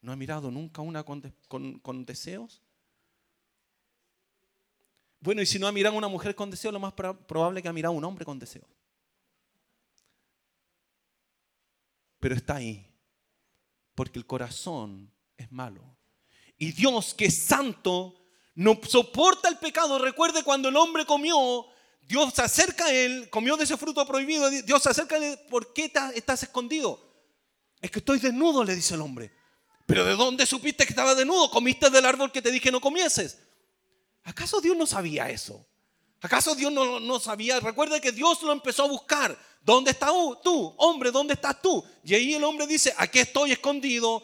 ¿No 0.00 0.12
ha 0.12 0.16
mirado 0.16 0.50
nunca 0.50 0.82
una 0.82 1.04
con, 1.04 1.78
con 1.80 2.04
deseos? 2.04 2.62
Bueno, 5.26 5.42
y 5.42 5.46
si 5.46 5.58
no 5.58 5.66
ha 5.66 5.72
mirado 5.72 5.96
a 5.96 5.98
una 5.98 6.06
mujer 6.06 6.36
con 6.36 6.52
deseo, 6.52 6.70
lo 6.70 6.78
más 6.78 6.92
probable 6.92 7.58
es 7.58 7.62
que 7.64 7.68
ha 7.68 7.72
mirado 7.72 7.92
a 7.92 7.96
un 7.96 8.04
hombre 8.04 8.24
con 8.24 8.38
deseo. 8.38 8.62
Pero 12.20 12.36
está 12.36 12.54
ahí, 12.54 12.88
porque 13.96 14.20
el 14.20 14.24
corazón 14.24 15.12
es 15.36 15.50
malo. 15.50 15.82
Y 16.56 16.70
Dios, 16.70 17.12
que 17.12 17.24
es 17.24 17.38
santo, 17.38 18.14
no 18.54 18.78
soporta 18.88 19.48
el 19.48 19.58
pecado. 19.58 19.98
Recuerde 19.98 20.44
cuando 20.44 20.68
el 20.68 20.76
hombre 20.76 21.04
comió, 21.04 21.66
Dios 22.02 22.32
se 22.32 22.42
acerca 22.42 22.84
a 22.84 22.92
él, 22.92 23.28
comió 23.28 23.56
de 23.56 23.64
ese 23.64 23.76
fruto 23.76 24.06
prohibido, 24.06 24.48
Dios 24.48 24.80
se 24.80 24.90
acerca 24.90 25.16
a 25.16 25.18
él, 25.26 25.40
¿por 25.50 25.72
qué 25.72 25.90
estás 26.14 26.44
escondido? 26.44 27.04
Es 27.80 27.90
que 27.90 27.98
estoy 27.98 28.20
desnudo, 28.20 28.62
le 28.62 28.76
dice 28.76 28.94
el 28.94 29.00
hombre. 29.00 29.32
Pero 29.86 30.04
¿de 30.04 30.14
dónde 30.14 30.46
supiste 30.46 30.84
que 30.86 30.92
estaba 30.92 31.16
desnudo? 31.16 31.50
Comiste 31.50 31.90
del 31.90 32.06
árbol 32.06 32.30
que 32.30 32.42
te 32.42 32.52
dije 32.52 32.70
no 32.70 32.80
comieses. 32.80 33.40
¿Acaso 34.26 34.60
Dios 34.60 34.76
no 34.76 34.86
sabía 34.86 35.30
eso? 35.30 35.64
¿Acaso 36.20 36.56
Dios 36.56 36.72
no, 36.72 36.98
no 36.98 37.20
sabía? 37.20 37.60
Recuerda 37.60 38.00
que 38.00 38.10
Dios 38.10 38.42
lo 38.42 38.50
empezó 38.50 38.82
a 38.82 38.88
buscar. 38.88 39.38
¿Dónde 39.62 39.92
estás 39.92 40.10
tú? 40.42 40.74
Hombre, 40.78 41.12
¿dónde 41.12 41.34
estás 41.34 41.62
tú? 41.62 41.84
Y 42.02 42.12
ahí 42.12 42.34
el 42.34 42.42
hombre 42.42 42.66
dice, 42.66 42.92
aquí 42.98 43.20
estoy 43.20 43.52
escondido 43.52 44.22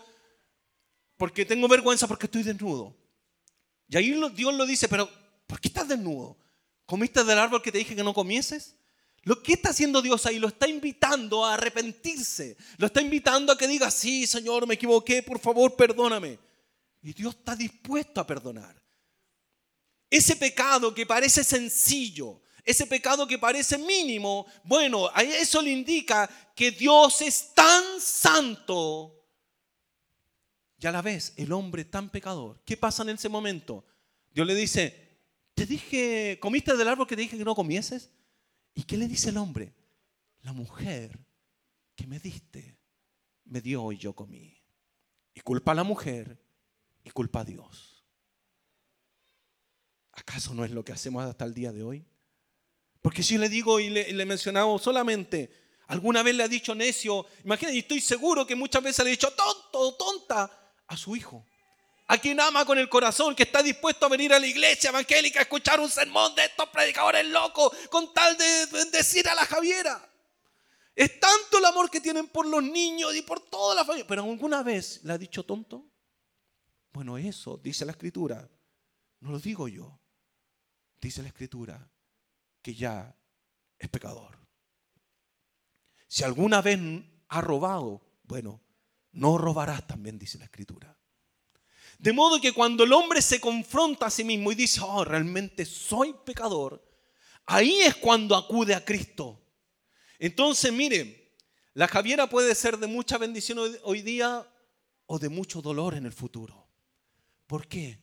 porque 1.16 1.44
tengo 1.44 1.68
vergüenza 1.68 2.08
porque 2.08 2.26
estoy 2.26 2.42
desnudo. 2.42 2.96
Y 3.86 3.96
ahí 3.96 4.20
Dios 4.34 4.54
lo 4.54 4.66
dice, 4.66 4.88
pero 4.88 5.08
¿por 5.46 5.60
qué 5.60 5.68
estás 5.68 5.86
desnudo? 5.86 6.36
¿Comiste 6.84 7.22
del 7.22 7.38
árbol 7.38 7.62
que 7.62 7.70
te 7.70 7.78
dije 7.78 7.94
que 7.94 8.02
no 8.02 8.12
comieses? 8.12 8.74
Lo 9.22 9.40
que 9.40 9.52
está 9.52 9.70
haciendo 9.70 10.02
Dios 10.02 10.26
ahí 10.26 10.40
lo 10.40 10.48
está 10.48 10.66
invitando 10.66 11.44
a 11.44 11.54
arrepentirse. 11.54 12.56
Lo 12.76 12.86
está 12.86 13.00
invitando 13.00 13.52
a 13.52 13.56
que 13.56 13.68
diga, 13.68 13.88
sí, 13.88 14.26
Señor, 14.26 14.66
me 14.66 14.74
equivoqué, 14.74 15.22
por 15.22 15.38
favor, 15.38 15.76
perdóname. 15.76 16.40
Y 17.02 17.12
Dios 17.12 17.36
está 17.36 17.54
dispuesto 17.54 18.20
a 18.20 18.26
perdonar. 18.26 18.81
Ese 20.12 20.36
pecado 20.36 20.92
que 20.92 21.06
parece 21.06 21.42
sencillo, 21.42 22.42
ese 22.62 22.86
pecado 22.86 23.26
que 23.26 23.38
parece 23.38 23.78
mínimo, 23.78 24.44
bueno, 24.62 25.10
eso 25.16 25.62
le 25.62 25.70
indica 25.70 26.28
que 26.54 26.70
Dios 26.70 27.22
es 27.22 27.54
tan 27.54 27.82
santo 27.98 29.24
y 30.78 30.86
a 30.86 30.92
la 30.92 31.00
vez 31.00 31.32
el 31.38 31.50
hombre 31.52 31.86
tan 31.86 32.10
pecador. 32.10 32.60
¿Qué 32.66 32.76
pasa 32.76 33.04
en 33.04 33.08
ese 33.08 33.30
momento? 33.30 33.86
Dios 34.30 34.46
le 34.46 34.54
dice, 34.54 35.18
te 35.54 35.64
dije, 35.64 36.38
comiste 36.42 36.76
del 36.76 36.88
árbol 36.88 37.06
que 37.06 37.16
te 37.16 37.22
dije 37.22 37.38
que 37.38 37.44
no 37.44 37.54
comieses. 37.54 38.10
¿Y 38.74 38.82
qué 38.82 38.98
le 38.98 39.08
dice 39.08 39.30
el 39.30 39.38
hombre? 39.38 39.72
La 40.42 40.52
mujer 40.52 41.18
que 41.96 42.06
me 42.06 42.18
diste 42.18 42.76
me 43.46 43.62
dio 43.62 43.92
y 43.92 43.96
yo 43.96 44.12
comí. 44.12 44.60
Y 45.32 45.40
culpa 45.40 45.72
a 45.72 45.76
la 45.76 45.84
mujer 45.84 46.38
y 47.02 47.08
culpa 47.08 47.40
a 47.40 47.44
Dios. 47.44 47.91
¿Acaso 50.32 50.54
no 50.54 50.64
es 50.64 50.70
lo 50.70 50.82
que 50.82 50.92
hacemos 50.92 51.26
hasta 51.26 51.44
el 51.44 51.52
día 51.52 51.72
de 51.72 51.82
hoy? 51.82 52.06
Porque 53.02 53.22
si 53.22 53.36
le 53.36 53.50
digo 53.50 53.78
y 53.78 53.90
le, 53.90 54.08
he 54.08 54.24
mencionado 54.24 54.78
solamente, 54.78 55.52
alguna 55.88 56.22
vez 56.22 56.34
le 56.34 56.42
ha 56.42 56.48
dicho 56.48 56.74
necio, 56.74 57.26
imagínate, 57.44 57.76
y 57.76 57.80
estoy 57.80 58.00
seguro 58.00 58.46
que 58.46 58.56
muchas 58.56 58.82
veces 58.82 59.04
le 59.04 59.10
ha 59.10 59.12
dicho 59.12 59.30
tonto 59.32 59.78
o 59.78 59.94
tonta 59.94 60.50
a 60.86 60.96
su 60.96 61.14
hijo. 61.16 61.44
A 62.06 62.16
quien 62.16 62.40
ama 62.40 62.64
con 62.64 62.78
el 62.78 62.88
corazón, 62.88 63.34
que 63.34 63.42
está 63.42 63.62
dispuesto 63.62 64.06
a 64.06 64.08
venir 64.08 64.32
a 64.32 64.38
la 64.38 64.46
iglesia 64.46 64.88
evangélica 64.88 65.40
a 65.40 65.42
escuchar 65.42 65.78
un 65.80 65.90
sermón 65.90 66.34
de 66.34 66.46
estos 66.46 66.66
predicadores 66.70 67.26
locos 67.26 67.70
con 67.90 68.14
tal 68.14 68.34
de 68.38 68.66
bendecir 68.72 69.28
a 69.28 69.34
la 69.34 69.44
Javiera. 69.44 70.10
Es 70.96 71.20
tanto 71.20 71.58
el 71.58 71.64
amor 71.66 71.90
que 71.90 72.00
tienen 72.00 72.28
por 72.28 72.46
los 72.46 72.62
niños 72.62 73.14
y 73.14 73.20
por 73.20 73.40
toda 73.50 73.74
la 73.74 73.84
familia. 73.84 74.06
Pero 74.06 74.22
alguna 74.22 74.62
vez 74.62 75.04
le 75.04 75.12
ha 75.12 75.18
dicho 75.18 75.44
tonto. 75.44 75.84
Bueno, 76.90 77.18
eso 77.18 77.60
dice 77.62 77.84
la 77.84 77.92
escritura. 77.92 78.48
No 79.20 79.32
lo 79.32 79.38
digo 79.38 79.68
yo. 79.68 80.01
Dice 81.02 81.20
la 81.20 81.28
escritura 81.28 81.90
que 82.62 82.76
ya 82.76 83.12
es 83.76 83.88
pecador. 83.88 84.38
Si 86.06 86.22
alguna 86.22 86.62
vez 86.62 86.78
ha 87.28 87.40
robado, 87.40 88.00
bueno, 88.22 88.62
no 89.10 89.36
robarás 89.36 89.84
también, 89.84 90.16
dice 90.16 90.38
la 90.38 90.44
escritura. 90.44 90.96
De 91.98 92.12
modo 92.12 92.40
que 92.40 92.52
cuando 92.52 92.84
el 92.84 92.92
hombre 92.92 93.20
se 93.20 93.40
confronta 93.40 94.06
a 94.06 94.10
sí 94.10 94.22
mismo 94.22 94.52
y 94.52 94.54
dice, 94.54 94.80
oh, 94.84 95.04
realmente 95.04 95.64
soy 95.64 96.14
pecador, 96.24 96.80
ahí 97.46 97.80
es 97.80 97.96
cuando 97.96 98.36
acude 98.36 98.72
a 98.72 98.84
Cristo. 98.84 99.42
Entonces, 100.20 100.72
mire, 100.72 101.34
la 101.74 101.88
Javiera 101.88 102.28
puede 102.28 102.54
ser 102.54 102.78
de 102.78 102.86
mucha 102.86 103.18
bendición 103.18 103.58
hoy 103.82 104.02
día 104.02 104.48
o 105.06 105.18
de 105.18 105.28
mucho 105.28 105.60
dolor 105.60 105.94
en 105.94 106.06
el 106.06 106.12
futuro. 106.12 106.68
¿Por 107.48 107.66
qué? 107.66 107.98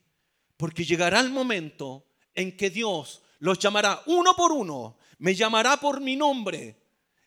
Porque 0.58 0.84
llegará 0.84 1.22
el 1.22 1.30
momento 1.32 2.09
en 2.40 2.56
que 2.56 2.70
Dios 2.70 3.22
los 3.40 3.60
llamará 3.60 4.02
uno 4.06 4.36
por 4.36 4.52
uno, 4.52 4.98
me 5.20 5.36
llamará 5.36 5.78
por 5.78 6.00
mi 6.00 6.16
nombre 6.16 6.76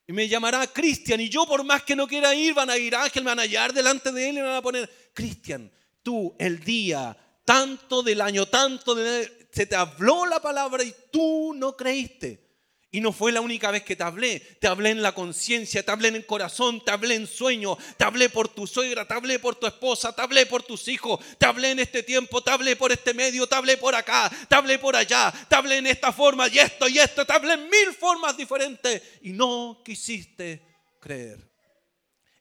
y 0.06 0.12
me 0.12 0.28
llamará 0.28 0.66
Cristian. 0.66 1.20
Y 1.20 1.28
yo, 1.28 1.46
por 1.46 1.64
más 1.64 1.82
que 1.82 1.96
no 1.96 2.06
quiera 2.06 2.34
ir, 2.34 2.54
van 2.54 2.70
a 2.70 2.76
ir 2.76 2.94
Ángel, 2.94 3.24
me 3.24 3.30
van 3.30 3.38
a 3.38 3.42
hallar 3.42 3.72
delante 3.72 4.12
de 4.12 4.28
él 4.28 4.38
y 4.38 4.40
me 4.40 4.46
van 4.46 4.56
a 4.56 4.62
poner 4.62 5.10
Cristian. 5.14 5.70
Tú, 6.02 6.34
el 6.38 6.60
día 6.60 7.16
tanto 7.44 8.02
del 8.02 8.20
año, 8.20 8.46
tanto 8.46 8.94
de, 8.94 9.48
se 9.52 9.66
te 9.66 9.76
habló 9.76 10.26
la 10.26 10.40
palabra 10.40 10.82
y 10.82 10.94
tú 11.10 11.52
no 11.54 11.76
creíste. 11.76 12.51
Y 12.94 13.00
no 13.00 13.10
fue 13.10 13.32
la 13.32 13.40
única 13.40 13.70
vez 13.70 13.84
que 13.84 13.96
te 13.96 14.02
hablé. 14.02 14.38
Te 14.38 14.68
hablé 14.68 14.90
en 14.90 15.00
la 15.00 15.14
conciencia, 15.14 15.82
te 15.82 15.90
hablé 15.90 16.08
en 16.08 16.16
el 16.16 16.26
corazón, 16.26 16.84
te 16.84 16.90
hablé 16.90 17.14
en 17.14 17.26
sueño, 17.26 17.78
te 17.96 18.04
hablé 18.04 18.28
por 18.28 18.48
tu 18.48 18.66
suegra, 18.66 19.08
te 19.08 19.14
hablé 19.14 19.38
por 19.38 19.56
tu 19.56 19.66
esposa, 19.66 20.14
te 20.14 20.20
hablé 20.20 20.44
por 20.44 20.62
tus 20.62 20.86
hijos, 20.88 21.18
te 21.38 21.46
hablé 21.46 21.70
en 21.70 21.78
este 21.78 22.02
tiempo, 22.02 22.42
te 22.42 22.50
hablé 22.50 22.76
por 22.76 22.92
este 22.92 23.14
medio, 23.14 23.46
te 23.46 23.54
hablé 23.54 23.78
por 23.78 23.94
acá, 23.94 24.30
te 24.46 24.54
hablé 24.54 24.78
por 24.78 24.94
allá, 24.94 25.32
te 25.48 25.56
hablé 25.56 25.78
en 25.78 25.86
esta 25.86 26.12
forma 26.12 26.48
y 26.48 26.58
esto 26.58 26.86
y 26.86 26.98
esto, 26.98 27.24
te 27.24 27.32
hablé 27.32 27.54
en 27.54 27.62
mil 27.62 27.94
formas 27.98 28.36
diferentes 28.36 29.02
y 29.22 29.32
no 29.32 29.80
quisiste 29.82 30.62
creer. 31.00 31.50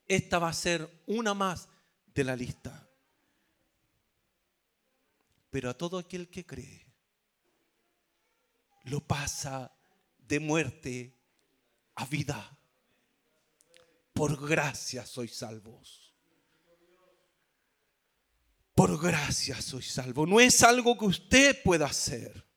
Esta 0.06 0.38
va 0.38 0.50
a 0.50 0.54
ser 0.54 0.86
una 1.06 1.34
más 1.34 1.70
de 2.08 2.26
la 2.26 2.36
lista. 2.36 2.90
Pero 5.50 5.70
a 5.70 5.78
todo 5.78 5.98
aquel 5.98 6.30
que 6.30 6.46
cree, 6.46 6.86
lo 8.84 9.00
pasa 9.00 9.72
de 10.32 10.40
muerte 10.40 11.14
a 11.96 12.06
vida. 12.06 12.58
Por 14.14 14.48
gracia 14.48 15.06
sois 15.06 15.36
salvos. 15.36 16.16
Por 18.74 18.98
gracia 18.98 19.62
sois 19.62 19.92
salvos. 19.92 20.30
No 20.30 20.40
es 20.40 20.64
algo 20.64 20.98
que 20.98 21.04
usted 21.04 21.62
pueda 21.62 21.86
hacer. 21.88 22.48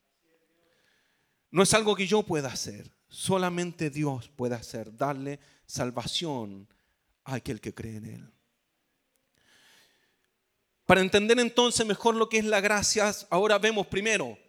No 1.51 1.63
es 1.63 1.73
algo 1.73 1.97
que 1.97 2.07
yo 2.07 2.23
pueda 2.23 2.47
hacer. 2.47 2.95
Solamente 3.09 3.89
Dios 3.89 4.29
puede 4.29 4.55
hacer, 4.55 4.95
darle 4.95 5.41
salvación 5.65 6.69
a 7.25 7.35
aquel 7.35 7.59
que 7.59 7.73
cree 7.73 7.97
en 7.97 8.05
Él. 8.05 8.33
Para 10.85 11.01
entender 11.01 11.39
entonces 11.39 11.85
mejor 11.85 12.15
lo 12.15 12.29
que 12.29 12.37
es 12.37 12.45
la 12.45 12.61
gracia, 12.61 13.13
ahora 13.29 13.57
vemos 13.57 13.87
primero 13.87 14.44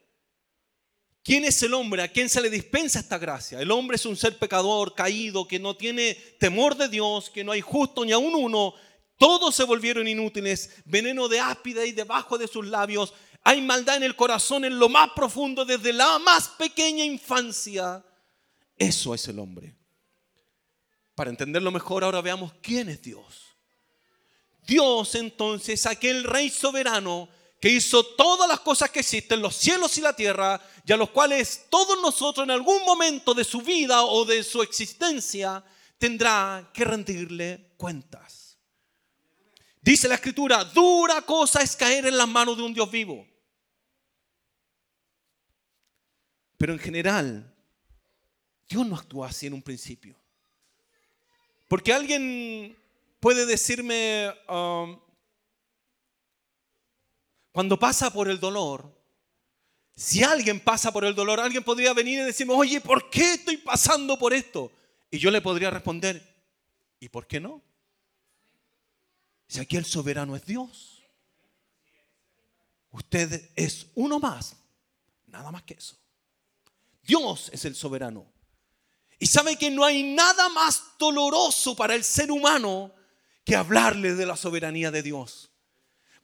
¿Quién 1.26 1.44
es 1.44 1.60
el 1.64 1.74
hombre 1.74 2.04
a 2.04 2.08
quien 2.12 2.28
se 2.28 2.40
le 2.40 2.48
dispensa 2.48 3.00
esta 3.00 3.18
gracia? 3.18 3.60
El 3.60 3.72
hombre 3.72 3.96
es 3.96 4.06
un 4.06 4.16
ser 4.16 4.38
pecador, 4.38 4.94
caído, 4.94 5.48
que 5.48 5.58
no 5.58 5.76
tiene 5.76 6.14
temor 6.38 6.76
de 6.76 6.88
Dios, 6.88 7.30
que 7.30 7.42
no 7.42 7.50
hay 7.50 7.60
justo 7.60 8.04
ni 8.04 8.12
aun 8.12 8.32
uno. 8.32 8.74
Todos 9.18 9.56
se 9.56 9.64
volvieron 9.64 10.06
inútiles, 10.06 10.70
veneno 10.84 11.26
de 11.26 11.40
áspida 11.40 11.84
y 11.84 11.90
debajo 11.90 12.38
de 12.38 12.46
sus 12.46 12.64
labios. 12.64 13.12
Hay 13.42 13.60
maldad 13.60 13.96
en 13.96 14.04
el 14.04 14.14
corazón, 14.14 14.64
en 14.64 14.78
lo 14.78 14.88
más 14.88 15.10
profundo, 15.16 15.64
desde 15.64 15.92
la 15.92 16.20
más 16.20 16.46
pequeña 16.50 17.02
infancia. 17.04 18.04
Eso 18.78 19.12
es 19.12 19.26
el 19.26 19.40
hombre. 19.40 19.74
Para 21.16 21.30
entenderlo 21.30 21.72
mejor, 21.72 22.04
ahora 22.04 22.20
veamos 22.20 22.52
quién 22.62 22.88
es 22.88 23.02
Dios. 23.02 23.56
Dios 24.64 25.16
entonces, 25.16 25.86
aquel 25.86 26.22
rey 26.22 26.50
soberano 26.50 27.28
que 27.60 27.70
hizo 27.70 28.04
todas 28.04 28.48
las 28.48 28.60
cosas 28.60 28.90
que 28.90 29.00
existen, 29.00 29.40
los 29.40 29.56
cielos 29.56 29.96
y 29.98 30.00
la 30.00 30.14
tierra, 30.14 30.60
y 30.84 30.92
a 30.92 30.96
los 30.96 31.10
cuales 31.10 31.66
todos 31.70 32.00
nosotros 32.00 32.44
en 32.44 32.50
algún 32.50 32.84
momento 32.84 33.34
de 33.34 33.44
su 33.44 33.62
vida 33.62 34.04
o 34.04 34.24
de 34.24 34.44
su 34.44 34.62
existencia 34.62 35.64
tendrá 35.98 36.70
que 36.72 36.84
rendirle 36.84 37.72
cuentas. 37.76 38.58
Dice 39.80 40.08
la 40.08 40.16
escritura, 40.16 40.64
dura 40.64 41.22
cosa 41.22 41.62
es 41.62 41.76
caer 41.76 42.06
en 42.06 42.16
las 42.16 42.28
manos 42.28 42.56
de 42.56 42.62
un 42.62 42.74
Dios 42.74 42.90
vivo. 42.90 43.26
Pero 46.58 46.72
en 46.72 46.78
general, 46.78 47.54
Dios 48.68 48.86
no 48.86 48.96
actúa 48.96 49.28
así 49.28 49.46
en 49.46 49.54
un 49.54 49.62
principio. 49.62 50.16
Porque 51.68 51.92
alguien 51.92 52.76
puede 53.20 53.46
decirme, 53.46 54.32
um, 54.48 54.98
cuando 57.56 57.78
pasa 57.78 58.12
por 58.12 58.28
el 58.28 58.38
dolor, 58.38 58.94
si 59.94 60.22
alguien 60.22 60.60
pasa 60.60 60.92
por 60.92 61.06
el 61.06 61.14
dolor, 61.14 61.40
alguien 61.40 61.64
podría 61.64 61.94
venir 61.94 62.18
y 62.18 62.22
decirme, 62.24 62.52
oye, 62.52 62.82
¿por 62.82 63.08
qué 63.08 63.32
estoy 63.32 63.56
pasando 63.56 64.18
por 64.18 64.34
esto? 64.34 64.70
Y 65.10 65.16
yo 65.16 65.30
le 65.30 65.40
podría 65.40 65.70
responder, 65.70 66.22
¿y 67.00 67.08
por 67.08 67.26
qué 67.26 67.40
no? 67.40 67.62
Si 69.48 69.58
aquí 69.58 69.78
el 69.78 69.86
soberano 69.86 70.36
es 70.36 70.44
Dios. 70.44 71.02
Usted 72.90 73.50
es 73.56 73.86
uno 73.94 74.20
más, 74.20 74.54
nada 75.26 75.50
más 75.50 75.62
que 75.62 75.72
eso. 75.78 75.96
Dios 77.04 77.48
es 77.54 77.64
el 77.64 77.74
soberano. 77.74 78.26
Y 79.18 79.28
sabe 79.28 79.56
que 79.56 79.70
no 79.70 79.82
hay 79.82 80.02
nada 80.02 80.50
más 80.50 80.82
doloroso 80.98 81.74
para 81.74 81.94
el 81.94 82.04
ser 82.04 82.30
humano 82.30 82.92
que 83.46 83.56
hablarle 83.56 84.14
de 84.14 84.26
la 84.26 84.36
soberanía 84.36 84.90
de 84.90 85.02
Dios. 85.02 85.55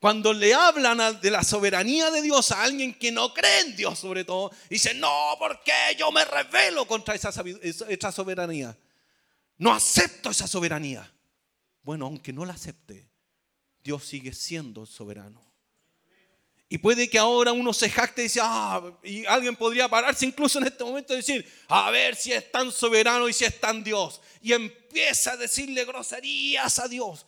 Cuando 0.03 0.33
le 0.33 0.53
hablan 0.53 1.21
de 1.21 1.31
la 1.31 1.45
soberanía 1.45 2.11
de 2.11 2.21
Dios 2.21 2.51
a 2.51 2.63
alguien 2.63 2.93
que 2.93 3.09
no 3.09 3.33
cree 3.33 3.61
en 3.61 3.73
Dios 3.77 3.97
sobre 3.97 4.25
todo, 4.25 4.51
dice, 4.69 4.93
no, 4.95 5.37
porque 5.39 5.71
yo 5.97 6.11
me 6.11 6.25
revelo 6.25 6.85
contra 6.85 7.15
esa, 7.15 7.29
esa 7.61 8.11
soberanía. 8.11 8.77
No 9.59 9.71
acepto 9.71 10.31
esa 10.31 10.45
soberanía. 10.45 11.09
Bueno, 11.83 12.07
aunque 12.07 12.33
no 12.33 12.43
la 12.43 12.51
acepte, 12.51 13.07
Dios 13.81 14.03
sigue 14.03 14.33
siendo 14.33 14.85
soberano. 14.85 15.41
Y 16.67 16.79
puede 16.79 17.09
que 17.09 17.17
ahora 17.17 17.53
uno 17.53 17.71
se 17.71 17.89
jacte 17.89 18.23
y 18.23 18.25
dice, 18.25 18.41
ah, 18.43 18.81
y 19.03 19.25
alguien 19.25 19.55
podría 19.55 19.87
pararse 19.87 20.25
incluso 20.25 20.59
en 20.59 20.67
este 20.67 20.83
momento 20.83 21.13
y 21.13 21.17
decir, 21.17 21.49
a 21.69 21.89
ver 21.91 22.17
si 22.17 22.33
es 22.33 22.51
tan 22.51 22.73
soberano 22.73 23.29
y 23.29 23.31
si 23.31 23.45
es 23.45 23.57
tan 23.57 23.81
Dios. 23.85 24.19
Y 24.41 24.51
empieza 24.51 25.31
a 25.31 25.37
decirle 25.37 25.85
groserías 25.85 26.77
a 26.79 26.89
Dios. 26.89 27.25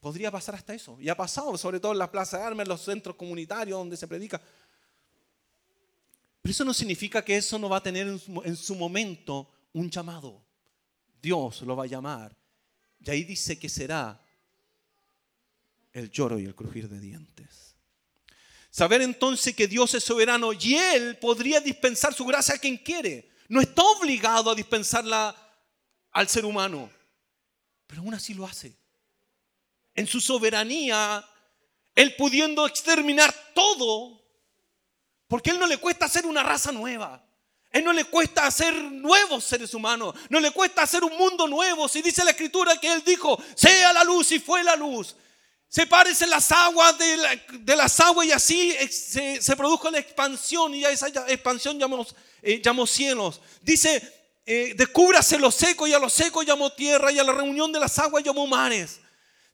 Podría 0.00 0.30
pasar 0.30 0.54
hasta 0.54 0.72
eso. 0.72 0.98
Y 0.98 1.10
ha 1.10 1.16
pasado, 1.16 1.56
sobre 1.58 1.78
todo 1.78 1.92
en 1.92 1.98
las 1.98 2.08
plazas 2.08 2.40
de 2.40 2.46
armas, 2.46 2.64
en 2.64 2.70
los 2.70 2.80
centros 2.80 3.16
comunitarios 3.16 3.78
donde 3.78 3.98
se 3.98 4.08
predica. 4.08 4.40
Pero 6.40 6.50
eso 6.50 6.64
no 6.64 6.72
significa 6.72 7.22
que 7.22 7.36
eso 7.36 7.58
no 7.58 7.68
va 7.68 7.76
a 7.76 7.82
tener 7.82 8.06
en 8.06 8.56
su 8.56 8.74
momento 8.74 9.50
un 9.74 9.90
llamado. 9.90 10.42
Dios 11.20 11.60
lo 11.62 11.76
va 11.76 11.84
a 11.84 11.86
llamar. 11.86 12.34
Y 12.98 13.10
ahí 13.10 13.24
dice 13.24 13.58
que 13.58 13.68
será 13.68 14.18
el 15.92 16.10
lloro 16.10 16.38
y 16.38 16.46
el 16.46 16.54
crujir 16.54 16.88
de 16.88 16.98
dientes. 16.98 17.76
Saber 18.70 19.02
entonces 19.02 19.54
que 19.54 19.68
Dios 19.68 19.92
es 19.94 20.02
soberano 20.02 20.54
y 20.54 20.76
Él 20.76 21.18
podría 21.18 21.60
dispensar 21.60 22.14
su 22.14 22.24
gracia 22.24 22.54
a 22.54 22.58
quien 22.58 22.78
quiere. 22.78 23.28
No 23.48 23.60
está 23.60 23.82
obligado 23.82 24.50
a 24.50 24.54
dispensarla 24.54 25.36
al 26.12 26.28
ser 26.28 26.46
humano, 26.46 26.88
pero 27.86 28.00
aún 28.00 28.14
así 28.14 28.32
lo 28.32 28.46
hace 28.46 28.79
en 30.00 30.06
su 30.06 30.20
soberanía, 30.20 31.24
Él 31.94 32.16
pudiendo 32.16 32.66
exterminar 32.66 33.34
todo, 33.54 34.20
porque 35.28 35.50
Él 35.50 35.58
no 35.58 35.66
le 35.66 35.76
cuesta 35.76 36.06
hacer 36.06 36.26
una 36.26 36.42
raza 36.42 36.72
nueva. 36.72 37.22
Él 37.70 37.84
no 37.84 37.92
le 37.92 38.04
cuesta 38.04 38.46
hacer 38.46 38.74
nuevos 38.74 39.44
seres 39.44 39.74
humanos, 39.74 40.14
no 40.28 40.40
le 40.40 40.50
cuesta 40.50 40.82
hacer 40.82 41.04
un 41.04 41.16
mundo 41.16 41.46
nuevo. 41.46 41.86
Si 41.86 42.02
dice 42.02 42.24
la 42.24 42.32
escritura 42.32 42.76
que 42.80 42.92
Él 42.92 43.02
dijo, 43.04 43.40
sea 43.54 43.92
la 43.92 44.02
luz 44.02 44.32
y 44.32 44.40
fue 44.40 44.64
la 44.64 44.74
luz. 44.74 45.14
Sepárese 45.68 46.26
las 46.26 46.50
aguas 46.50 46.96
de, 46.98 47.76
las 47.76 48.00
aguas 48.00 48.26
y 48.26 48.32
así 48.32 48.74
se, 48.90 49.54
produjo 49.54 49.88
la 49.90 49.98
expansión 49.98 50.74
y 50.74 50.84
a 50.84 50.90
esa 50.90 51.08
expansión 51.28 51.78
eh, 52.42 52.60
llamó 52.60 52.86
cielos. 52.88 53.40
Dice, 53.60 54.02
eh, 54.46 54.74
descúbrase 54.76 55.38
lo 55.38 55.52
seco 55.52 55.86
y 55.86 55.92
a 55.92 55.98
lo 56.00 56.08
seco 56.08 56.42
llamó 56.42 56.72
tierra 56.72 57.12
y 57.12 57.20
a 57.20 57.24
la 57.24 57.32
reunión 57.32 57.70
de 57.70 57.78
las 57.78 57.96
aguas 58.00 58.24
llamó 58.24 58.48
mares. 58.48 58.98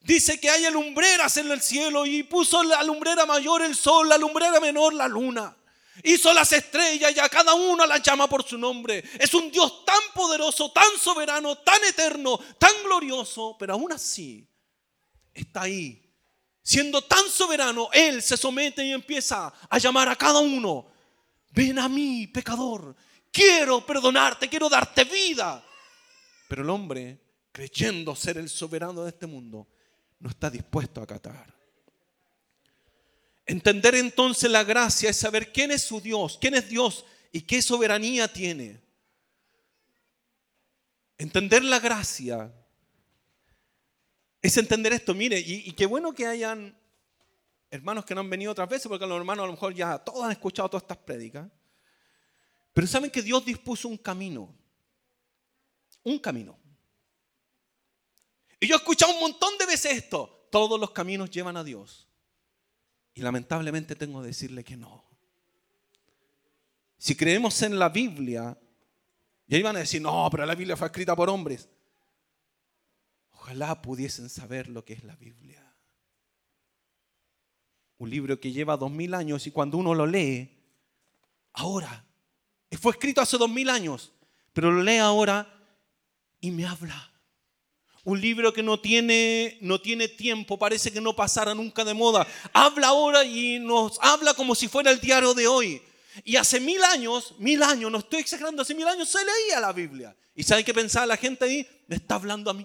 Dice 0.07 0.39
que 0.39 0.49
hay 0.49 0.65
alumbreras 0.65 1.37
en 1.37 1.51
el 1.51 1.61
cielo 1.61 2.07
y 2.07 2.23
puso 2.23 2.63
la 2.63 2.81
lumbrera 2.85 3.27
mayor 3.27 3.63
el 3.63 3.75
sol, 3.75 4.09
la 4.09 4.17
lumbrera 4.17 4.61
menor 4.61 4.95
la 4.95 5.09
luna. 5.09 5.57
Hizo 6.05 6.33
las 6.33 6.53
estrellas 6.53 7.13
y 7.17 7.19
a 7.19 7.29
cada 7.29 7.55
una 7.55 7.89
las 7.89 8.03
llama 8.03 8.29
por 8.29 8.45
su 8.45 8.57
nombre. 8.57 9.03
Es 9.19 9.35
un 9.35 9.51
Dios 9.51 9.85
tan 9.85 9.99
poderoso, 10.15 10.71
tan 10.71 10.97
soberano, 10.97 11.59
tan 11.59 11.83
eterno, 11.83 12.39
tan 12.57 12.71
glorioso, 12.85 13.57
pero 13.59 13.73
aún 13.73 13.91
así 13.93 14.47
está 15.35 15.63
ahí. 15.63 16.01
Siendo 16.63 17.03
tan 17.03 17.29
soberano, 17.29 17.89
Él 17.93 18.23
se 18.23 18.37
somete 18.37 18.85
y 18.87 18.93
empieza 18.93 19.53
a 19.69 19.79
llamar 19.79 20.09
a 20.09 20.15
cada 20.15 20.39
uno. 20.39 20.87
Ven 21.51 21.81
a 21.81 21.89
mí, 21.89 22.29
pecador. 22.29 22.95
Quiero 23.33 23.85
perdonarte, 23.85 24.49
quiero 24.49 24.69
darte 24.69 25.03
vida. 25.03 25.65
Pero 26.49 26.63
el 26.63 26.71
hombre, 26.71 27.19
creyendo 27.51 28.15
ser 28.15 28.39
el 28.39 28.49
soberano 28.49 29.03
de 29.03 29.11
este 29.11 29.27
mundo, 29.27 29.67
no 30.19 30.31
está 30.31 30.51
dispuesto 30.51 31.01
a 31.01 31.05
acatar. 31.05 31.55
Entender 33.47 33.95
entonces 33.95 34.51
la 34.51 34.64
gracia 34.64 35.11
es 35.11 35.17
saber 35.17 35.53
quién 35.53 35.71
es 35.71 35.83
su 35.83 36.01
Dios, 36.01 36.37
quién 36.41 36.55
es 36.55 36.69
Dios 36.69 37.05
y 37.31 37.43
qué 37.43 37.62
soberanía 37.62 38.33
tiene. 38.33 38.81
Entender 41.19 41.62
la 41.62 41.79
gracia 41.79 42.53
es 44.43 44.57
entender 44.57 44.93
esto. 44.93 45.14
Mire, 45.14 45.39
y, 45.39 45.73
qué 45.73 45.87
bueno 45.87 46.12
que 46.12 46.27
hayan 46.27 46.77
hermanos 47.71 48.05
que 48.05 48.14
no 48.14 48.21
han 48.21 48.31
venido 48.31 48.53
otras 48.53 48.69
veces, 48.69 48.89
porque 48.89 49.07
los 49.07 49.17
hermanos 49.17 49.45
a 49.45 49.47
lo 49.47 49.53
mejor 49.53 49.75
ya 49.75 49.99
todos 49.99 50.25
han 50.25 50.33
escuchado 50.33 50.69
todas 50.69 50.83
estas 50.83 50.99
prédicas. 50.99 51.49
Pero 52.73 52.87
saben 52.87 53.11
que 53.11 53.23
Dios 53.23 53.45
dispuso 53.45 53.89
un 53.89 53.97
camino. 53.97 54.55
Un 56.03 56.19
camino. 56.19 56.59
Y 58.61 58.67
yo 58.67 58.75
he 58.75 58.79
escuchado 58.79 59.13
un 59.13 59.21
montón 59.21 59.57
de 59.59 59.67
veces 59.67 59.93
esto. 59.93 60.49
Todos 60.51 60.81
los 60.81 60.91
caminos 60.93 61.31
llevan 61.31 61.57
a 61.57 61.65
Dios. 61.65 62.09
Y 63.15 63.23
lamentablemente 63.23 63.97
tengo 63.97 64.21
que 64.21 64.29
decirle 64.29 64.65
que 64.65 64.77
no. 64.77 65.05
Si 66.99 67.15
creemos 67.15 67.61
en 67.63 67.79
la 67.79 67.89
Biblia, 67.89 68.59
y 69.47 69.55
ahí 69.55 69.63
van 69.63 69.77
a 69.77 69.81
decir, 69.81 70.01
no, 70.01 70.29
pero 70.31 70.47
la 70.47 70.55
Biblia 70.55 70.77
fue 70.77 70.87
escrita 70.87 71.15
por 71.15 71.29
hombres. 71.29 71.69
Ojalá 73.33 73.81
pudiesen 73.81 74.29
saber 74.29 74.69
lo 74.69 74.85
que 74.85 74.95
es 74.95 75.05
la 75.05 75.15
Biblia. 75.17 75.63
Un 77.99 78.11
libro 78.11 78.41
que 78.41 78.53
lleva 78.53 78.77
dos 78.77 78.91
mil 78.91 79.15
años 79.15 79.47
y 79.47 79.51
cuando 79.51 79.79
uno 79.79 79.95
lo 79.95 80.07
lee, 80.07 80.51
ahora, 81.53 82.05
fue 82.81 82.93
escrito 82.93 83.21
hace 83.21 83.39
dos 83.39 83.49
mil 83.49 83.71
años, 83.71 84.13
pero 84.53 84.71
lo 84.71 84.83
lee 84.83 84.99
ahora 84.99 85.49
y 86.41 86.51
me 86.51 86.67
habla 86.67 87.16
un 88.07 88.21
libro 88.21 88.53
que 88.53 88.63
no 88.63 88.79
tiene, 88.79 89.59
no 89.61 89.81
tiene 89.81 90.07
tiempo, 90.07 90.57
parece 90.57 90.93
que 90.93 91.01
no 91.01 91.17
pasara 91.17 91.57
nunca 91.57 91.85
de 91.85 91.93
moda. 91.93 92.25
Habla 92.53 92.87
ahora 92.89 93.25
y 93.25 93.59
nos 93.59 93.99
habla 94.01 94.33
como 94.35 94.55
si 94.55 94.69
fuera 94.69 94.93
el 94.93 95.01
diario 95.01 95.35
de 95.35 95.49
hoy. 95.49 95.83
Y 96.23 96.37
hace 96.37 96.61
mil 96.61 96.83
años, 96.85 97.35
mil 97.39 97.61
años, 97.65 97.91
no 97.91 97.99
estoy 97.99 98.21
exagerando, 98.21 98.63
hace 98.63 98.77
mil 98.77 98.87
años 98.87 99.09
se 99.09 99.19
leía 99.19 99.59
la 99.59 99.73
Biblia. 99.73 100.17
¿Y 100.37 100.45
saben 100.45 100.65
qué 100.65 100.73
pensaba 100.73 101.05
la 101.05 101.17
gente 101.17 101.47
ahí? 101.47 101.67
Me 101.89 101.97
está 101.97 102.15
hablando 102.15 102.49
a 102.49 102.55
mí. 102.55 102.65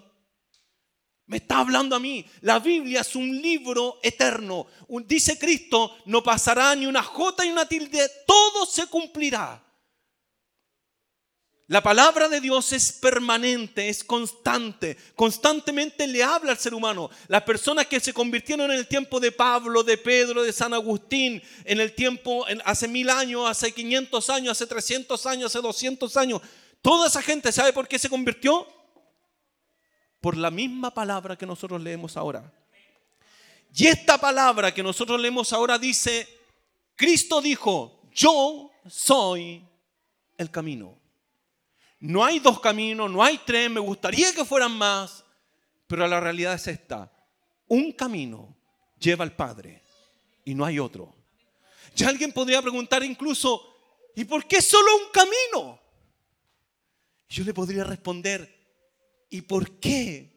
Me 1.25 1.37
está 1.37 1.57
hablando 1.57 1.95
a 1.95 1.99
mí. 1.99 2.23
La 2.41 2.59
Biblia 2.59 3.01
es 3.01 3.15
un 3.15 3.41
libro 3.41 3.97
eterno. 4.03 4.67
Dice 5.07 5.39
Cristo, 5.39 5.97
no 6.05 6.21
pasará 6.21 6.75
ni 6.75 6.85
una 6.85 7.01
jota 7.01 7.43
ni 7.43 7.49
una 7.49 7.67
tilde, 7.67 8.07
todo 8.27 8.67
se 8.67 8.85
cumplirá. 8.85 9.59
La 11.71 11.81
palabra 11.81 12.27
de 12.27 12.41
Dios 12.41 12.73
es 12.73 12.91
permanente, 12.91 13.87
es 13.87 14.03
constante. 14.03 14.97
Constantemente 15.15 16.05
le 16.05 16.21
habla 16.21 16.51
al 16.51 16.57
ser 16.57 16.73
humano. 16.73 17.09
Las 17.29 17.43
personas 17.43 17.87
que 17.87 18.01
se 18.01 18.11
convirtieron 18.11 18.69
en 18.71 18.77
el 18.77 18.89
tiempo 18.89 19.21
de 19.21 19.31
Pablo, 19.31 19.81
de 19.81 19.97
Pedro, 19.97 20.43
de 20.43 20.51
San 20.51 20.73
Agustín, 20.73 21.41
en 21.63 21.79
el 21.79 21.93
tiempo, 21.95 22.45
hace 22.65 22.89
mil 22.89 23.09
años, 23.09 23.49
hace 23.49 23.71
500 23.71 24.29
años, 24.29 24.51
hace 24.51 24.67
300 24.67 25.25
años, 25.27 25.45
hace 25.45 25.61
200 25.61 26.17
años. 26.17 26.41
Toda 26.81 27.07
esa 27.07 27.21
gente, 27.21 27.53
¿sabe 27.53 27.71
por 27.71 27.87
qué 27.87 27.97
se 27.97 28.09
convirtió? 28.09 28.67
Por 30.19 30.35
la 30.35 30.51
misma 30.51 30.93
palabra 30.93 31.37
que 31.37 31.45
nosotros 31.45 31.81
leemos 31.81 32.17
ahora. 32.17 32.51
Y 33.73 33.87
esta 33.87 34.17
palabra 34.17 34.73
que 34.73 34.83
nosotros 34.83 35.21
leemos 35.21 35.53
ahora 35.53 35.79
dice, 35.79 36.27
Cristo 36.97 37.39
dijo, 37.39 38.01
yo 38.13 38.71
soy 38.89 39.65
el 40.37 40.51
camino. 40.51 41.00
No 42.01 42.25
hay 42.25 42.39
dos 42.39 42.59
caminos, 42.59 43.11
no 43.11 43.23
hay 43.23 43.39
tres, 43.45 43.69
me 43.69 43.79
gustaría 43.79 44.33
que 44.33 44.43
fueran 44.43 44.75
más, 44.75 45.23
pero 45.85 46.07
la 46.07 46.19
realidad 46.19 46.55
es 46.55 46.67
esta. 46.67 47.11
Un 47.67 47.91
camino 47.91 48.57
lleva 48.99 49.23
al 49.23 49.35
Padre 49.35 49.83
y 50.43 50.55
no 50.55 50.65
hay 50.65 50.79
otro. 50.79 51.15
Ya 51.95 52.09
alguien 52.09 52.31
podría 52.31 52.59
preguntar 52.59 53.03
incluso, 53.03 53.75
¿y 54.15 54.25
por 54.25 54.47
qué 54.47 54.63
solo 54.63 54.87
un 54.97 55.11
camino? 55.11 55.79
Yo 57.29 57.43
le 57.43 57.53
podría 57.53 57.83
responder, 57.83 58.51
¿y 59.29 59.41
por 59.41 59.79
qué 59.79 60.31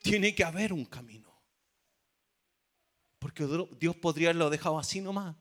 tiene 0.00 0.34
que 0.34 0.44
haber 0.44 0.72
un 0.72 0.86
camino? 0.86 1.30
Porque 3.18 3.46
Dios 3.78 3.96
podría 3.96 4.30
haberlo 4.30 4.48
dejado 4.48 4.78
así 4.78 5.02
nomás. 5.02 5.36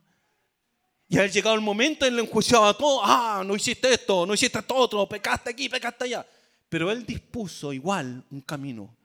Y 1.11 1.17
al 1.17 1.29
llegado 1.29 1.57
el 1.57 1.61
momento, 1.61 2.05
él 2.05 2.15
le 2.15 2.21
enjuiciaba 2.21 2.73
todo. 2.73 3.01
Ah, 3.03 3.43
no 3.45 3.53
hiciste 3.53 3.93
esto, 3.93 4.25
no 4.25 4.33
hiciste 4.33 4.59
esto 4.59 4.73
otro, 4.73 5.09
pecaste 5.09 5.49
aquí, 5.49 5.67
pecaste 5.67 6.05
allá. 6.05 6.25
Pero 6.69 6.89
él 6.89 7.05
dispuso 7.05 7.73
igual 7.73 8.23
un 8.31 8.39
camino. 8.39 8.95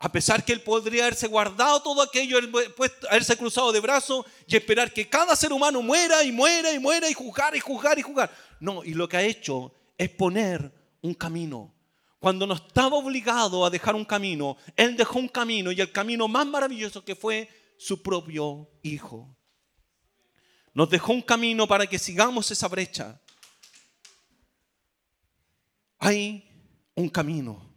A 0.00 0.10
pesar 0.10 0.44
que 0.44 0.52
él 0.52 0.62
podría 0.62 1.04
haberse 1.04 1.28
guardado 1.28 1.80
todo 1.80 2.02
aquello, 2.02 2.38
haberse 3.08 3.36
cruzado 3.36 3.70
de 3.70 3.78
brazos 3.78 4.26
y 4.48 4.56
esperar 4.56 4.92
que 4.92 5.08
cada 5.08 5.36
ser 5.36 5.52
humano 5.52 5.80
muera 5.80 6.24
y 6.24 6.32
muera 6.32 6.72
y 6.72 6.80
muera 6.80 7.08
y 7.08 7.14
juzgar 7.14 7.54
y 7.54 7.60
juzgar 7.60 7.96
y 8.00 8.02
juzgar. 8.02 8.32
No, 8.58 8.82
y 8.82 8.94
lo 8.94 9.08
que 9.08 9.18
ha 9.18 9.22
hecho 9.22 9.72
es 9.96 10.10
poner 10.10 10.72
un 11.02 11.14
camino. 11.14 11.72
Cuando 12.18 12.48
no 12.48 12.54
estaba 12.54 12.96
obligado 12.96 13.64
a 13.64 13.70
dejar 13.70 13.94
un 13.94 14.04
camino, 14.04 14.56
él 14.74 14.96
dejó 14.96 15.20
un 15.20 15.28
camino 15.28 15.70
y 15.70 15.80
el 15.80 15.92
camino 15.92 16.26
más 16.26 16.48
maravilloso 16.48 17.04
que 17.04 17.14
fue 17.14 17.48
su 17.78 18.02
propio 18.02 18.68
hijo. 18.82 19.37
Nos 20.74 20.90
dejó 20.90 21.12
un 21.12 21.22
camino 21.22 21.66
para 21.66 21.86
que 21.86 21.98
sigamos 21.98 22.50
esa 22.50 22.68
brecha. 22.68 23.20
Hay 25.98 26.48
un 26.94 27.08
camino. 27.08 27.68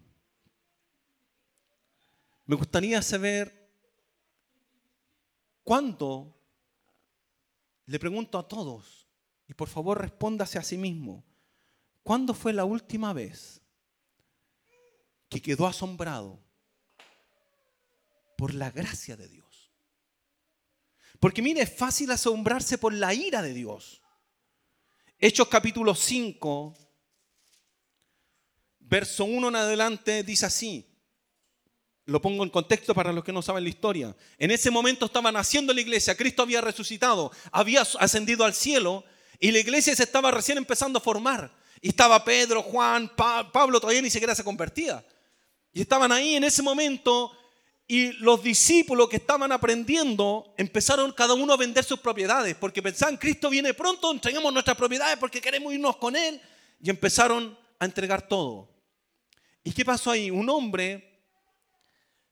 Me 2.45 2.55
gustaría 2.55 3.01
saber 3.01 3.71
cuándo, 5.63 6.35
le 7.85 7.99
pregunto 7.99 8.37
a 8.37 8.47
todos, 8.47 9.07
y 9.47 9.53
por 9.53 9.67
favor 9.67 10.01
respóndase 10.01 10.57
a 10.57 10.63
sí 10.63 10.77
mismo, 10.77 11.23
¿cuándo 12.03 12.33
fue 12.33 12.53
la 12.53 12.65
última 12.65 13.13
vez 13.13 13.61
que 15.29 15.41
quedó 15.41 15.67
asombrado 15.67 16.39
por 18.37 18.53
la 18.53 18.71
gracia 18.71 19.15
de 19.15 19.27
Dios? 19.27 19.50
Porque 21.21 21.43
mire, 21.43 21.61
es 21.61 21.71
fácil 21.71 22.09
asombrarse 22.09 22.79
por 22.79 22.91
la 22.93 23.13
ira 23.13 23.43
de 23.43 23.53
Dios. 23.53 24.01
Hechos 25.19 25.47
capítulo 25.49 25.93
5, 25.93 26.75
verso 28.79 29.25
1 29.25 29.49
en 29.49 29.55
adelante 29.55 30.23
dice 30.23 30.47
así. 30.47 30.83
Lo 32.05 32.23
pongo 32.23 32.43
en 32.43 32.49
contexto 32.49 32.95
para 32.95 33.13
los 33.13 33.23
que 33.23 33.31
no 33.31 33.43
saben 33.43 33.63
la 33.63 33.69
historia. 33.69 34.15
En 34.39 34.49
ese 34.49 34.71
momento 34.71 35.05
estaba 35.05 35.31
naciendo 35.31 35.75
la 35.75 35.81
iglesia, 35.81 36.17
Cristo 36.17 36.41
había 36.41 36.59
resucitado, 36.59 37.31
había 37.51 37.81
ascendido 37.99 38.43
al 38.43 38.55
cielo 38.55 39.03
y 39.39 39.51
la 39.51 39.59
iglesia 39.59 39.95
se 39.95 40.01
estaba 40.01 40.31
recién 40.31 40.57
empezando 40.57 40.97
a 40.97 41.03
formar. 41.03 41.55
Estaba 41.83 42.25
Pedro, 42.25 42.63
Juan, 42.63 43.11
Pablo, 43.15 43.79
todavía 43.79 44.01
ni 44.01 44.09
siquiera 44.09 44.33
se 44.33 44.43
convertía. 44.43 45.05
Y 45.71 45.81
estaban 45.81 46.11
ahí 46.11 46.35
en 46.35 46.45
ese 46.45 46.63
momento 46.63 47.31
y 47.93 48.13
los 48.13 48.41
discípulos 48.41 49.09
que 49.09 49.17
estaban 49.17 49.51
aprendiendo 49.51 50.53
empezaron 50.55 51.11
cada 51.11 51.33
uno 51.33 51.51
a 51.51 51.57
vender 51.57 51.83
sus 51.83 51.99
propiedades 51.99 52.55
porque 52.55 52.81
pensaban, 52.81 53.17
Cristo 53.17 53.49
viene 53.49 53.73
pronto, 53.73 54.09
entregamos 54.13 54.53
nuestras 54.53 54.77
propiedades 54.77 55.17
porque 55.17 55.41
queremos 55.41 55.73
irnos 55.73 55.97
con 55.97 56.15
Él. 56.15 56.39
Y 56.79 56.89
empezaron 56.89 57.59
a 57.77 57.83
entregar 57.83 58.29
todo. 58.29 58.69
¿Y 59.61 59.73
qué 59.73 59.83
pasó 59.83 60.09
ahí? 60.09 60.31
Un 60.31 60.49
hombre 60.49 61.19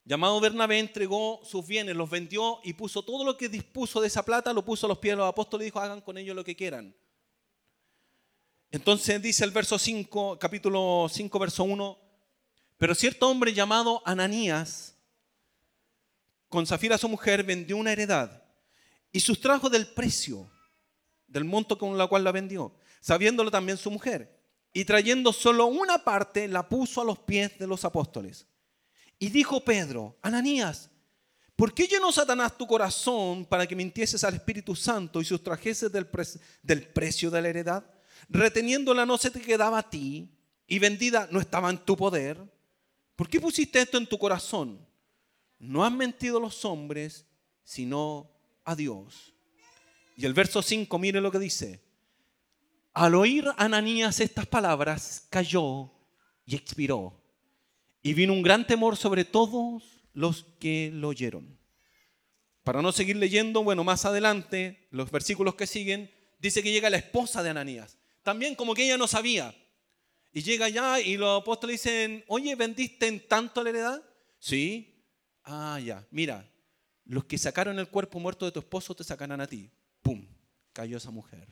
llamado 0.05 0.39
Bernabé 0.39 0.79
entregó 0.79 1.41
sus 1.43 1.67
bienes, 1.67 1.93
los 1.93 2.09
vendió 2.09 2.61
y 2.63 2.71
puso 2.71 3.03
todo 3.03 3.25
lo 3.25 3.35
que 3.35 3.49
dispuso 3.49 3.99
de 3.99 4.07
esa 4.07 4.23
plata, 4.23 4.53
lo 4.53 4.63
puso 4.63 4.85
a 4.85 4.87
los 4.87 4.99
pies 4.99 5.11
de 5.11 5.17
los 5.17 5.27
apóstoles 5.27 5.65
y 5.65 5.71
dijo, 5.71 5.81
hagan 5.81 5.99
con 5.99 6.17
ellos 6.17 6.37
lo 6.37 6.45
que 6.45 6.55
quieran. 6.55 6.95
Entonces 8.71 9.21
dice 9.21 9.43
el 9.43 9.51
verso 9.51 9.77
5, 9.77 10.39
capítulo 10.39 11.07
5, 11.11 11.37
verso 11.37 11.65
1, 11.65 11.99
pero 12.77 12.95
cierto 12.95 13.27
hombre 13.27 13.53
llamado 13.53 14.01
Ananías, 14.05 14.95
con 16.49 16.65
Zafira 16.67 16.97
su 16.97 17.07
mujer 17.07 17.43
vendió 17.43 17.77
una 17.77 17.91
heredad 17.91 18.43
y 19.11 19.19
sustrajo 19.19 19.69
del 19.69 19.87
precio 19.87 20.49
del 21.27 21.45
monto 21.45 21.77
con 21.77 21.97
la 21.97 22.07
cual 22.07 22.23
la 22.23 22.31
vendió, 22.31 22.75
sabiéndolo 22.99 23.51
también 23.51 23.77
su 23.77 23.91
mujer. 23.91 24.37
Y 24.73 24.85
trayendo 24.85 25.31
solo 25.31 25.67
una 25.67 26.03
parte, 26.03 26.47
la 26.47 26.67
puso 26.67 27.01
a 27.01 27.05
los 27.05 27.19
pies 27.19 27.57
de 27.57 27.67
los 27.67 27.85
apóstoles. 27.85 28.45
Y 29.17 29.29
dijo 29.29 29.63
Pedro, 29.63 30.17
Ananías, 30.21 30.89
¿por 31.55 31.73
qué 31.73 31.87
llenó 31.87 32.11
Satanás 32.11 32.57
tu 32.57 32.67
corazón 32.67 33.45
para 33.45 33.65
que 33.65 33.75
mintieses 33.75 34.23
al 34.23 34.35
Espíritu 34.35 34.75
Santo 34.75 35.21
y 35.21 35.25
sustrajeses 35.25 35.91
del, 35.91 36.07
precio 36.87 37.31
de 37.31 37.41
la 37.41 37.49
heredad? 37.49 37.83
Reteniéndola 38.27 39.05
no 39.05 39.17
se 39.17 39.31
te 39.31 39.41
quedaba 39.41 39.79
a 39.79 39.89
ti, 39.89 40.29
y 40.69 40.79
vendida 40.79 41.27
no 41.31 41.41
estaba 41.41 41.69
en 41.69 41.79
tu 41.79 41.97
poder? 41.97 42.39
¿Por 43.15 43.27
qué 43.27 43.41
pusiste 43.41 43.81
esto 43.81 43.97
en 43.97 44.07
tu 44.07 44.17
corazón? 44.17 44.79
No 45.59 45.85
han 45.85 45.97
mentido 45.97 46.39
los 46.39 46.65
hombres, 46.65 47.25
sino 47.63 48.31
a 48.63 48.75
Dios. 48.75 49.33
Y 50.15 50.25
el 50.25 50.33
verso 50.33 50.61
5, 50.61 50.97
mire 50.99 51.21
lo 51.21 51.31
que 51.31 51.39
dice. 51.39 51.81
Al 52.93 53.15
oír 53.15 53.45
Ananías 53.57 54.19
estas 54.19 54.47
palabras, 54.47 55.27
cayó 55.29 55.91
y 56.45 56.55
expiró. 56.55 57.21
Y 58.01 58.13
vino 58.13 58.33
un 58.33 58.41
gran 58.41 58.65
temor 58.65 58.97
sobre 58.97 59.25
todos 59.25 60.01
los 60.13 60.45
que 60.59 60.91
lo 60.93 61.09
oyeron. 61.09 61.59
Para 62.63 62.81
no 62.81 62.91
seguir 62.91 63.17
leyendo, 63.17 63.63
bueno, 63.63 63.83
más 63.83 64.05
adelante, 64.05 64.87
los 64.91 65.11
versículos 65.11 65.55
que 65.55 65.67
siguen, 65.67 66.11
dice 66.39 66.63
que 66.63 66.71
llega 66.71 66.89
la 66.89 66.97
esposa 66.97 67.43
de 67.43 67.49
Ananías. 67.49 67.97
También 68.23 68.55
como 68.55 68.73
que 68.73 68.85
ella 68.85 68.97
no 68.97 69.07
sabía. 69.07 69.55
Y 70.31 70.41
llega 70.41 70.67
allá 70.67 70.99
y 70.99 71.17
los 71.17 71.41
apóstoles 71.41 71.81
dicen, 71.81 72.23
oye, 72.27 72.55
¿vendiste 72.55 73.07
en 73.07 73.27
tanto 73.27 73.63
la 73.63 73.71
heredad? 73.71 74.03
Sí. 74.39 74.98
Ah, 75.43 75.79
ya. 75.79 76.05
Mira, 76.11 76.49
los 77.05 77.25
que 77.25 77.37
sacaron 77.37 77.79
el 77.79 77.89
cuerpo 77.89 78.19
muerto 78.19 78.45
de 78.45 78.51
tu 78.51 78.59
esposo 78.59 78.95
te 78.95 79.03
sacarán 79.03 79.41
a 79.41 79.47
ti. 79.47 79.69
¡Pum! 80.01 80.25
Cayó 80.73 80.97
esa 80.97 81.11
mujer. 81.11 81.47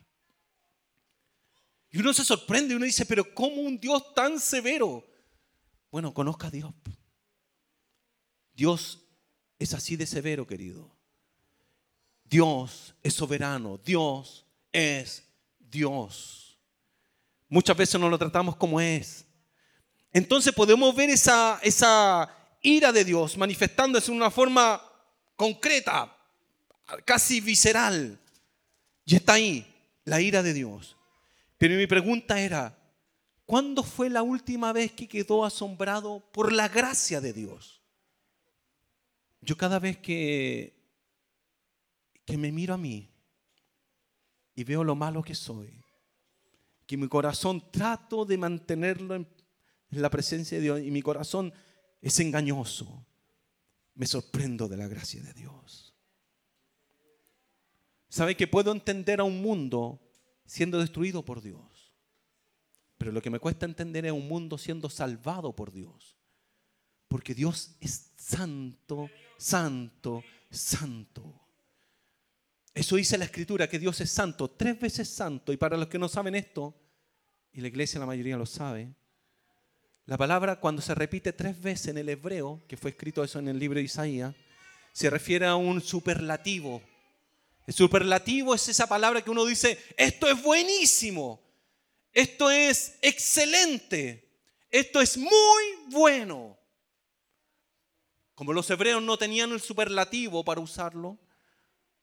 Y 1.90 2.00
uno 2.00 2.14
se 2.14 2.24
sorprende, 2.24 2.76
uno 2.76 2.86
dice, 2.86 3.06
pero 3.06 3.34
¿cómo 3.34 3.62
un 3.62 3.80
Dios 3.80 4.14
tan 4.14 4.40
severo? 4.40 5.04
Bueno, 5.90 6.14
conozca 6.14 6.48
a 6.48 6.52
Dios. 6.52 6.74
Dios 8.54 9.00
es 9.58 9.74
así 9.74 9.96
de 9.96 10.06
severo, 10.06 10.46
querido. 10.46 10.92
Dios 12.24 12.94
es 13.02 13.14
soberano, 13.14 13.80
Dios 13.84 14.46
es 14.72 15.24
Dios. 15.60 16.60
Muchas 17.48 17.78
veces 17.78 18.00
no 18.00 18.10
lo 18.10 18.18
tratamos 18.18 18.56
como 18.58 18.82
es. 18.82 19.26
Entonces 20.12 20.54
podemos 20.54 20.94
ver 20.96 21.10
esa, 21.10 21.60
esa 21.64 22.30
ira 22.62 22.92
de 22.92 23.04
Dios 23.04 23.38
manifestándose 23.38 24.12
en 24.12 24.18
una 24.18 24.32
forma 24.32 24.82
concreta, 25.36 26.16
casi 27.06 27.42
visceral. 27.42 28.20
Y 29.06 29.16
está 29.16 29.34
ahí, 29.34 29.66
la 30.06 30.22
ira 30.22 30.44
de 30.44 30.54
Dios. 30.54 30.98
Pero 31.58 31.76
mi 31.76 31.88
pregunta 31.88 32.40
era, 32.40 32.78
¿cuándo 33.46 33.84
fue 33.84 34.10
la 34.10 34.22
última 34.22 34.74
vez 34.74 34.92
que 34.92 35.08
quedó 35.08 35.46
asombrado 35.46 36.30
por 36.32 36.52
la 36.52 36.68
gracia 36.68 37.22
de 37.22 37.34
Dios? 37.34 37.82
Yo 39.42 39.56
cada 39.56 39.80
vez 39.80 39.98
que, 39.98 40.78
que 42.26 42.38
me 42.38 42.52
miro 42.52 42.74
a 42.74 42.78
mí 42.78 43.10
y 44.56 44.64
veo 44.64 44.84
lo 44.84 44.96
malo 44.96 45.22
que 45.22 45.36
soy, 45.36 45.84
que 46.86 46.98
mi 46.98 47.08
corazón 47.08 47.64
trato 47.72 48.26
de 48.26 48.38
mantenerlo 48.38 49.16
en, 49.16 49.28
la 49.92 50.10
presencia 50.10 50.58
de 50.58 50.64
Dios 50.64 50.82
y 50.82 50.92
mi 50.92 51.02
corazón 51.02 51.54
es 52.02 52.20
engañoso, 52.20 53.06
me 53.96 54.06
sorprendo 54.06 54.68
de 54.68 54.78
la 54.78 54.88
gracia 54.88 55.22
de 55.22 55.34
Dios. 55.34 55.96
¿Sabe 58.10 58.36
que 58.36 58.48
puedo 58.48 58.72
entender 58.72 59.20
a 59.20 59.24
un 59.24 59.42
mundo 59.42 60.00
siendo 60.46 60.80
destruido 60.80 61.24
por 61.26 61.42
Dios? 61.42 61.94
Pero 62.98 63.12
lo 63.12 63.22
que 63.22 63.30
me 63.30 63.40
cuesta 63.40 63.66
entender 63.66 64.06
es 64.06 64.12
un 64.12 64.28
mundo 64.28 64.58
siendo 64.58 64.90
salvado 64.90 65.56
por 65.56 65.72
Dios. 65.72 66.16
Porque 67.08 67.36
Dios 67.36 67.76
es 67.80 68.12
santo, 68.18 69.10
santo, 69.38 70.24
santo. 70.50 71.48
Eso 72.74 72.96
dice 72.96 73.18
la 73.18 73.26
escritura, 73.26 73.68
que 73.68 73.80
Dios 73.80 74.00
es 74.02 74.12
santo, 74.12 74.50
tres 74.50 74.80
veces 74.80 75.10
santo. 75.10 75.54
Y 75.54 75.58
para 75.58 75.78
los 75.78 75.88
que 75.88 76.00
no 76.00 76.08
saben 76.08 76.36
esto, 76.36 76.76
y 77.52 77.62
la 77.62 77.68
iglesia 77.68 78.00
la 78.00 78.06
mayoría 78.06 78.38
lo 78.38 78.46
sabe, 78.46 78.94
la 80.08 80.18
palabra 80.18 80.62
cuando 80.62 80.82
se 80.82 80.96
repite 80.96 81.34
tres 81.34 81.62
veces 81.62 81.88
en 81.88 81.98
el 81.98 82.08
hebreo, 82.08 82.64
que 82.68 82.78
fue 82.78 82.92
escrito 82.92 83.24
eso 83.26 83.40
en 83.40 83.50
el 83.50 83.60
libro 83.60 83.78
de 83.78 83.84
Isaías, 83.84 84.34
se 84.94 85.10
refiere 85.10 85.46
a 85.46 85.58
un 85.58 85.82
superlativo. 85.82 86.82
El 87.68 87.74
superlativo 87.74 88.56
es 88.56 88.70
esa 88.70 88.88
palabra 88.88 89.22
que 89.22 89.30
uno 89.30 89.46
dice, 89.46 89.78
esto 89.98 90.30
es 90.30 90.42
buenísimo, 90.42 91.42
esto 92.14 92.50
es 92.50 92.98
excelente, 93.02 94.32
esto 94.72 95.02
es 95.02 95.18
muy 95.18 95.64
bueno. 95.90 96.58
Como 98.34 98.54
los 98.54 98.70
hebreos 98.70 99.04
no 99.04 99.18
tenían 99.18 99.52
el 99.52 99.60
superlativo 99.60 100.46
para 100.46 100.62
usarlo, 100.62 101.20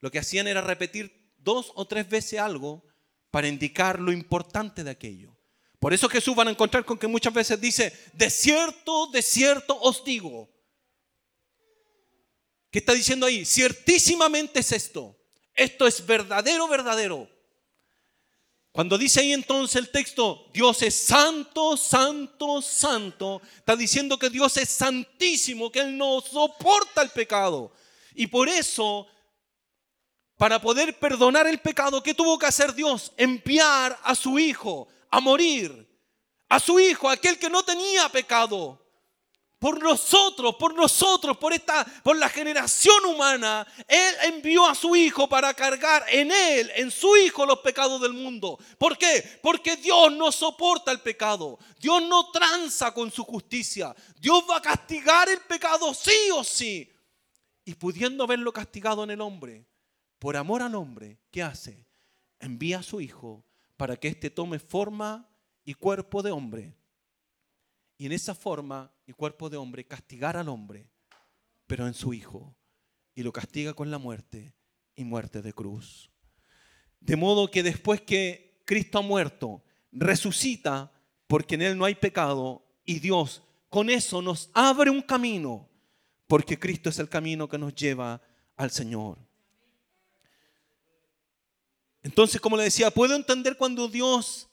lo 0.01 0.11
que 0.11 0.19
hacían 0.19 0.47
era 0.47 0.61
repetir 0.61 1.33
dos 1.39 1.73
o 1.75 1.87
tres 1.87 2.07
veces 2.07 2.39
algo 2.39 2.85
para 3.31 3.49
indicar 3.49 3.99
lo 3.99 4.13
importante 4.13 4.85
de 4.85 4.91
aquello. 4.91 5.34
Por 5.85 5.93
eso 5.93 6.09
Jesús 6.09 6.35
van 6.35 6.49
a 6.49 6.51
encontrar 6.51 6.83
con 6.83 6.97
que 6.97 7.07
muchas 7.07 7.35
veces 7.35 7.61
dice, 7.61 7.93
de 8.15 8.31
cierto, 8.31 9.07
de 9.09 9.21
cierto 9.21 9.79
os 9.79 10.03
digo. 10.03 10.49
¿Qué 12.71 12.79
está 12.79 12.95
diciendo 12.95 13.27
ahí? 13.27 13.45
Ciertísimamente 13.45 14.61
es 14.61 14.73
esto. 14.73 15.15
Esto 15.53 15.87
es 15.87 16.07
verdadero, 16.07 16.69
verdadero. 16.69 17.29
Cuando 18.73 18.97
dice 18.97 19.21
ahí 19.21 19.35
entonces 19.35 19.77
el 19.77 19.91
texto, 19.91 20.47
Dios 20.55 20.81
es 20.81 20.95
santo, 20.95 21.77
santo, 21.77 22.63
santo, 22.63 23.43
está 23.59 23.77
diciendo 23.77 24.19
que 24.19 24.31
Dios 24.31 24.57
es 24.57 24.71
santísimo, 24.71 25.71
que 25.71 25.81
Él 25.81 25.99
no 25.99 26.23
soporta 26.23 27.03
el 27.03 27.11
pecado. 27.11 27.75
Y 28.15 28.27
por 28.29 28.49
eso, 28.49 29.07
para 30.39 30.63
poder 30.63 30.99
perdonar 30.99 31.47
el 31.47 31.59
pecado, 31.59 32.03
¿qué 32.03 32.15
tuvo 32.15 32.39
que 32.39 32.47
hacer 32.47 32.75
Dios? 32.75 33.13
Enviar 33.19 34.01
a 34.03 34.15
su 34.15 34.39
Hijo 34.39 34.89
a 35.15 35.21
morir, 35.21 35.89
a 36.49 36.59
su 36.59 36.81
Hijo, 36.81 37.09
aquel 37.09 37.39
que 37.39 37.49
no 37.49 37.63
tenía 37.65 38.09
pecado. 38.09 38.81
Por 39.61 39.81
nosotros, 39.81 40.57
por 40.57 40.75
nosotros, 40.75 41.37
por 41.39 41.53
esta, 41.53 41.85
por 42.03 42.17
la 42.17 42.29
generación 42.29 43.05
humana, 43.07 43.65
Él 43.87 44.15
envió 44.25 44.67
a 44.67 44.75
su 44.75 44.97
Hijo 44.97 45.29
para 45.29 45.55
cargar 45.55 46.05
en 46.09 46.33
Él, 46.33 46.71
en 46.75 46.91
su 46.91 47.17
Hijo, 47.17 47.47
los 47.47 47.61
pecados 47.61 48.01
del 48.03 48.13
mundo. 48.13 48.59
¿Por 48.77 48.99
qué? 48.99 49.39
Porque 49.41 49.77
Dios 49.77 50.13
no 50.13 50.33
soporta 50.33 50.91
el 50.91 51.01
pecado. 51.01 51.61
Dios 51.79 52.03
no 52.03 52.33
tranza 52.33 52.93
con 52.93 53.13
su 53.13 53.23
justicia. 53.23 53.95
Dios 54.19 54.45
va 54.51 54.57
a 54.57 54.63
castigar 54.63 55.29
el 55.29 55.39
pecado 55.43 55.95
sí 55.95 56.29
o 56.35 56.43
sí. 56.43 56.91
Y 57.65 57.75
pudiendo 57.75 58.27
verlo 58.27 58.53
castigado 58.53 59.05
en 59.05 59.13
el 59.13 59.21
hombre, 59.21 59.65
por 60.19 60.37
amor 60.37 60.61
al 60.61 60.75
hombre, 60.75 61.21
¿qué 61.31 61.45
hace? 61.45 61.87
Envía 62.41 62.81
a 62.81 62.83
su 62.83 63.01
Hijo 63.01 63.45
para 63.85 63.99
que 63.99 64.09
éste 64.09 64.31
tome 64.31 64.59
forma 64.59 65.29
y 65.63 65.75
cuerpo 65.75 66.23
de 66.23 66.31
hombre. 66.31 66.75
Y 67.99 68.07
en 68.07 68.13
esa 68.13 68.35
forma 68.35 68.91
y 69.07 69.13
cuerpo 69.13 69.51
de 69.51 69.59
hombre 69.59 69.87
castigar 69.87 70.39
al 70.39 70.49
hombre, 70.49 70.89
pero 71.67 71.87
en 71.87 71.93
su 71.93 72.15
Hijo. 72.15 72.57
Y 73.15 73.23
lo 73.23 73.31
castiga 73.31 73.75
con 73.75 73.91
la 73.91 73.99
muerte 73.99 74.55
y 74.97 75.05
muerte 75.05 75.43
de 75.43 75.53
cruz. 75.53 76.11
De 76.99 77.17
modo 77.17 77.51
que 77.51 77.63
después 77.63 78.01
que 78.01 78.63
Cristo 78.65 79.01
ha 79.01 79.03
muerto, 79.03 79.63
resucita 79.93 80.91
porque 81.27 81.57
en 81.57 81.61
Él 81.61 81.77
no 81.77 81.85
hay 81.85 81.95
pecado 81.95 82.65
y 82.87 83.01
Dios 83.01 83.43
con 83.69 83.91
eso 83.91 84.23
nos 84.23 84.51
abre 84.55 84.89
un 84.89 85.03
camino 85.03 85.69
porque 86.27 86.59
Cristo 86.59 86.89
es 86.89 86.99
el 86.99 87.11
camino 87.11 87.51
que 87.51 87.59
nos 87.59 87.75
lleva 87.75 88.23
al 88.57 88.71
Señor. 88.71 89.19
Entonces, 92.05 92.39
como 92.39 92.59
le 92.59 92.65
decía, 92.65 92.91
puedo 92.91 93.17
entender 93.17 93.57
cuando 93.57 93.89
Dios 93.89 94.47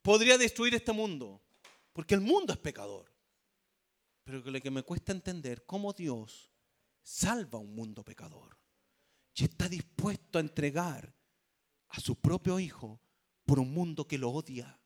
podría 0.00 0.38
destruir 0.38 0.74
este 0.74 0.90
mundo, 0.92 1.42
porque 1.92 2.14
el 2.14 2.22
mundo 2.22 2.52
es 2.52 2.58
pecador. 2.58 3.12
Pero 4.24 4.38
lo 4.38 4.60
que 4.60 4.70
me 4.70 4.82
cuesta 4.82 5.12
entender 5.12 5.66
cómo 5.66 5.92
Dios 5.92 6.50
salva 7.02 7.58
a 7.58 7.62
un 7.62 7.74
mundo 7.74 8.02
pecador 8.02 8.56
y 9.34 9.44
está 9.44 9.68
dispuesto 9.68 10.38
a 10.38 10.40
entregar 10.40 11.14
a 11.88 12.00
su 12.00 12.16
propio 12.16 12.58
hijo 12.58 13.00
por 13.44 13.58
un 13.58 13.74
mundo 13.74 14.08
que 14.08 14.16
lo 14.16 14.30
odia, 14.30 14.80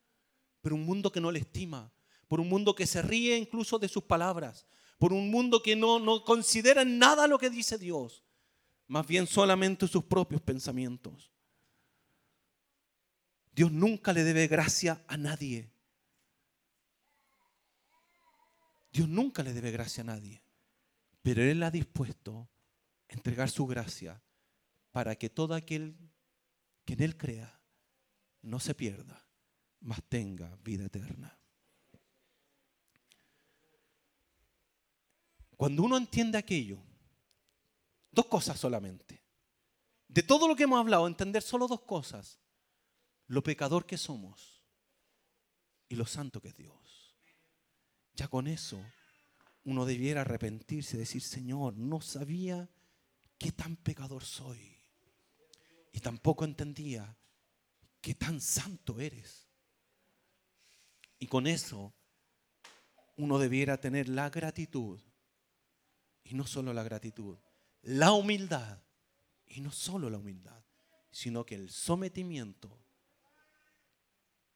por 0.63 0.73
un 0.73 0.85
mundo 0.85 1.13
que 1.13 1.21
no 1.21 1.31
le 1.31 1.39
estima, 1.39 1.93
por 2.27 2.41
un 2.41 2.49
mundo 2.49 2.75
que 2.75 2.87
se 2.87 3.01
ríe 3.01 3.37
incluso 3.37 3.79
de 3.79 3.89
sus 3.89 4.03
palabras, 4.03 4.67
por 4.99 5.13
un 5.13 5.31
mundo 5.31 5.63
que 5.63 5.77
no, 5.77 6.01
no 6.01 6.25
considera 6.25 6.85
nada 6.85 7.29
lo 7.29 7.39
que 7.39 7.49
dice 7.49 7.79
Dios, 7.79 8.25
más 8.89 9.07
bien 9.07 9.29
solamente 9.29 9.87
sus 9.87 10.03
propios 10.03 10.41
pensamientos. 10.41 11.31
Dios 13.57 13.73
nunca 13.73 14.13
le 14.13 14.23
debe 14.23 14.49
gracia 14.49 15.03
a 15.09 15.17
nadie. 15.17 15.73
Dios 18.93 19.09
nunca 19.09 19.43
le 19.43 19.55
debe 19.55 19.71
gracia 19.71 20.03
a 20.03 20.05
nadie. 20.05 20.43
Pero 21.23 21.43
Él 21.43 21.63
ha 21.63 21.71
dispuesto 21.71 22.51
a 23.09 23.15
entregar 23.15 23.49
su 23.49 23.67
gracia 23.67 24.23
para 24.93 25.17
que 25.17 25.31
todo 25.31 25.55
aquel 25.55 25.97
que 26.85 26.93
en 26.93 27.03
Él 27.03 27.17
crea 27.17 27.59
no 28.43 28.61
se 28.61 28.75
pierda, 28.75 29.27
mas 29.81 30.03
tenga 30.07 30.55
vida 30.57 30.85
eterna. 30.85 31.35
Cuando 35.57 35.83
uno 35.83 35.97
entiende 35.97 36.37
aquello, 36.37 36.79
dos 38.11 38.27
cosas 38.27 38.61
solamente. 38.61 39.25
De 40.09 40.23
todo 40.23 40.47
lo 40.47 40.55
que 40.55 40.65
hemos 40.65 40.79
hablado, 40.79 41.07
entender 41.07 41.43
solo 41.43 41.67
dos 41.67 41.81
cosas 41.81 42.39
lo 43.29 43.43
pecador 43.43 43.87
que 43.87 43.99
somos 43.99 44.63
y 45.89 45.97
lo 45.97 46.07
santo 46.07 46.41
que 46.41 46.49
es 46.49 46.57
Dios. 46.57 47.17
Ya 48.15 48.29
con 48.29 48.47
eso 48.47 48.83
uno 49.65 49.85
debiera 49.85 50.21
arrepentirse 50.23 50.97
y 50.97 51.01
decir, 51.01 51.23
Señor, 51.23 51.77
no 51.77 52.01
sabía 52.01 52.71
qué 53.39 53.53
tan 53.53 53.77
pecador 53.77 54.25
soy. 54.25 54.77
Y 55.93 56.01
tampoco 56.01 56.45
entendía 56.45 57.17
qué 58.01 58.15
tan 58.15 58.41
santo 58.41 59.01
eres. 59.01 59.49
Y 61.19 61.27
con 61.27 61.47
eso 61.47 61.95
uno 63.17 63.39
debiera 63.39 63.81
tener 63.81 64.09
la 64.09 64.31
gratitud. 64.31 65.01
Y 66.23 66.35
no 66.35 66.47
solo 66.47 66.73
la 66.73 66.83
gratitud, 66.83 67.39
la 67.83 68.13
humildad. 68.13 68.83
Y 69.47 69.61
no 69.61 69.71
solo 69.71 70.11
la 70.11 70.19
humildad, 70.19 70.63
sino 71.11 71.47
que 71.47 71.55
el 71.55 71.71
sometimiento 71.71 72.86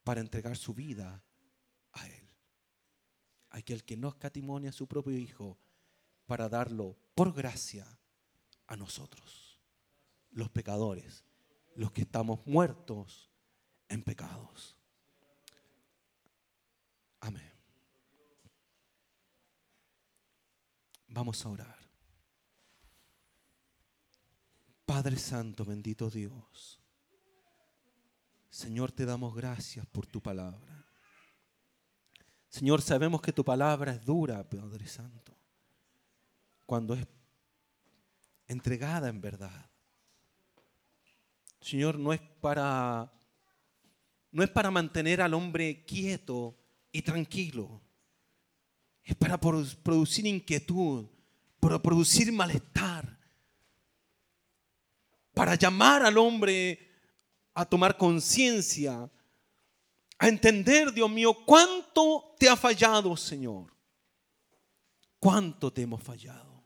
para 0.05 0.21
entregar 0.21 0.57
su 0.57 0.75
vida 0.75 1.23
a 1.93 2.07
Él. 2.07 2.29
Aquel 3.51 3.85
que 3.85 3.97
no 3.97 4.09
escatimonia 4.09 4.71
a 4.71 4.73
su 4.73 4.87
propio 4.87 5.17
Hijo 5.17 5.59
para 6.27 6.49
darlo 6.49 6.97
por 7.15 7.33
gracia 7.35 7.87
a 8.67 8.77
nosotros, 8.77 9.61
los 10.31 10.49
pecadores, 10.51 11.25
los 11.75 11.91
que 11.93 12.03
estamos 12.03 12.47
muertos 12.47 13.31
en 13.89 14.03
pecados. 14.03 14.77
Amén. 17.21 17.53
Vamos 21.09 21.45
a 21.45 21.49
orar. 21.49 21.81
Padre 24.87 25.17
Santo, 25.19 25.65
bendito 25.65 26.09
Dios. 26.11 26.80
Señor, 28.51 28.93
te 28.93 29.07
damos 29.07 29.35
gracias 29.35 29.87
por 29.87 30.07
tu 30.07 30.21
palabra. 30.21 30.85
Señor, 32.49 32.83
sabemos 32.83 33.23
que 33.23 33.33
tu 33.33 33.45
palabra 33.45 33.93
es 33.93 34.05
dura, 34.05 34.43
Padre 34.49 34.87
Santo, 34.87 35.33
cuando 36.67 36.95
es 36.95 37.07
entregada 38.49 39.09
en 39.09 39.21
verdad. 39.21 39.71
Señor, 41.61 41.99
no 41.99 42.13
es 42.13 42.21
para 42.41 43.13
no 44.33 44.43
es 44.45 44.51
para 44.51 44.71
mantener 44.71 45.23
al 45.23 45.35
hombre 45.35 45.85
quieto 45.85 46.57
y 46.93 47.03
tranquilo 47.03 47.81
es 49.11 49.17
para 49.17 49.39
producir 49.39 50.27
inquietud, 50.27 51.07
para 51.59 51.81
producir 51.81 52.33
malestar, 52.33 53.19
para 55.35 55.55
llamar 55.57 56.05
al 56.05 56.17
hombre 56.19 56.90
a 57.55 57.65
tomar 57.65 57.97
conciencia, 57.97 59.11
a 60.19 60.29
entender, 60.29 60.93
Dios 60.93 61.11
mío, 61.11 61.35
cuánto 61.47 62.35
te 62.39 62.49
ha 62.49 62.57
fallado, 62.57 63.17
Señor. 63.17 63.73
Cuánto 65.19 65.73
te 65.73 65.83
hemos 65.83 66.03
fallado. 66.03 66.63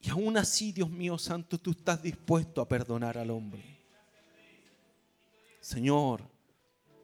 Y 0.00 0.08
aún 0.08 0.36
así, 0.36 0.72
Dios 0.72 0.88
mío 0.88 1.18
santo, 1.18 1.58
tú 1.58 1.72
estás 1.72 2.02
dispuesto 2.02 2.60
a 2.60 2.68
perdonar 2.68 3.18
al 3.18 3.30
hombre. 3.30 3.80
Señor, 5.60 6.22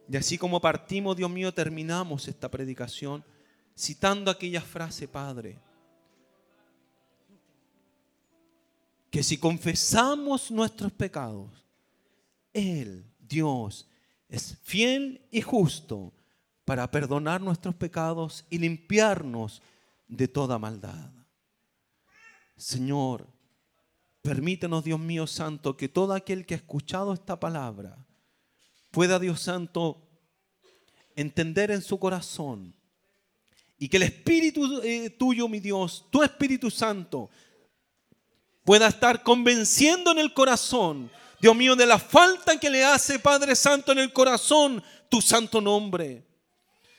y 0.08 0.16
así 0.16 0.38
como 0.38 0.60
partimos, 0.60 1.16
Dios 1.16 1.30
mío, 1.30 1.52
terminamos 1.52 2.26
esta 2.26 2.50
predicación 2.50 3.24
citando 3.76 4.30
aquella 4.30 4.62
frase, 4.62 5.06
Padre, 5.06 5.58
que 9.10 9.22
si 9.22 9.36
confesamos 9.36 10.50
nuestros 10.50 10.92
pecados, 10.92 11.65
Él, 12.57 13.04
Dios, 13.18 13.88
es 14.28 14.57
fiel 14.62 15.26
y 15.30 15.42
justo 15.42 16.12
para 16.64 16.90
perdonar 16.90 17.40
nuestros 17.40 17.74
pecados 17.74 18.44
y 18.50 18.59
limpiarnos 18.59 19.62
de 20.09 20.26
toda 20.26 20.59
maldad. 20.59 21.11
Señor, 22.57 23.26
permítenos, 24.22 24.82
Dios 24.82 24.98
mío 24.98 25.26
santo, 25.26 25.76
que 25.76 25.88
todo 25.88 26.14
aquel 26.14 26.46
que 26.46 26.54
ha 26.54 26.57
escuchado 26.57 27.12
esta 27.12 27.38
palabra 27.38 27.96
pueda, 28.90 29.18
Dios 29.18 29.40
santo, 29.40 30.02
entender 31.14 31.70
en 31.70 31.82
su 31.82 31.98
corazón 31.98 32.74
y 33.78 33.88
que 33.88 33.98
el 33.98 34.04
Espíritu 34.04 34.80
eh, 34.82 35.11
tuyo, 35.11 35.48
mi 35.48 35.61
Dios, 35.61 36.07
tu 36.11 36.22
Espíritu 36.22 36.70
Santo, 36.70 37.30
pueda 38.64 38.88
estar 38.88 39.22
convenciendo 39.22 40.11
en 40.12 40.18
el 40.18 40.32
corazón, 40.32 41.11
Dios 41.41 41.55
mío, 41.55 41.76
de 41.76 41.87
la 41.87 41.99
falta 41.99 42.59
que 42.59 42.70
le 42.70 42.84
hace 42.84 43.18
Padre 43.18 43.55
Santo 43.55 43.93
en 43.93 43.99
el 43.99 44.12
corazón 44.12 44.82
tu 45.09 45.20
santo 45.20 45.61
nombre. 45.61 46.24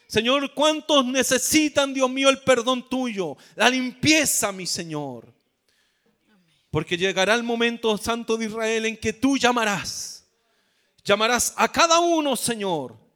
Señor, 0.08 0.54
¿cuántos 0.54 1.06
necesitan, 1.06 1.94
Dios 1.94 2.10
mío, 2.10 2.30
el 2.30 2.40
perdón 2.40 2.88
tuyo? 2.88 3.36
La 3.56 3.70
limpieza, 3.70 4.52
mi 4.52 4.66
Señor. 4.66 5.34
Porque 6.72 6.98
llegará 6.98 7.34
el 7.34 7.44
momento, 7.44 7.98
Santo 7.98 8.38
de 8.38 8.46
Israel, 8.46 8.86
en 8.86 8.98
que 8.98 9.14
tú 9.14 9.38
llamarás. 9.38 10.26
Llamarás 11.04 11.54
a 11.58 11.72
cada 11.72 12.00
uno, 12.00 12.36
Señor 12.36 13.08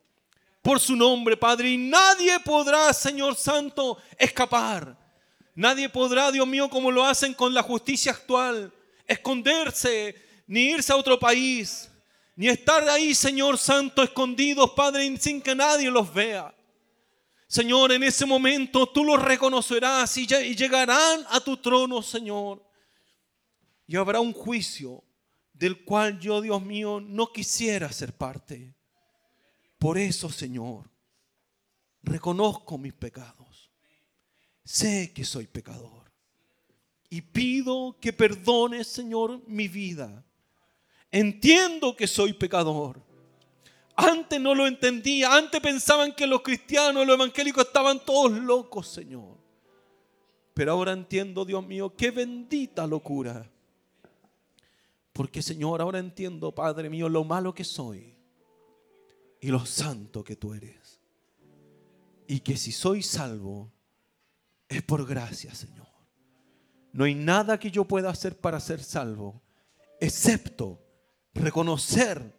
por 0.61 0.79
su 0.79 0.95
nombre, 0.95 1.37
Padre. 1.37 1.69
Y 1.69 1.77
nadie 1.77 2.39
podrá, 2.39 2.93
Señor 2.93 3.35
Santo, 3.35 3.97
escapar. 4.17 4.97
Nadie 5.55 5.89
podrá, 5.89 6.31
Dios 6.31 6.47
mío, 6.47 6.69
como 6.69 6.91
lo 6.91 7.05
hacen 7.05 7.33
con 7.33 7.53
la 7.53 7.63
justicia 7.63 8.11
actual, 8.11 8.71
esconderse, 9.05 10.15
ni 10.51 10.71
irse 10.71 10.91
a 10.91 10.97
otro 10.97 11.17
país, 11.17 11.89
ni 12.35 12.49
estar 12.49 12.83
ahí, 12.89 13.15
Señor 13.15 13.57
Santo, 13.57 14.03
escondidos, 14.03 14.71
Padre, 14.71 15.15
sin 15.17 15.41
que 15.41 15.55
nadie 15.55 15.89
los 15.89 16.13
vea. 16.13 16.53
Señor, 17.47 17.93
en 17.93 18.03
ese 18.03 18.25
momento 18.25 18.85
tú 18.85 19.05
los 19.05 19.21
reconocerás 19.21 20.17
y 20.17 20.27
llegarán 20.27 21.25
a 21.29 21.39
tu 21.39 21.55
trono, 21.55 22.01
Señor. 22.01 22.61
Y 23.87 23.95
habrá 23.95 24.19
un 24.19 24.33
juicio 24.33 25.01
del 25.53 25.85
cual 25.85 26.19
yo, 26.19 26.41
Dios 26.41 26.61
mío, 26.61 26.99
no 26.99 27.31
quisiera 27.31 27.89
ser 27.93 28.11
parte. 28.11 28.75
Por 29.79 29.97
eso, 29.97 30.29
Señor, 30.29 30.91
reconozco 32.03 32.77
mis 32.77 32.93
pecados. 32.93 33.71
Sé 34.65 35.13
que 35.13 35.23
soy 35.23 35.47
pecador. 35.47 36.11
Y 37.09 37.21
pido 37.21 37.95
que 38.01 38.11
perdones, 38.11 38.87
Señor, 38.87 39.41
mi 39.47 39.69
vida. 39.69 40.25
Entiendo 41.11 41.95
que 41.95 42.07
soy 42.07 42.33
pecador. 42.33 43.01
Antes 43.95 44.39
no 44.39 44.55
lo 44.55 44.65
entendía. 44.65 45.35
Antes 45.35 45.59
pensaban 45.59 46.13
que 46.13 46.25
los 46.25 46.41
cristianos, 46.41 47.05
los 47.05 47.15
evangélicos 47.15 47.65
estaban 47.65 48.03
todos 48.03 48.31
locos, 48.31 48.87
Señor. 48.87 49.37
Pero 50.53 50.71
ahora 50.71 50.93
entiendo, 50.93 51.45
Dios 51.45 51.65
mío, 51.65 51.93
qué 51.95 52.11
bendita 52.11 52.87
locura. 52.87 53.49
Porque, 55.13 55.41
Señor, 55.41 55.81
ahora 55.81 55.99
entiendo, 55.99 56.53
Padre 56.53 56.89
mío, 56.89 57.09
lo 57.09 57.23
malo 57.23 57.53
que 57.53 57.63
soy 57.63 58.15
y 59.41 59.47
lo 59.47 59.65
santo 59.65 60.23
que 60.23 60.35
tú 60.35 60.53
eres. 60.53 61.01
Y 62.27 62.39
que 62.39 62.55
si 62.55 62.71
soy 62.71 63.03
salvo, 63.03 63.71
es 64.69 64.81
por 64.81 65.05
gracia, 65.05 65.53
Señor. 65.53 65.87
No 66.93 67.03
hay 67.03 67.15
nada 67.15 67.59
que 67.59 67.71
yo 67.71 67.85
pueda 67.85 68.09
hacer 68.09 68.37
para 68.37 68.59
ser 68.59 68.81
salvo, 68.81 69.41
excepto 69.99 70.80
reconocer 71.33 72.35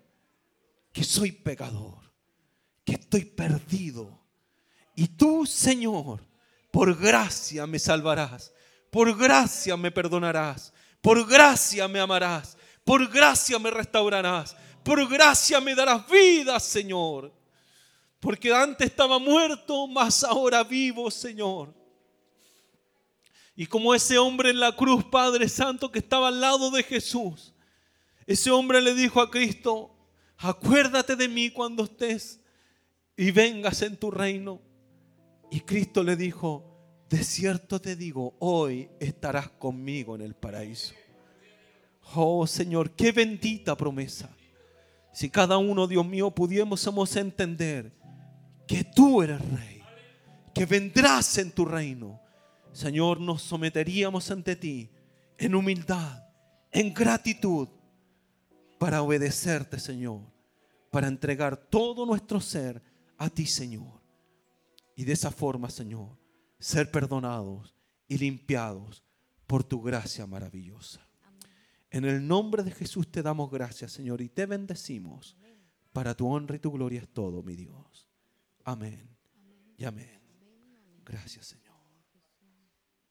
que 0.93 1.05
soy 1.05 1.33
pecador, 1.33 1.99
que 2.85 2.93
estoy 2.93 3.25
perdido. 3.25 4.21
Y 4.95 5.09
tú, 5.09 5.47
Señor, 5.47 6.21
por 6.71 6.97
gracia 6.97 7.67
me 7.67 7.79
salvarás, 7.79 8.53
por 8.91 9.17
gracia 9.17 9.77
me 9.77 9.91
perdonarás, 9.91 10.73
por 11.01 11.27
gracia 11.27 11.89
me 11.89 12.01
amarás, 12.01 12.57
por 12.85 13.09
gracia 13.09 13.59
me 13.59 13.71
restaurarás, 13.71 14.57
por 14.83 15.09
gracia 15.09 15.61
me 15.61 15.75
darás 15.75 16.07
vida, 16.09 16.59
Señor. 16.61 17.33
Porque 18.21 18.55
antes 18.55 18.87
estaba 18.87 19.19
muerto, 19.19 19.87
mas 19.89 20.23
ahora 20.23 20.63
vivo, 20.63 21.11
Señor. 21.11 21.75
Y 23.57 23.67
como 23.67 23.95
ese 23.95 24.17
hombre 24.17 24.51
en 24.51 24.61
la 24.61 24.75
cruz, 24.75 25.05
Padre 25.05 25.49
Santo, 25.49 25.91
que 25.91 25.99
estaba 25.99 26.29
al 26.29 26.41
lado 26.41 26.71
de 26.71 26.83
Jesús, 26.83 27.52
ese 28.27 28.51
hombre 28.51 28.81
le 28.81 28.95
dijo 28.95 29.21
a 29.21 29.31
Cristo, 29.31 29.95
acuérdate 30.39 31.17
de 31.17 31.29
mí 31.29 31.51
cuando 31.51 31.85
estés 31.85 32.41
y 33.17 33.31
vengas 33.31 33.83
en 33.83 33.97
tu 33.97 34.11
reino. 34.11 34.61
Y 35.51 35.61
Cristo 35.61 36.03
le 36.03 36.17
dijo, 36.17 36.73
de 37.09 37.25
cierto 37.25 37.81
te 37.81 37.95
digo, 37.95 38.35
hoy 38.39 38.89
estarás 38.99 39.51
conmigo 39.51 40.15
en 40.15 40.23
el 40.23 40.35
paraíso. 40.35 40.95
Oh 42.15 42.47
Señor, 42.47 42.93
qué 42.93 43.13
bendita 43.13 43.77
promesa. 43.77 44.35
Si 45.13 45.29
cada 45.29 45.59
uno, 45.59 45.87
Dios 45.87 46.07
mío, 46.07 46.31
pudiésemos 46.31 47.17
entender 47.17 47.93
que 48.67 48.83
tú 48.83 49.23
eres 49.23 49.41
rey, 49.51 49.83
que 50.55 50.65
vendrás 50.65 51.37
en 51.37 51.53
tu 51.53 51.67
reino, 51.67 52.21
Señor, 52.73 53.21
nos 53.21 53.43
someteríamos 53.43 54.31
ante 54.31 54.57
ti 54.57 54.91
en 55.37 55.55
humildad, 55.55 56.25
en 56.71 56.95
gratitud, 56.95 57.69
para 58.83 59.01
obedecerte, 59.01 59.79
Señor, 59.79 60.23
para 60.91 61.07
entregar 61.07 61.57
todo 61.57 62.05
nuestro 62.05 62.41
ser 62.41 62.83
a 63.17 63.31
ti, 63.31 63.47
Señor. 63.47 64.03
Y 64.97 65.05
de 65.05 65.13
esa 65.13 65.31
forma, 65.31 65.71
Señor, 65.71 66.19
ser 66.59 66.91
perdonados 66.91 67.77
y 68.09 68.19
limpiados 68.19 69.05
por 69.47 69.63
tu 69.63 69.81
gracia 69.81 70.27
maravillosa. 70.27 71.01
En 71.93 72.05
el 72.05 72.27
nombre 72.27 72.65
de 72.65 72.73
Jesús 72.73 73.09
te 73.09 73.23
damos 73.23 73.53
gracias, 73.53 73.93
Señor, 73.93 74.21
y 74.21 74.29
te 74.29 74.47
bendecimos. 74.47 75.37
Para 75.93 76.17
tu 76.17 76.27
honra 76.27 76.57
y 76.57 76.59
tu 76.59 76.73
gloria 76.73 77.03
es 77.03 77.09
todo, 77.09 77.41
mi 77.41 77.55
Dios. 77.55 78.09
Amén. 78.65 79.09
Y 79.77 79.85
amén. 79.85 80.21
Gracias, 81.05 81.47
Señor. 81.47 81.62